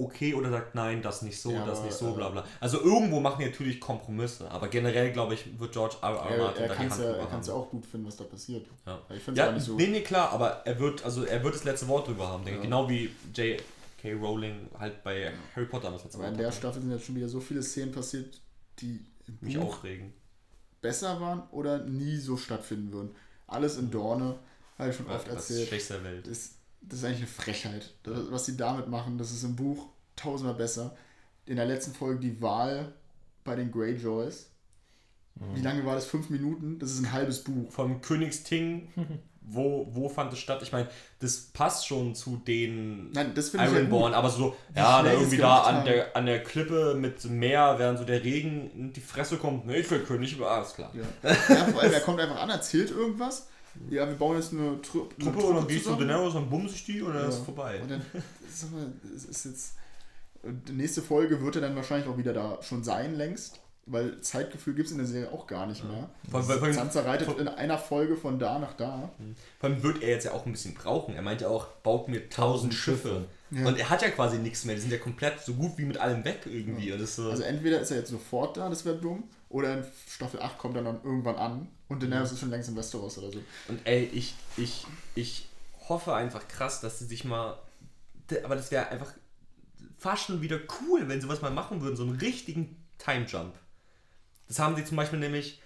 okay 0.00 0.34
oder 0.34 0.50
sagt 0.50 0.74
nein, 0.74 1.02
das 1.02 1.22
nicht 1.22 1.40
so, 1.40 1.50
Ja, 1.52 1.64
das 1.66 1.78
aber, 1.78 1.86
nicht 1.86 1.96
so, 1.98 2.10
äh, 2.10 2.14
bla 2.14 2.28
bla. 2.30 2.44
Also 2.60 2.80
irgendwo 2.80 3.20
machen 3.20 3.36
die 3.40 3.46
natürlich 3.46 3.80
Kompromisse, 3.80 4.50
aber 4.50 4.68
generell 4.68 5.12
glaube 5.12 5.34
ich, 5.34 5.58
wird 5.58 5.72
George 5.72 5.96
R. 6.02 6.08
R. 6.10 6.30
Er, 6.30 6.38
Martin 6.44 6.62
er 6.62 6.68
da 6.68 6.74
die 6.74 6.78
kann 6.78 6.86
es 6.88 6.92
Hand 6.94 7.04
ja, 7.04 7.10
er 7.12 7.26
kann's 7.26 7.46
ja 7.46 7.52
haben. 7.54 7.60
auch 7.62 7.70
gut 7.70 7.86
finden, 7.86 8.06
was 8.06 8.16
da 8.16 8.24
passiert. 8.24 8.66
Ja. 8.86 8.98
Ich 9.14 9.22
finde 9.22 9.32
es 9.32 9.36
Ja, 9.38 9.46
gar 9.46 9.52
nicht 9.54 9.64
so. 9.66 9.76
nee, 9.76 9.86
nee, 9.88 10.00
klar, 10.02 10.30
aber 10.32 10.62
er 10.66 10.78
wird, 10.80 11.04
also 11.04 11.24
er 11.24 11.42
wird 11.44 11.54
das 11.54 11.64
letzte 11.64 11.88
Wort 11.88 12.08
drüber 12.08 12.28
haben, 12.28 12.44
denke 12.44 12.60
ich. 12.60 12.64
Ja. 12.64 12.70
Genau 12.70 12.88
wie 12.88 13.10
J.K. 13.34 14.12
Rowling 14.14 14.68
halt 14.78 15.02
bei 15.04 15.32
Harry 15.54 15.66
Potter 15.66 15.90
das 15.90 16.04
letzte 16.04 16.18
aber 16.18 16.26
in 16.28 16.32
Wort 16.34 16.40
der 16.40 16.46
hatte. 16.48 16.56
Staffel 16.58 16.82
sind 16.82 16.90
jetzt 16.92 17.04
schon 17.06 17.16
wieder 17.16 17.28
so 17.28 17.40
viele 17.40 17.62
Szenen 17.62 17.92
passiert, 17.92 18.40
die 18.80 19.04
im 19.26 19.38
Mich 19.40 19.56
Buch 19.58 19.66
aufregen. 19.76 20.12
besser 20.80 21.20
waren 21.20 21.42
oder 21.50 21.84
nie 21.84 22.16
so 22.16 22.36
stattfinden 22.36 22.92
würden. 22.92 23.14
Alles 23.46 23.76
in 23.76 23.90
Dorne, 23.90 24.36
habe 24.78 24.90
ich 24.90 24.96
schon 24.96 25.06
oft 25.10 25.26
Das 25.26 25.34
erzählt. 25.50 25.68
Schwächste 25.68 25.94
der 25.94 26.04
Welt. 26.04 26.26
Das, 26.26 26.52
das 26.80 27.00
ist 27.00 27.04
eigentlich 27.04 27.18
eine 27.18 27.26
Frechheit. 27.26 27.94
Das, 28.02 28.30
was 28.30 28.46
sie 28.46 28.56
damit 28.56 28.88
machen, 28.88 29.18
das 29.18 29.30
ist 29.30 29.44
im 29.44 29.56
Buch 29.56 29.88
tausendmal 30.16 30.56
besser. 30.56 30.96
In 31.46 31.56
der 31.56 31.66
letzten 31.66 31.92
Folge 31.94 32.20
die 32.20 32.40
Wahl 32.42 32.92
bei 33.44 33.56
den 33.56 33.70
Greyjoys. 33.70 34.50
Mhm. 35.34 35.56
Wie 35.56 35.62
lange 35.62 35.84
war 35.84 35.94
das? 35.94 36.06
Fünf 36.06 36.30
Minuten? 36.30 36.78
Das 36.78 36.90
ist 36.90 37.00
ein 37.00 37.12
halbes 37.12 37.42
Buch. 37.42 37.70
vom 37.70 38.00
Königsting, 38.00 38.88
wo, 39.40 39.88
wo 39.90 40.08
fand 40.08 40.32
es 40.32 40.38
statt? 40.38 40.60
Ich 40.62 40.72
meine, 40.72 40.88
das 41.20 41.36
passt 41.52 41.86
schon 41.86 42.14
zu 42.14 42.36
den 42.36 43.10
Nein, 43.12 43.34
ja 43.34 43.64
Ironborn, 43.64 44.12
gut. 44.12 44.18
aber 44.18 44.30
so, 44.30 44.56
ja, 44.74 45.02
da 45.02 45.12
irgendwie 45.12 45.38
da 45.38 45.62
an 45.62 45.76
haben. 45.76 45.84
der, 45.86 46.16
an 46.16 46.26
der 46.26 46.42
Klippe 46.42 46.94
mit 46.94 47.24
Meer, 47.24 47.74
während 47.78 47.98
so 47.98 48.04
der 48.04 48.22
Regen 48.22 48.70
in 48.70 48.92
die 48.92 49.00
Fresse 49.00 49.38
kommt. 49.38 49.66
Ne, 49.66 49.78
ich 49.78 49.90
will 49.90 50.00
König, 50.00 50.34
aber 50.36 50.50
alles 50.50 50.74
klar. 50.74 50.92
Ja. 50.94 51.30
ja, 51.30 51.64
vor 51.66 51.82
allem, 51.82 51.92
er 51.92 52.00
kommt 52.00 52.20
einfach 52.20 52.40
an, 52.40 52.50
erzählt 52.50 52.90
irgendwas. 52.90 53.48
Ja, 53.88 54.06
wir 54.08 54.16
bauen 54.16 54.36
jetzt 54.36 54.52
eine, 54.52 54.80
Tru 54.82 55.08
eine 55.18 55.30
Truppe 55.30 55.46
und 55.46 55.56
dann 55.56 55.66
gehst 55.68 55.86
du 55.86 55.90
zusammen. 55.90 56.08
Daenerys 56.08 56.34
und 56.34 56.50
bummst 56.50 56.74
ich 56.74 56.84
die 56.86 57.02
und 57.02 57.14
dann 57.14 57.22
Ja. 57.22 57.28
ist 57.28 57.36
es 57.36 57.44
vorbei. 57.44 57.80
Und 57.80 57.90
dann, 57.90 58.02
sag 58.52 58.72
mal, 58.72 58.92
es 59.14 59.24
ist 59.24 59.44
jetzt. 59.44 59.74
Die 60.42 60.72
nächste 60.72 61.02
Folge 61.02 61.42
wird 61.42 61.56
er 61.56 61.62
dann 61.62 61.76
wahrscheinlich 61.76 62.08
auch 62.08 62.16
wieder 62.16 62.32
da 62.32 62.58
schon 62.62 62.82
sein, 62.82 63.14
längst. 63.14 63.60
Weil 63.86 64.20
Zeitgefühl 64.20 64.74
gibt 64.74 64.86
es 64.86 64.92
in 64.92 64.98
der 64.98 65.06
Serie 65.06 65.32
auch 65.32 65.46
gar 65.46 65.66
nicht 65.66 65.82
mehr. 65.84 66.10
Vor, 66.30 66.42
vor, 66.42 66.58
vor, 66.58 66.72
Sansa 66.72 67.00
reitet 67.00 67.38
in 67.38 67.48
einer 67.48 67.76
Folge 67.78 68.16
von 68.16 68.38
da 68.38 68.58
nach 68.58 68.74
da. 68.74 69.10
vor 69.58 69.70
allem 69.70 69.82
wird 69.82 70.02
er 70.02 70.10
jetzt 70.10 70.24
ja 70.24 70.32
auch 70.32 70.46
ein 70.46 70.52
bisschen 70.52 70.74
brauchen. 70.74 71.14
Er 71.14 71.22
meinte 71.22 71.48
auch, 71.48 71.66
baut 71.82 72.08
mir 72.08 72.28
tausend 72.28 72.72
Schiffe. 72.72 73.26
Ja. 73.50 73.66
Und 73.66 73.78
er 73.78 73.90
hat 73.90 74.02
ja 74.02 74.10
quasi 74.10 74.38
nichts 74.38 74.64
mehr. 74.64 74.76
Die 74.76 74.80
sind 74.80 74.92
ja 74.92 74.98
komplett 74.98 75.40
so 75.40 75.54
gut 75.54 75.76
wie 75.76 75.84
mit 75.84 75.98
allem 75.98 76.24
weg 76.24 76.42
irgendwie. 76.46 76.90
Ist 76.90 77.16
so, 77.16 77.30
Also 77.30 77.42
entweder 77.42 77.80
ist 77.80 77.90
er 77.90 77.98
jetzt 77.98 78.10
sofort 78.10 78.56
da, 78.56 78.68
das 78.68 78.84
wäre 78.84 78.96
dumm, 78.96 79.24
oder 79.48 79.78
in 79.78 79.84
Staffel 80.08 80.40
8 80.40 80.58
kommt 80.58 80.76
er 80.76 80.84
dann 80.84 81.02
irgendwann 81.02 81.36
an 81.36 81.68
und 81.88 82.02
Daenerys 82.02 82.30
ist 82.30 82.40
schon 82.40 82.50
längst 82.50 82.68
in 82.68 82.76
Westeros 82.76 83.18
oder 83.18 83.32
so. 83.32 83.42
Und 83.68 83.80
ey, 83.84 84.04
ich, 84.04 84.34
ich, 84.56 84.86
ich 85.16 85.48
hoffe 85.88 86.14
einfach 86.14 86.46
krass, 86.46 86.80
dass 86.80 87.00
sie 87.00 87.06
sich 87.06 87.24
mal. 87.24 87.58
Aber 88.44 88.54
das 88.54 88.70
wäre 88.70 88.88
einfach 88.88 89.12
fast 89.98 90.26
schon 90.26 90.40
wieder 90.40 90.60
cool, 90.80 91.08
wenn 91.08 91.20
sie 91.20 91.28
was 91.28 91.42
mal 91.42 91.50
machen 91.50 91.80
würden, 91.80 91.96
so 91.96 92.04
einen 92.04 92.16
richtigen 92.16 92.76
Time 92.98 93.26
Jump. 93.26 93.54
Das 94.46 94.60
haben 94.60 94.76
sie 94.76 94.84
zum 94.84 94.96
Beispiel 94.96 95.18
nämlich. 95.18 95.60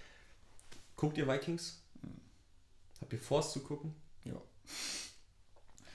Guckt 0.95 1.17
ihr 1.17 1.27
Vikings? 1.27 1.81
Habt 3.01 3.13
ihr 3.13 3.19
es 3.19 3.51
zu 3.51 3.59
gucken? 3.59 3.93
Ja. 4.23 4.41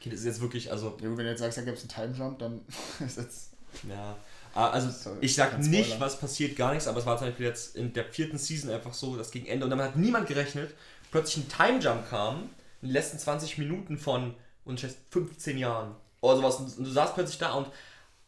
Okay, 0.01 0.11
das 0.11 0.21
ist 0.21 0.27
jetzt 0.27 0.41
wirklich, 0.41 0.71
also, 0.73 0.97
Ja, 1.01 1.09
wenn 1.11 1.17
du 1.17 1.29
jetzt 1.31 1.41
sagst, 1.41 1.59
da 1.59 1.63
gibt 1.63 1.77
es 1.79 1.83
einen 1.83 2.15
Time 2.15 2.19
Jump, 2.19 2.39
dann 2.39 2.63
ist 3.07 3.19
jetzt. 3.19 3.51
ja. 3.89 4.17
Ah, 4.55 4.71
Also, 4.71 4.91
Sorry, 4.91 5.19
ich 5.21 5.35
sag 5.35 5.59
nicht, 5.61 6.01
was 6.01 6.19
passiert, 6.19 6.57
gar 6.57 6.73
nichts, 6.73 6.89
aber 6.89 6.99
es 6.99 7.07
war 7.07 7.17
zum 7.19 7.29
Beispiel 7.29 7.47
jetzt 7.47 7.77
in 7.77 7.93
der 7.93 8.05
vierten 8.07 8.39
Season 8.39 8.71
einfach 8.71 8.95
so, 8.95 9.17
dass 9.17 9.31
gegen 9.31 9.47
Ende, 9.47 9.65
und 9.65 9.71
damit 9.71 9.87
hat 9.87 9.97
niemand 9.97 10.27
gerechnet, 10.27 10.75
plötzlich 11.13 11.45
ein 11.45 11.49
Time 11.49 11.79
Jump 11.81 12.09
kam, 12.09 12.51
in 12.83 12.89
den 12.89 12.93
letzten 12.95 13.19
20 13.19 13.59
Minuten 13.59 13.99
von, 13.99 14.35
und 14.65 14.79
ich 14.79 14.85
weiß, 14.85 14.97
15 15.11 15.59
Jahren. 15.59 15.95
Oder 16.21 16.37
sowas. 16.37 16.57
Und 16.57 16.79
du 16.87 16.91
saßt 16.91 17.15
plötzlich 17.15 17.39
da 17.39 17.53
und 17.53 17.69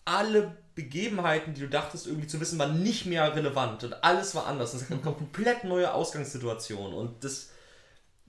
alle 0.04 0.56
Begebenheiten, 0.74 1.54
die 1.54 1.60
du 1.62 1.68
dachtest, 1.68 2.06
irgendwie 2.06 2.26
zu 2.28 2.40
wissen, 2.40 2.58
waren 2.58 2.82
nicht 2.82 3.06
mehr 3.06 3.34
relevant 3.34 3.84
und 3.84 4.04
alles 4.04 4.34
war 4.34 4.46
anders. 4.46 4.72
Das 4.72 4.82
ist 4.82 4.90
eine 4.92 5.00
komplett 5.00 5.64
neue 5.64 5.92
Ausgangssituation 5.92 6.92
und 6.94 7.24
das, 7.24 7.48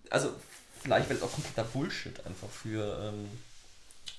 also, 0.09 0.29
vielleicht 0.83 1.09
wäre 1.09 1.19
das 1.19 1.27
auch 1.29 1.33
kompletter 1.33 1.63
Bullshit 1.63 2.25
einfach 2.25 2.49
für, 2.49 3.11
ähm, 3.13 3.27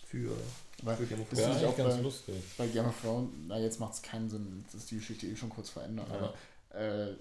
für, 0.06 0.36
Weil, 0.82 0.96
für 0.96 1.06
Game 1.06 1.20
of 1.20 1.28
das 1.30 1.38
Ja, 1.38 1.44
Thrones. 1.46 1.58
finde 1.58 1.58
ich 1.58 1.64
eigentlich 1.64 1.72
auch 1.72 1.76
ganz 1.76 1.96
bei, 1.96 2.02
lustig. 2.02 2.34
bei 2.58 2.66
Game 2.68 2.86
of 2.86 3.00
Thrones, 3.00 3.30
na 3.48 3.58
jetzt 3.58 3.80
macht 3.80 3.94
es 3.94 4.02
keinen 4.02 4.28
Sinn, 4.30 4.64
das 4.66 4.74
ist 4.82 4.90
die 4.90 4.96
Geschichte 4.96 5.26
eh 5.26 5.36
schon 5.36 5.50
kurz 5.50 5.70
verändert, 5.70 6.08
Ja. 6.10 6.16
aber 6.16 6.34
äh, 6.80 7.12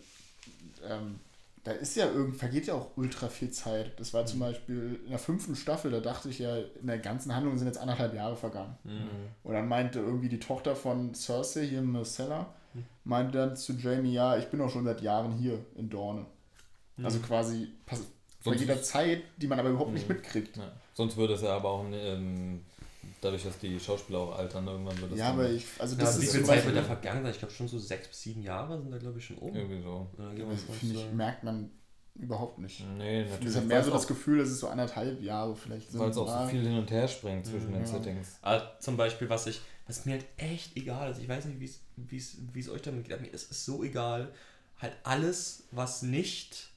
ähm, 0.88 1.20
da 1.64 1.72
ist 1.72 1.96
ja 1.96 2.08
irgend, 2.08 2.36
vergeht 2.36 2.66
ja 2.68 2.74
auch 2.74 2.90
ultra 2.98 3.30
viel 3.30 3.50
Zeit. 3.52 3.98
Das 3.98 4.14
war 4.14 4.26
zum 4.26 4.40
Beispiel 4.42 5.00
in 5.06 5.12
der 5.12 5.20
fünften 5.20 5.56
Staffel, 5.56 5.92
da 5.92 6.02
dachte 6.02 6.28
ich 6.30 6.40
ja, 6.40 6.58
in 6.58 6.88
der 6.88 6.98
ganzen 6.98 7.34
Handlung 7.34 7.58
sind 7.58 7.68
jetzt 7.68 7.78
anderthalb 7.78 8.14
Jahre 8.14 8.36
vergangen. 8.36 8.76
Mhm. 8.84 9.08
Und 9.44 9.54
dann 9.54 9.70
meinte 9.70 10.00
irgendwie 10.00 10.28
die 10.28 10.42
Tochter 10.42 10.76
von 10.76 11.16
Cersei, 11.16 11.66
hier 11.68 11.82
Marcella, 11.82 12.54
Hm. 12.74 12.84
meinte 13.06 13.38
dann 13.38 13.56
zu 13.56 13.74
Jamie, 13.74 14.12
ja, 14.14 14.36
ich 14.38 14.46
bin 14.48 14.60
auch 14.60 14.70
schon 14.70 14.84
seit 14.84 15.02
Jahren 15.02 15.32
hier 15.38 15.58
in 15.76 15.90
Dorne. 15.90 16.26
Also 17.02 17.20
Mhm. 17.20 17.24
quasi 17.24 17.68
Sonst- 18.44 18.60
jeder 18.62 18.82
Zeit, 18.82 19.24
die 19.38 19.48
man 19.48 19.60
aber 19.60 19.70
überhaupt 19.70 19.94
nicht 19.94 20.08
Mhm. 20.10 20.16
mitkriegt. 20.16 20.58
Ja. 20.58 20.72
Sonst 20.94 21.18
würde 21.18 21.34
es 21.34 21.42
ja 21.42 21.56
aber 21.56 21.70
auch, 21.70 21.86
ähm, 21.92 22.62
dadurch, 23.22 23.44
dass 23.44 23.58
die 23.60 23.80
Schauspieler 23.80 24.20
auch 24.20 24.38
altern, 24.38 24.68
irgendwann 24.68 24.98
würde 25.00 25.14
es 25.14 25.20
Ja, 25.20 25.30
dann 25.32 25.40
aber 25.40 25.50
ich, 25.50 25.66
also 25.80 25.96
Ja, 25.96 26.02
das 26.02 26.20
wie 26.22 26.26
ist 26.26 26.32
viel 26.32 26.42
zum 26.42 26.50
Zeit 26.50 26.66
wird 26.66 26.76
da 26.78 26.84
vergangen 26.84 27.24
sein? 27.24 27.32
Ich 27.32 27.40
glaube 27.40 27.54
schon 27.54 27.68
so 27.68 27.80
sechs 27.80 28.08
bis 28.08 28.22
sieben 28.22 28.42
Jahre 28.44 28.80
sind 28.82 28.92
da 28.92 28.98
glaube 28.98 29.20
ich 29.20 29.26
schon 29.26 29.38
um. 29.38 29.56
irgendwie 29.56 29.82
so. 29.82 30.08
Thrones, 30.18 30.64
finde 30.80 30.96
ich, 30.96 31.12
merkt 31.14 31.44
man 31.44 31.72
überhaupt 32.16 32.60
nicht. 32.60 32.84
Nee, 32.98 33.24
Ich 33.24 33.30
natürlich. 33.32 33.56
habe 33.56 33.66
mehr 33.66 33.84
so 33.84 33.90
das 33.92 34.06
Gefühl, 34.08 34.38
dass 34.40 34.50
es 34.50 34.60
so 34.60 34.68
anderthalb 34.68 35.22
Jahre 35.22 35.56
vielleicht 35.56 35.90
auch, 35.96 36.00
weil 36.00 36.10
es 36.12 36.18
auch 36.18 36.28
Ja. 36.28 36.44
so 36.44 36.50
viel 36.50 36.62
hin 36.62 36.78
und 36.78 36.92
her 36.92 37.08
springt 37.08 37.46
zwischen 37.46 37.70
Mhm, 37.70 37.74
den 37.74 37.82
ja. 37.82 37.88
Settings. 37.88 38.38
Ah, 38.44 38.62
zum 38.80 38.98
Beispiel, 38.98 39.30
was 39.30 39.48
ich, 39.48 39.62
was 39.88 40.06
mir 40.06 40.12
halt 40.14 40.26
echt 40.38 40.78
egal 40.78 41.10
ist, 41.12 41.20
ich 41.20 41.28
weiß 41.28 41.46
nicht, 41.46 41.60
wie 41.60 41.66
es- 41.66 41.80
wie 41.98 42.18
es 42.18 42.38
wie 42.54 42.60
es 42.60 42.70
euch 42.70 42.82
damit 42.84 43.06
geht, 43.06 43.14
aber 43.14 43.22
mir 43.24 43.34
ist 43.34 43.50
es 43.52 43.66
so 43.66 43.84
egal, 43.84 44.32
halt 44.80 44.94
alles, 45.04 45.64
was 45.72 46.04
nicht 46.04 46.70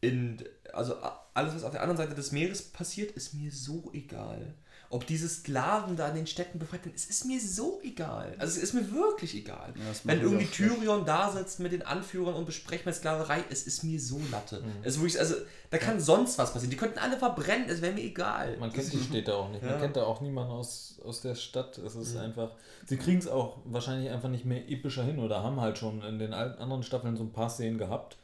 in, 0.00 0.42
also 0.72 0.94
alles, 1.34 1.54
was 1.54 1.64
auf 1.64 1.72
der 1.72 1.82
anderen 1.82 1.96
Seite 1.98 2.14
des 2.14 2.32
Meeres 2.32 2.62
passiert, 2.62 3.12
ist 3.12 3.34
mir 3.34 3.50
so 3.50 3.90
egal. 3.92 4.54
Ob 4.90 5.06
diese 5.06 5.28
Sklaven 5.28 5.96
da 5.96 6.08
in 6.08 6.14
den 6.14 6.26
Städten 6.26 6.58
befreit 6.58 6.82
werden, 6.86 6.94
es 6.96 7.04
ist 7.04 7.26
mir 7.26 7.38
so 7.38 7.78
egal. 7.84 8.34
Also 8.38 8.56
es 8.56 8.62
ist 8.62 8.72
mir 8.72 8.90
wirklich 8.90 9.34
egal. 9.34 9.74
Ja, 9.76 9.82
Wenn 10.04 10.22
irgendwie. 10.22 10.46
Tyrion 10.46 11.04
da 11.04 11.30
sitzt 11.30 11.60
mit 11.60 11.72
den 11.72 11.82
Anführern 11.82 12.32
und 12.34 12.46
besprecht 12.46 12.86
mit 12.86 12.94
Sklaverei, 12.94 13.44
es 13.50 13.66
ist 13.66 13.84
mir 13.84 14.00
so 14.00 14.18
Latte. 14.32 14.60
Mhm. 14.60 14.72
Es 14.82 14.96
wirklich, 14.98 15.20
also 15.20 15.34
da 15.68 15.76
kann 15.76 16.00
sonst 16.00 16.38
was 16.38 16.54
passieren. 16.54 16.70
Die 16.70 16.78
könnten 16.78 16.98
alle 17.00 17.18
verbrennen, 17.18 17.68
es 17.68 17.82
wäre 17.82 17.92
mir 17.92 18.00
egal. 18.02 18.56
Man 18.56 18.72
kennt 18.72 18.90
die 18.90 18.98
Städte 19.02 19.34
auch 19.36 19.50
nicht. 19.50 19.62
Man 19.62 19.72
Ja. 19.72 19.78
kennt 19.78 19.96
da 19.96 20.04
auch 20.04 20.22
niemanden 20.22 20.52
aus, 20.52 20.98
aus 21.04 21.20
der 21.20 21.34
Stadt. 21.34 21.76
Es 21.76 21.94
ist 21.94 22.14
Mhm. 22.14 22.20
einfach. 22.20 22.52
Sie 22.86 22.96
kriegen 22.96 23.18
es 23.18 23.28
auch 23.28 23.58
wahrscheinlich 23.66 24.10
einfach 24.10 24.30
nicht 24.30 24.46
mehr 24.46 24.70
epischer 24.70 25.04
hin 25.04 25.18
oder 25.18 25.42
haben 25.42 25.60
halt 25.60 25.76
schon 25.76 26.02
in 26.02 26.18
den 26.18 26.32
anderen 26.32 26.82
Staffeln 26.82 27.14
so 27.14 27.24
ein 27.24 27.32
paar 27.32 27.50
Szenen 27.50 27.76
gehabt. 27.76 28.16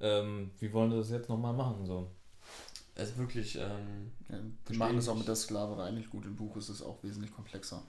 Ähm, 0.00 0.50
wie 0.58 0.72
wollen 0.72 0.90
sie 0.90 0.98
das 0.98 1.10
jetzt 1.10 1.28
nochmal 1.28 1.52
machen? 1.52 1.84
So? 1.84 2.10
Also 2.96 3.16
wirklich, 3.18 3.56
ähm, 3.56 4.12
Ja, 4.28 4.36
Verstehe 4.64 4.78
machen 4.78 4.96
das 4.96 5.08
auch 5.08 5.16
mit 5.16 5.28
der 5.28 5.36
Sklaverei 5.36 5.90
nicht 5.90 6.10
gut. 6.10 6.24
Im 6.24 6.36
Buch 6.36 6.56
ist 6.56 6.68
es 6.68 6.82
auch 6.82 7.02
wesentlich 7.02 7.34
komplexer. 7.34 7.82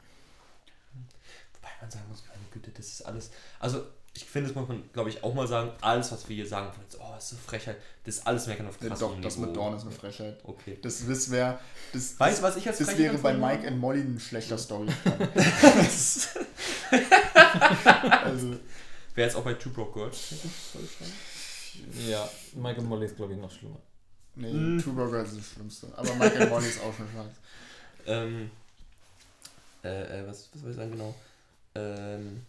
Wobei 1.54 1.70
man 1.82 1.92
sagen 1.92 2.06
muss, 2.10 2.24
meine 2.28 2.44
Güte, 2.52 2.72
das 2.72 2.88
ist 2.88 3.02
alles. 3.04 3.32
Also, 3.60 3.84
ich 4.14 4.26
finde, 4.26 4.50
das 4.50 4.56
muss 4.56 4.68
man, 4.68 4.84
glaube 4.92 5.10
ich, 5.10 5.24
auch 5.24 5.34
mal 5.34 5.48
sagen. 5.48 5.72
Alles, 5.80 6.12
was 6.12 6.28
wir 6.28 6.36
hier 6.36 6.48
sagen, 6.48 6.74
von 6.74 6.84
jetzt, 6.84 7.00
oh, 7.00 7.12
das 7.16 7.24
ist 7.26 7.30
so 7.30 7.38
Frechheit, 7.38 7.78
das 8.04 8.18
ist 8.18 8.28
alles 8.28 8.48
meckern 8.48 8.68
auf 8.68 8.82
Ja, 8.82 8.90
krassem 8.90 9.08
doch, 9.08 9.22
das 9.22 9.38
mit 9.38 9.56
Dorn 9.56 9.76
ist 9.76 9.84
eine 9.84 9.92
Frechheit. 9.92 10.40
Okay. 10.44 10.80
Das, 10.82 11.06
das 11.08 11.32
wäre. 11.32 11.60
Das, 11.94 12.20
Weißt 12.20 12.40
du, 12.40 12.44
was 12.44 12.58
ich 12.58 12.68
als 12.68 12.80
das 12.80 12.98
wäre 12.98 13.18
bei 13.18 13.34
Mike 13.34 13.66
and 13.68 13.78
Molly 13.78 14.02
ein 14.02 14.20
schlechter 14.20 14.58
Story. 14.58 14.88
also, 18.24 18.58
Wäre 19.16 19.28
jetzt 19.28 19.36
auch 19.36 19.44
bei 19.44 19.54
Two 19.56 19.70
Broke 19.70 19.94
Girls. 19.94 20.36
Ja, 22.08 22.28
und 22.78 22.86
Molly 22.88 23.06
ist, 23.06 23.16
glaube 23.16 23.34
ich, 23.34 23.40
noch 23.40 23.52
schlimmer. 23.52 23.80
nee, 24.36 24.52
Mm. 24.52 24.80
Two 24.80 24.94
Burger 24.94 25.24
ist 25.24 25.38
das 25.38 25.52
Schlimmste. 25.52 25.88
Aber 25.96 26.12
and 26.12 26.50
Molly 26.50 26.68
ist 26.68 26.82
auch 26.82 26.96
schon 26.96 27.08
scheiße. 27.08 27.36
Ähm, 28.08 28.52
äh, 29.84 30.20
äh, 30.22 30.28
was, 30.28 30.50
was 30.54 30.62
soll 30.62 30.72
ich 30.72 30.78
sagen, 30.78 30.92
genau? 30.92 31.16
Ähm, 31.76 32.46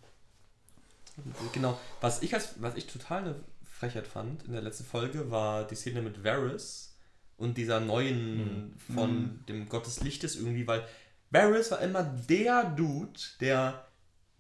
genau, 1.53 1.79
was 2.01 2.23
ich, 2.23 2.35
als, 2.35 2.55
was 2.61 2.75
ich 2.77 2.87
total 2.87 3.23
eine 3.23 3.35
Frechheit 3.79 4.07
fand 4.07 4.45
in 4.45 4.53
der 4.53 4.63
letzten 4.63 4.85
Folge, 4.85 5.31
war 5.31 5.67
die 5.67 5.75
Szene 5.75 6.03
mit 6.03 6.25
Varys 6.25 6.95
und 7.37 7.57
dieser 7.57 7.81
neuen 7.81 8.65
Mhm. 8.69 8.75
von 8.95 9.23
Mhm. 9.23 9.47
dem 9.47 9.69
Gott 9.69 9.87
des 9.87 10.01
Lichtes 10.01 10.37
irgendwie, 10.37 10.67
weil 10.67 10.87
Varys 11.31 11.71
war 11.71 11.81
immer 11.81 12.03
der 12.03 12.65
Dude, 12.65 13.19
der 13.41 13.87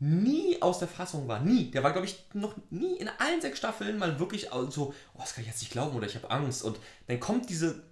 nie 0.02 0.60
aus 0.60 0.80
der 0.80 0.88
Fassung 0.88 1.28
war. 1.28 1.38
Nie. 1.40 1.70
Der 1.70 1.84
war, 1.84 1.92
glaube 1.92 2.06
ich, 2.06 2.24
noch 2.34 2.56
nie 2.70 2.96
in 2.96 3.08
allen 3.08 3.40
sechs 3.40 3.58
Staffeln 3.58 3.98
mal 3.98 4.18
wirklich 4.18 4.48
so, 4.70 4.92
oh, 5.14 5.18
das 5.20 5.34
kann 5.34 5.42
ich 5.42 5.48
jetzt 5.48 5.60
nicht 5.60 5.70
glauben 5.70 5.96
oder 5.96 6.06
ich 6.06 6.16
habe 6.16 6.28
Angst. 6.28 6.64
Und 6.64 6.80
dann 7.06 7.20
kommt 7.20 7.48
diese, 7.48 7.84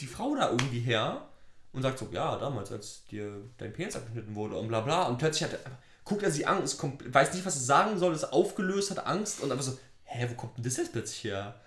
die 0.00 0.08
Frau 0.08 0.34
da 0.34 0.50
irgendwie 0.50 0.80
her 0.80 1.28
und 1.72 1.82
sagt 1.82 2.00
so, 2.00 2.08
ja, 2.10 2.36
damals, 2.38 2.72
als 2.72 3.04
dir 3.04 3.48
dein 3.58 3.72
Penis 3.72 3.94
abgeschnitten 3.94 4.34
wurde 4.34 4.56
und 4.58 4.66
bla 4.66 4.80
bla. 4.80 5.04
Und 5.04 5.18
plötzlich 5.18 5.44
hat 5.44 5.52
er, 5.52 5.70
guckt 6.04 6.24
er 6.24 6.32
sie 6.32 6.44
an, 6.44 6.60
ist 6.64 6.80
kompl- 6.80 7.14
weiß 7.14 7.32
nicht, 7.34 7.46
was 7.46 7.54
er 7.54 7.62
sagen 7.62 7.98
soll, 8.00 8.14
ist 8.14 8.32
aufgelöst, 8.32 8.90
hat 8.90 9.06
Angst 9.06 9.42
und 9.42 9.52
einfach 9.52 9.64
so, 9.64 9.78
hä, 10.02 10.26
wo 10.28 10.34
kommt 10.34 10.56
denn 10.56 10.64
das 10.64 10.76
jetzt 10.76 10.92
plötzlich 10.92 11.22
her? 11.22 11.60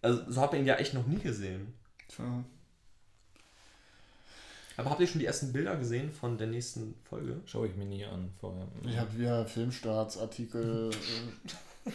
Also, 0.00 0.22
so 0.26 0.40
hat 0.40 0.52
man 0.52 0.62
ihn 0.62 0.66
ja 0.66 0.76
echt 0.76 0.94
noch 0.94 1.06
nie 1.06 1.18
gesehen. 1.20 1.74
Tja. 2.08 2.44
Aber 4.76 4.90
habt 4.90 5.00
ihr 5.00 5.06
schon 5.06 5.18
die 5.20 5.26
ersten 5.26 5.52
Bilder 5.52 5.76
gesehen 5.76 6.10
von 6.12 6.38
der 6.38 6.46
nächsten 6.46 6.94
Folge? 7.08 7.40
Schaue 7.46 7.66
ich 7.68 7.76
mir 7.76 7.84
nie 7.84 8.04
an 8.04 8.30
vorher. 8.40 8.66
Ich 8.84 8.96
habe 8.96 9.18
wieder 9.18 9.44
Filmstarts-Artikel. 9.46 10.90
Äh, 11.84 11.90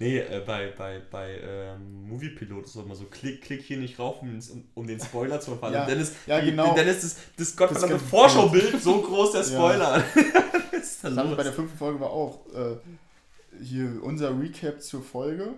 Nee, 0.00 0.18
äh, 0.18 0.42
bei, 0.44 0.72
bei, 0.76 1.00
bei 1.08 1.38
ähm, 1.40 2.08
Moviepilot 2.08 2.64
ist 2.64 2.74
es 2.74 2.82
immer 2.82 2.96
so, 2.96 3.04
klick, 3.04 3.42
klick 3.42 3.62
hier 3.62 3.76
nicht 3.76 3.96
rauf, 4.00 4.22
um, 4.22 4.38
um, 4.74 4.86
den 4.88 4.98
Spoiler 4.98 5.40
zu 5.40 5.52
erfahren. 5.52 5.72
Ja, 5.72 5.84
ist, 5.84 6.14
ja, 6.26 6.40
genau. 6.40 6.74
dann 6.74 6.88
ist 6.88 7.04
das, 7.04 7.16
das 7.36 7.56
gottverdammte 7.56 7.94
Das- 7.98 8.02
Vorschaubild 8.02 8.82
so 8.82 9.00
groß, 9.02 9.32
der 9.32 9.42
Ja. 9.42 9.46
Spoiler. 9.46 10.04
Was 10.04 10.16
ist 10.82 11.04
da 11.04 11.10
das 11.10 11.16
haben 11.16 11.16
wir 11.16 11.24
los? 11.26 11.36
bei 11.36 11.42
der 11.44 11.52
fünften 11.52 11.78
Folge 11.78 12.00
war 12.00 12.10
auch 12.10 12.40
äh, 12.52 12.76
hier 13.62 14.00
unser 14.02 14.36
Recap 14.38 14.82
zur 14.82 15.00
Folge 15.00 15.54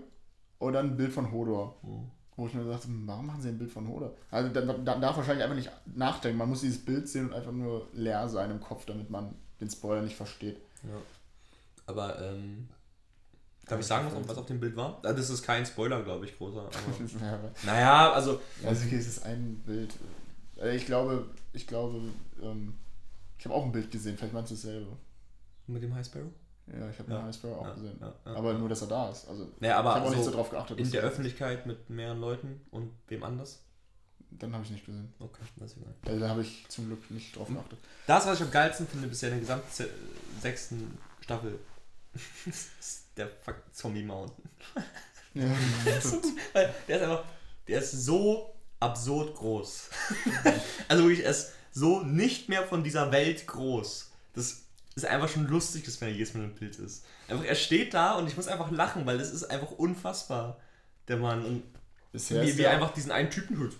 und 0.58 0.74
dann 0.74 0.90
ein 0.90 0.96
Bild 0.98 1.14
von 1.14 1.32
Hodor. 1.32 1.76
Hm. 1.82 2.10
Wo 2.36 2.46
ich 2.46 2.52
mir 2.54 2.64
dachte, 2.64 2.88
warum 3.06 3.26
machen 3.26 3.40
sie 3.40 3.48
ein 3.48 3.58
Bild 3.58 3.70
von 3.70 3.88
Hodor? 3.88 4.14
Also 4.30 4.50
da, 4.50 4.60
da 4.60 4.98
darf 4.98 5.16
wahrscheinlich 5.16 5.42
einfach 5.42 5.56
nicht 5.56 5.70
nachdenken. 5.94 6.36
Man 6.38 6.50
muss 6.50 6.60
dieses 6.60 6.84
Bild 6.84 7.08
sehen 7.08 7.28
und 7.28 7.34
einfach 7.34 7.52
nur 7.52 7.88
leer 7.94 8.28
sein 8.28 8.50
im 8.50 8.60
Kopf, 8.60 8.84
damit 8.84 9.08
man 9.08 9.34
den 9.60 9.70
Spoiler 9.70 10.02
nicht 10.02 10.16
versteht. 10.16 10.58
Ja. 10.82 10.96
Aber, 11.86 12.20
ähm, 12.20 12.68
darf 13.64 13.80
ich 13.80 13.86
sagen, 13.86 14.08
was, 14.12 14.28
was 14.28 14.36
auf 14.36 14.46
dem 14.46 14.60
Bild 14.60 14.76
war? 14.76 15.00
Ah, 15.02 15.12
Das 15.14 15.30
ist 15.30 15.42
kein 15.44 15.64
Spoiler, 15.64 16.02
glaube 16.02 16.26
ich, 16.26 16.36
großer. 16.36 16.68
Naja, 17.64 18.12
also, 18.14 18.40
also 18.64 18.84
es 18.94 19.06
ist 19.06 19.24
ein 19.24 19.62
Bild. 19.64 19.94
Äh, 20.60 20.76
Ich 20.76 20.84
glaube, 20.84 21.26
ich 21.54 21.66
glaube, 21.66 22.00
ähm, 22.42 22.74
ich 23.38 23.44
habe 23.46 23.54
auch 23.54 23.64
ein 23.64 23.72
Bild 23.72 23.90
gesehen, 23.90 24.16
vielleicht 24.18 24.34
meinst 24.34 24.50
du 24.50 24.56
dasselbe. 24.56 24.88
mit 25.68 25.82
dem 25.82 25.94
High 25.94 26.04
Sparrow? 26.04 26.30
Ja, 26.66 26.90
ich 26.90 26.98
habe 26.98 27.12
Ja. 27.12 27.18
den 27.20 27.28
Iceberg 27.30 27.56
auch 27.58 27.66
Ja, 27.66 27.74
gesehen. 27.74 27.98
ja, 28.00 28.12
aber 28.24 28.54
nur, 28.54 28.68
dass 28.68 28.82
er 28.82 28.88
da 28.88 29.10
ist. 29.10 29.28
Also 29.28 29.48
Naja, 29.60 29.78
aber 29.78 29.90
ich 29.90 29.94
habe 29.96 30.06
auch 30.06 30.10
nicht 30.10 30.18
so 30.24 30.30
so 30.30 30.36
drauf 30.36 30.50
geachtet. 30.50 30.78
in 30.80 30.90
der 30.90 31.02
er- 31.02 31.08
Öffentlichkeit 31.08 31.66
mit 31.66 31.88
mehreren 31.90 32.20
Leuten 32.20 32.60
und 32.70 32.92
wem 33.08 33.22
anders? 33.22 33.62
Dann 34.32 34.52
habe 34.52 34.64
ich 34.64 34.70
nicht 34.70 34.84
gesehen. 34.84 35.12
Okay, 35.20 35.42
das 35.56 35.70
ist 35.72 35.76
egal. 35.78 35.94
Also, 36.04 36.20
da 36.20 36.28
habe 36.28 36.42
ich 36.42 36.66
zum 36.68 36.86
Glück 36.88 37.08
nicht 37.10 37.36
drauf 37.36 37.46
Hm. 37.48 37.54
geachtet. 37.54 37.78
Das, 38.08 38.26
was 38.26 38.38
ich 38.40 38.44
am 38.44 38.50
geilsten 38.50 38.86
finde 38.88 39.06
bisher 39.06 39.28
in 39.28 39.36
der 39.36 39.40
gesamten 39.42 39.70
se- 39.72 39.88
sechsten 40.42 40.98
Staffel, 41.20 41.58
ist 42.46 43.04
der 43.16 43.28
fuck 43.28 43.56
Zombie 43.72 44.02
Mountain. 44.02 44.48
Ja. 45.34 45.44
Weil 46.52 46.74
Der 46.88 46.96
ist 46.96 47.02
einfach, 47.02 47.24
der 47.68 47.78
ist 47.78 47.92
so 47.92 48.52
absurd 48.80 49.34
groß. 49.36 49.90
also 50.88 51.04
wirklich, 51.04 51.24
er 51.24 51.30
ist 51.30 51.52
so 51.72 52.00
nicht 52.02 52.48
mehr 52.48 52.64
von 52.64 52.82
dieser 52.82 53.12
Welt 53.12 53.46
groß. 53.46 54.10
Das 54.34 54.64
ist 54.96 55.04
einfach 55.06 55.28
schon 55.28 55.46
lustig, 55.46 55.84
dass 55.84 56.00
wenn 56.00 56.08
er 56.08 56.14
jedes 56.14 56.34
Mal 56.34 56.44
im 56.44 56.54
Bild 56.54 56.76
ist. 56.78 57.04
Einfach, 57.28 57.44
er 57.44 57.54
steht 57.54 57.92
da 57.94 58.14
und 58.14 58.26
ich 58.28 58.36
muss 58.36 58.48
einfach 58.48 58.70
lachen, 58.70 59.04
weil 59.06 59.18
das 59.18 59.30
ist 59.32 59.44
einfach 59.44 59.70
unfassbar, 59.72 60.56
der 61.08 61.18
Mann. 61.18 61.44
Und 61.44 61.62
bisher, 62.12 62.42
wie, 62.42 62.48
ist 62.48 62.58
wie 62.58 62.62
er, 62.62 62.70
einfach 62.72 62.92
diesen 62.94 63.10
einen 63.12 63.30
Typen 63.30 63.58
hört. 63.58 63.74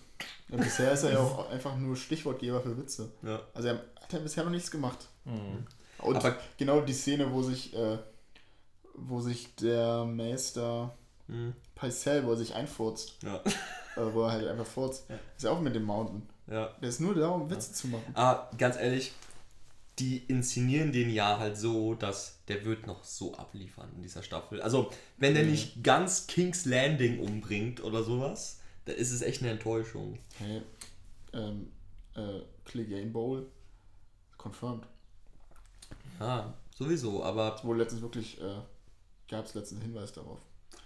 ja, 0.49 0.57
bisher 0.59 0.93
ist 0.93 1.03
er 1.05 1.13
ja 1.13 1.19
auch 1.21 1.51
einfach 1.51 1.75
nur 1.77 1.97
Stichwortgeber 1.97 2.61
für 2.61 2.77
Witze. 2.77 3.11
Ja. 3.23 3.41
Also 3.55 3.69
er 3.69 3.75
hat 4.01 4.13
ja 4.13 4.19
bisher 4.19 4.45
noch 4.45 4.51
nichts 4.51 4.71
gemacht. 4.71 5.09
Mhm. 5.25 5.67
Und 5.99 6.17
Aber- 6.17 6.37
genau 6.59 6.83
die 6.83 6.93
Szene, 6.93 7.33
wo 7.33 7.43
sich, 7.43 7.75
äh, 7.75 7.99
wo 8.95 9.21
sich 9.21 9.55
der 9.57 10.05
Meister 10.05 10.95
Hm. 11.29 11.55
Paisel, 11.75 12.25
wo 12.25 12.31
er 12.31 12.37
sich 12.37 12.55
einfurzt, 12.55 13.15
Ja. 13.25 13.37
äh, 13.97 14.15
wo 14.15 14.23
er 14.23 14.31
halt 14.31 14.47
einfach 14.47 14.65
furzt, 14.67 15.07
Ja. 15.09 15.17
ist 15.37 15.43
ja 15.43 15.51
auch 15.51 15.61
mit 15.61 15.75
dem 15.75 15.83
Mountain. 15.83 16.23
Ja. 16.47 16.69
Der 16.81 16.89
ist 16.89 17.01
nur 17.01 17.17
da, 17.17 17.31
um 17.31 17.51
Witze 17.51 17.73
zu 17.73 17.89
machen. 17.89 18.05
Aber 18.15 18.49
ganz 18.57 18.77
ehrlich, 18.77 19.13
die 19.99 20.19
inszenieren 20.19 20.93
den 20.93 21.09
ja 21.11 21.39
halt 21.39 21.57
so, 21.57 21.95
dass 21.95 22.39
der 22.49 22.65
wird 22.65 22.87
noch 22.87 23.03
so 23.05 23.35
abliefern 23.35 23.91
in 23.97 24.03
dieser 24.03 24.23
Staffel. 24.23 24.61
Also, 24.61 24.91
wenn 25.17 25.35
der 25.35 25.45
Mhm. 25.45 25.51
nicht 25.51 25.83
ganz 25.83 26.27
King's 26.27 26.67
Landing 26.67 27.19
umbringt 27.21 27.83
oder 27.83 28.03
sowas, 28.05 28.61
dann 28.85 28.97
ist 28.97 29.11
es 29.11 29.23
echt 29.23 29.41
eine 29.43 29.53
Enttäuschung. 29.53 30.19
Hey, 30.39 30.63
ähm, 31.33 31.69
äh, 32.15 32.41
Clay 32.65 32.85
Game 32.85 33.13
Bowl, 33.13 33.47
confirmed. 34.37 34.87
Ja, 36.21 36.55
sowieso, 36.75 37.23
aber, 37.25 37.59
Wohl 37.65 37.79
letztens 37.79 38.03
wirklich, 38.03 38.41
äh, 38.41 38.61
gab 39.29 39.47
es 39.47 39.55
letzten 39.55 39.81
Hinweis 39.81 40.13
darauf. 40.13 40.41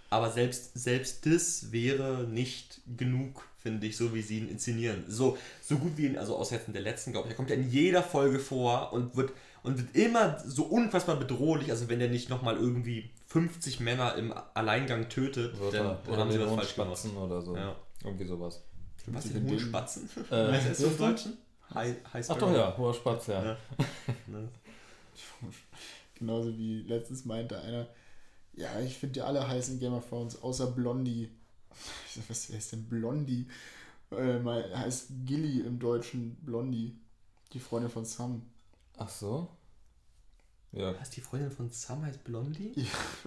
aber 0.09 0.29
selbst, 0.31 0.71
selbst 0.73 1.25
das 1.25 1.71
wäre 1.71 2.27
nicht 2.27 2.81
genug, 2.97 3.47
finde 3.61 3.85
ich, 3.87 3.95
so 3.97 4.13
wie 4.13 4.21
sie 4.21 4.39
ihn 4.39 4.49
inszenieren. 4.49 5.03
So, 5.07 5.37
so 5.61 5.77
gut 5.77 5.97
wie 5.97 6.05
ihn, 6.07 6.17
also 6.17 6.41
in 6.67 6.73
der 6.73 6.81
letzten, 6.81 7.11
glaube 7.11 7.27
ich, 7.27 7.33
er 7.33 7.37
kommt 7.37 7.49
ja 7.49 7.55
in 7.55 7.69
jeder 7.69 8.01
Folge 8.03 8.39
vor 8.39 8.91
und 8.93 9.15
wird, 9.15 9.31
und 9.63 9.77
wird 9.77 9.95
immer 9.95 10.39
so 10.45 10.63
unfassbar 10.63 11.15
bedrohlich, 11.17 11.69
also 11.69 11.87
wenn 11.89 11.99
der 11.99 12.09
nicht 12.09 12.29
nochmal 12.29 12.57
irgendwie 12.57 13.11
50 13.27 13.79
Männer 13.79 14.15
im 14.15 14.33
Alleingang 14.53 15.07
tötet, 15.09 15.59
Wird 15.59 15.73
dann, 15.75 15.85
er- 15.85 15.99
dann 16.07 16.17
haben 16.17 16.31
sie 16.31 16.39
was 16.39 16.53
falsch 16.53 16.75
gemacht. 16.75 16.97
Spatzen 16.97 17.17
oder 17.17 17.41
so. 17.41 17.55
Ja. 17.55 17.75
Irgendwie 18.03 18.25
sowas. 18.25 18.63
Was 19.07 19.23
Sie 19.23 19.29
ist 19.29 19.35
hohe 19.43 19.49
den- 19.51 19.59
Spatzen? 19.59 20.09
Äh, 20.29 20.35
heißt 20.51 20.75
so 20.77 20.87
im? 20.87 20.97
Deutschen? 20.97 21.37
High, 21.73 21.95
High 22.13 22.29
Ach 22.29 22.37
doch, 22.37 22.51
ja, 22.53 22.75
hoher 22.77 22.93
Spatz, 22.93 23.27
ja. 23.27 23.43
Ja. 23.47 23.57
Genauso 26.15 26.55
wie 26.57 26.81
letztens 26.83 27.25
meinte 27.25 27.59
einer, 27.59 27.87
ja, 28.53 28.79
ich 28.81 28.97
finde 28.97 29.13
die 29.13 29.21
alle 29.21 29.47
heiß 29.47 29.69
in 29.69 29.79
Game 29.79 29.93
of 29.93 30.07
Thrones, 30.07 30.41
außer 30.41 30.67
Blondie. 30.67 31.29
Was 32.27 32.49
ist 32.49 32.71
denn 32.71 32.83
Blondie? 32.87 33.47
Äh, 34.11 34.39
mal, 34.39 34.69
heißt 34.77 35.07
Gilly 35.25 35.61
im 35.61 35.79
Deutschen 35.79 36.35
Blondie. 36.41 36.95
Die 37.53 37.59
Freundin 37.59 37.89
von 37.91 38.05
Sam. 38.05 38.41
Ach 38.97 39.09
so? 39.09 39.47
Ja. 40.73 40.97
Was, 40.99 41.09
die 41.09 41.21
Freundin 41.21 41.51
von 41.51 41.69
Sam 41.69 42.05
heißt 42.05 42.23
Blondie? 42.23 42.71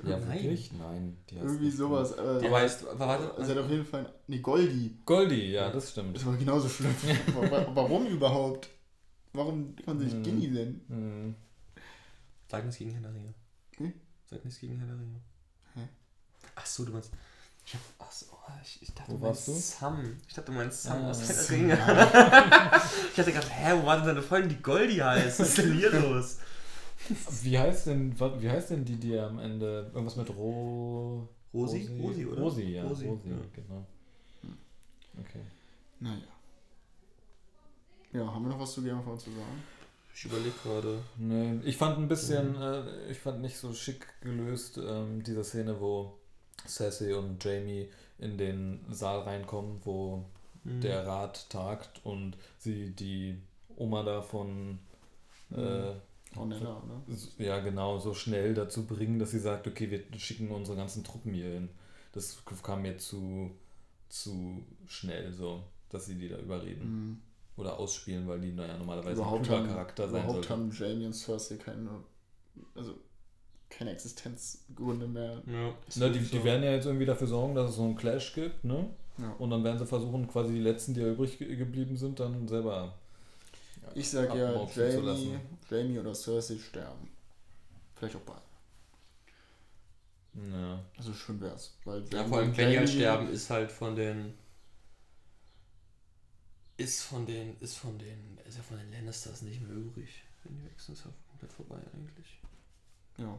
Ja, 0.03 0.19
Nein. 0.19 0.33
wirklich? 0.33 0.73
Nein. 0.73 1.17
Die 1.29 1.35
heißt 1.37 1.45
Irgendwie 1.45 1.71
sowas. 1.71 2.17
Aber 2.17 2.41
Die 2.41 2.49
heißt, 2.51 2.87
warte, 2.99 3.45
sie 3.45 3.51
hat 3.51 3.59
auf 3.59 3.71
jeden 3.71 3.85
Fall. 3.85 4.11
Nee, 4.29 4.39
Goldie. 4.39 4.97
Goldie, 5.05 5.51
ja, 5.53 5.71
das 5.71 5.91
stimmt. 5.91 6.17
Das 6.17 6.25
war 6.25 6.37
genauso 6.37 6.69
schlimm. 6.69 6.95
Wa- 7.35 7.51
wa- 7.51 7.67
Warum 7.75 8.07
überhaupt? 8.07 8.71
Warum 9.35 9.75
kann 9.85 9.99
sie 9.99 10.05
sich 10.07 10.15
Hm. 10.15 10.23
Gilly 10.23 10.49
nennen? 10.49 10.81
Hm. 10.89 11.35
Sag 12.49 12.65
nichts 12.65 12.79
gegen 12.79 12.93
Herr 12.93 13.01
der 13.03 13.13
Ringe. 13.15 13.35
Hm? 13.79 13.93
Sag 14.31 14.45
nichts 14.45 14.61
gegen 14.61 14.79
Herr 14.79 14.87
der 14.87 14.97
Ringe. 14.97 15.21
Hä? 15.75 15.89
Ach 16.55 16.65
so, 16.67 16.85
du 16.85 16.93
meinst. 16.93 17.11
Ich 17.67 17.75
hab. 17.75 17.81
Ach 17.99 18.11
so, 18.13 18.27
ich, 18.63 18.83
ich 18.83 18.95
dachte, 18.95 19.13
Wo 19.13 19.17
du 19.17 19.23
warst 19.23 19.49
meinst 19.49 19.79
Sam. 19.79 20.17
Ich 20.29 20.35
dachte, 20.35 20.53
du 20.53 20.59
meinst 20.59 20.83
Sam 20.83 21.05
Ah, 21.05 21.11
aus 21.11 21.29
Herr 21.29 21.35
der. 21.35 21.51
Ringe. 21.51 21.75
Ich 23.13 23.19
hatte 23.19 23.33
gerade, 23.33 23.49
hä, 23.51 23.73
wo 23.81 23.87
war 23.87 23.97
denn 23.97 24.07
deine 24.07 24.23
Freundin, 24.23 24.51
die 24.51 24.63
Goldie 24.63 25.03
heißt? 25.03 25.41
Was 25.41 25.49
ist 25.51 25.59
denn 25.59 25.73
hier 25.75 25.91
los? 25.93 26.39
Wie 27.43 27.59
heißt 27.59 27.87
denn, 27.87 28.19
wie 28.19 28.51
heißt 28.51 28.71
denn 28.71 28.85
die, 28.85 28.97
die 28.97 29.19
am 29.19 29.39
Ende 29.39 29.91
irgendwas 29.93 30.17
mit 30.17 30.31
Ro... 30.31 31.29
Rosi? 31.53 31.89
Rosi, 32.01 32.27
oder? 32.27 32.41
Rosi, 32.43 32.63
ja. 32.63 32.83
Rosi, 32.83 33.07
Rosi, 33.07 33.29
ja. 33.29 33.37
genau. 33.55 33.87
Okay. 35.21 35.41
Naja. 36.01 36.23
Ja, 38.13 38.27
haben 38.33 38.43
wir 38.45 38.51
noch 38.51 38.61
was 38.61 38.73
zu 38.73 38.83
Game 38.83 38.99
of 38.99 39.05
Thrones 39.05 39.25
zu 39.25 39.31
sagen? 39.31 39.63
Ich 40.15 40.25
überlege 40.25 40.55
gerade. 40.63 41.03
Nee, 41.19 41.61
ich 41.65 41.77
fand 41.77 41.99
ein 41.99 42.09
bisschen, 42.09 42.55
äh, 42.61 43.11
ich 43.11 43.19
fand 43.19 43.41
nicht 43.41 43.57
so 43.57 43.73
schick 43.75 44.07
gelöst, 44.21 44.79
ähm, 44.79 45.23
diese 45.23 45.45
Szene, 45.45 45.81
wo 45.81 46.17
Cersei 46.67 47.17
und 47.17 47.43
Jamie 47.45 47.89
in 48.19 48.39
den 48.39 48.85
Saal 48.91 49.21
reinkommen, 49.21 49.81
wo 49.85 50.25
Mhm. 50.67 50.81
der 50.81 51.07
Rat 51.07 51.51
tagt 51.51 52.01
und 52.07 52.39
sie 52.59 52.91
die 52.93 53.37
Oma 53.77 54.03
da 54.03 54.23
von 54.23 54.79
äh, 55.51 55.93
Ornella, 56.37 56.83
ne? 56.87 57.17
ja 57.37 57.61
genau 57.61 57.99
so 57.99 58.15
schnell 58.15 58.55
dazu 58.55 58.87
bringen, 58.87 59.19
dass 59.19 59.33
sie 59.33 59.41
sagt, 59.41 59.67
okay, 59.67 59.91
wir 59.91 60.03
schicken 60.19 60.51
unsere 60.51 60.77
ganzen 60.79 61.05
Truppen 61.05 61.35
hier 61.35 61.51
hin. 61.53 61.69
Das 62.13 62.43
kam 62.63 62.81
mir 62.83 62.97
zu, 62.97 63.51
zu 64.09 64.65
schnell 64.87 65.33
so, 65.35 65.63
dass 65.91 66.07
sie 66.07 66.15
die 66.15 66.29
da 66.31 66.39
überreden 66.39 66.87
Mhm. 67.11 67.21
oder 67.57 67.79
ausspielen, 67.79 68.27
weil 68.27 68.41
die 68.41 68.53
naja 68.53 68.79
normalerweise 68.79 69.21
Überhaupt, 69.21 69.51
ein 69.51 69.57
haben, 69.57 69.67
Charakter 69.69 70.09
sein 70.09 70.23
überhaupt 70.23 70.47
sollte. 70.47 70.49
haben 70.49 70.71
Jamie 70.73 71.07
und 71.07 71.13
Cersei 71.13 71.57
keine, 71.57 71.91
also 72.75 72.95
keine 73.77 73.91
Existenzgründe 73.93 75.07
mehr. 75.07 75.43
Ja. 75.47 75.75
Na, 75.97 76.09
die, 76.09 76.21
die 76.21 76.45
werden 76.45 76.63
ja 76.63 76.73
jetzt 76.73 76.87
irgendwie 76.87 77.07
dafür 77.07 77.27
sorgen, 77.27 77.55
dass 77.55 77.71
es 77.71 77.77
so 77.77 77.83
einen 77.85 77.97
Clash 77.97 78.33
gibt, 78.35 78.65
ne? 78.65 78.89
Ja. 79.19 79.31
Und 79.39 79.51
dann 79.51 79.63
werden 79.65 79.79
sie 79.79 79.87
versuchen, 79.87 80.27
quasi 80.29 80.53
die 80.55 80.61
letzten, 80.61 80.95
die 80.95 81.01
ja 81.01 81.09
übrig 81.09 81.39
ge- 81.39 81.55
geblieben 81.57 81.97
sind, 81.97 82.19
dann 82.21 82.47
selber. 82.49 82.95
ja, 83.83 83.89
Ich 83.95 84.09
sag 84.11 84.35
ja, 84.35 84.53
Jamie. 84.75 85.39
Jamie 85.71 85.99
oder 85.99 86.15
Cersei 86.15 86.59
sterben. 86.59 87.09
Vielleicht 87.97 88.17
auch 88.17 88.21
beide. 88.21 88.41
Ja. 90.53 90.81
Also 90.97 91.13
schön 91.15 91.41
wär's. 91.41 91.77
Weil 91.85 92.03
Ja, 92.13 92.25
vor 92.25 92.39
allem, 92.39 92.57
wenn 92.57 92.71
die 92.71 92.79
halt 92.79 92.89
Jamie- 92.89 93.01
sterben, 93.01 93.29
ist 93.33 93.51
halt 93.51 93.71
von 93.71 93.95
den. 93.95 94.35
Ist 96.77 97.03
von 97.03 97.25
den. 97.25 97.57
Ist 97.61 97.77
von 97.77 97.97
den. 97.99 98.39
Ist 98.49 98.57
ja 98.57 98.63
von 98.65 98.79
den 98.79 98.91
Lannisters 98.93 99.43
nicht 99.43 99.61
mehr 99.63 99.73
übrig. 99.77 100.23
Wenn 100.43 100.57
die 100.57 100.65
wechseln, 100.65 100.95
ist 100.95 101.05
ja 101.05 101.11
komplett 101.31 101.53
vorbei 101.53 101.77
eigentlich. 101.95 102.41
Ja. 103.19 103.39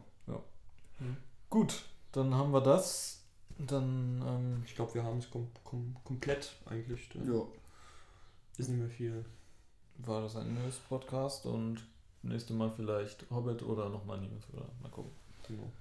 Gut, 1.50 1.84
dann 2.12 2.34
haben 2.34 2.52
wir 2.52 2.62
das. 2.62 3.22
Dann, 3.58 4.22
ähm, 4.28 4.64
Ich 4.66 4.76
glaube, 4.76 4.94
wir 4.96 5.04
haben 5.04 5.20
es 5.20 5.30
kom 5.30 5.48
kom 5.64 5.96
komplett 6.04 6.54
eigentlich. 6.66 7.08
Da 7.10 7.20
Ja. 7.20 7.42
Ist 8.58 8.70
nicht 8.70 8.80
mehr 8.80 8.90
viel. 8.90 9.24
war 10.00 10.22
das 10.22 10.36
ein 10.36 10.54
News-Podcast 10.56 11.46
und 11.46 11.86
nächste 12.24 12.54
Mal 12.54 12.72
vielleicht 12.76 13.30
Hobbit 13.30 13.64
oder 13.64 13.88
nochmal 13.90 14.18
News 14.20 14.44
oder 14.54 14.66
mal 14.82 14.90
gucken. 14.90 15.12
Genau. 15.48 15.72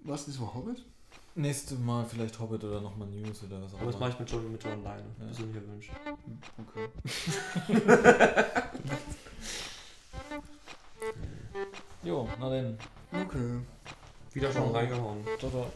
Was 0.00 0.26
ist 0.26 0.36
so 0.36 0.52
Hobbit? 0.52 0.82
Nächste 1.36 1.74
Mal 1.76 2.04
vielleicht 2.06 2.38
Hobbit 2.40 2.64
oder 2.64 2.80
nochmal 2.80 3.08
News 3.08 3.42
oder 3.44 3.62
was 3.62 3.74
auch 3.74 3.80
Aber 3.80 3.92
das 3.92 4.00
mache 4.00 4.10
immer. 4.12 4.14
ich 4.14 4.20
mit 4.20 4.30
John, 4.32 4.52
mit 4.52 4.64
John 4.64 4.84
alleine. 4.86 5.06
Ja. 5.20 5.24
Persönlich 5.26 5.56
erwünscht. 5.56 5.90
Hm, 6.04 6.38
Okay. 6.66 6.88
Jo, 12.02 12.28
na 12.38 12.50
dann. 12.50 12.78
Okay. 13.14 13.60
Wieder 14.32 14.52
schon 14.52 14.70
reingehauen. 14.72 15.24
Ciao. 15.38 15.70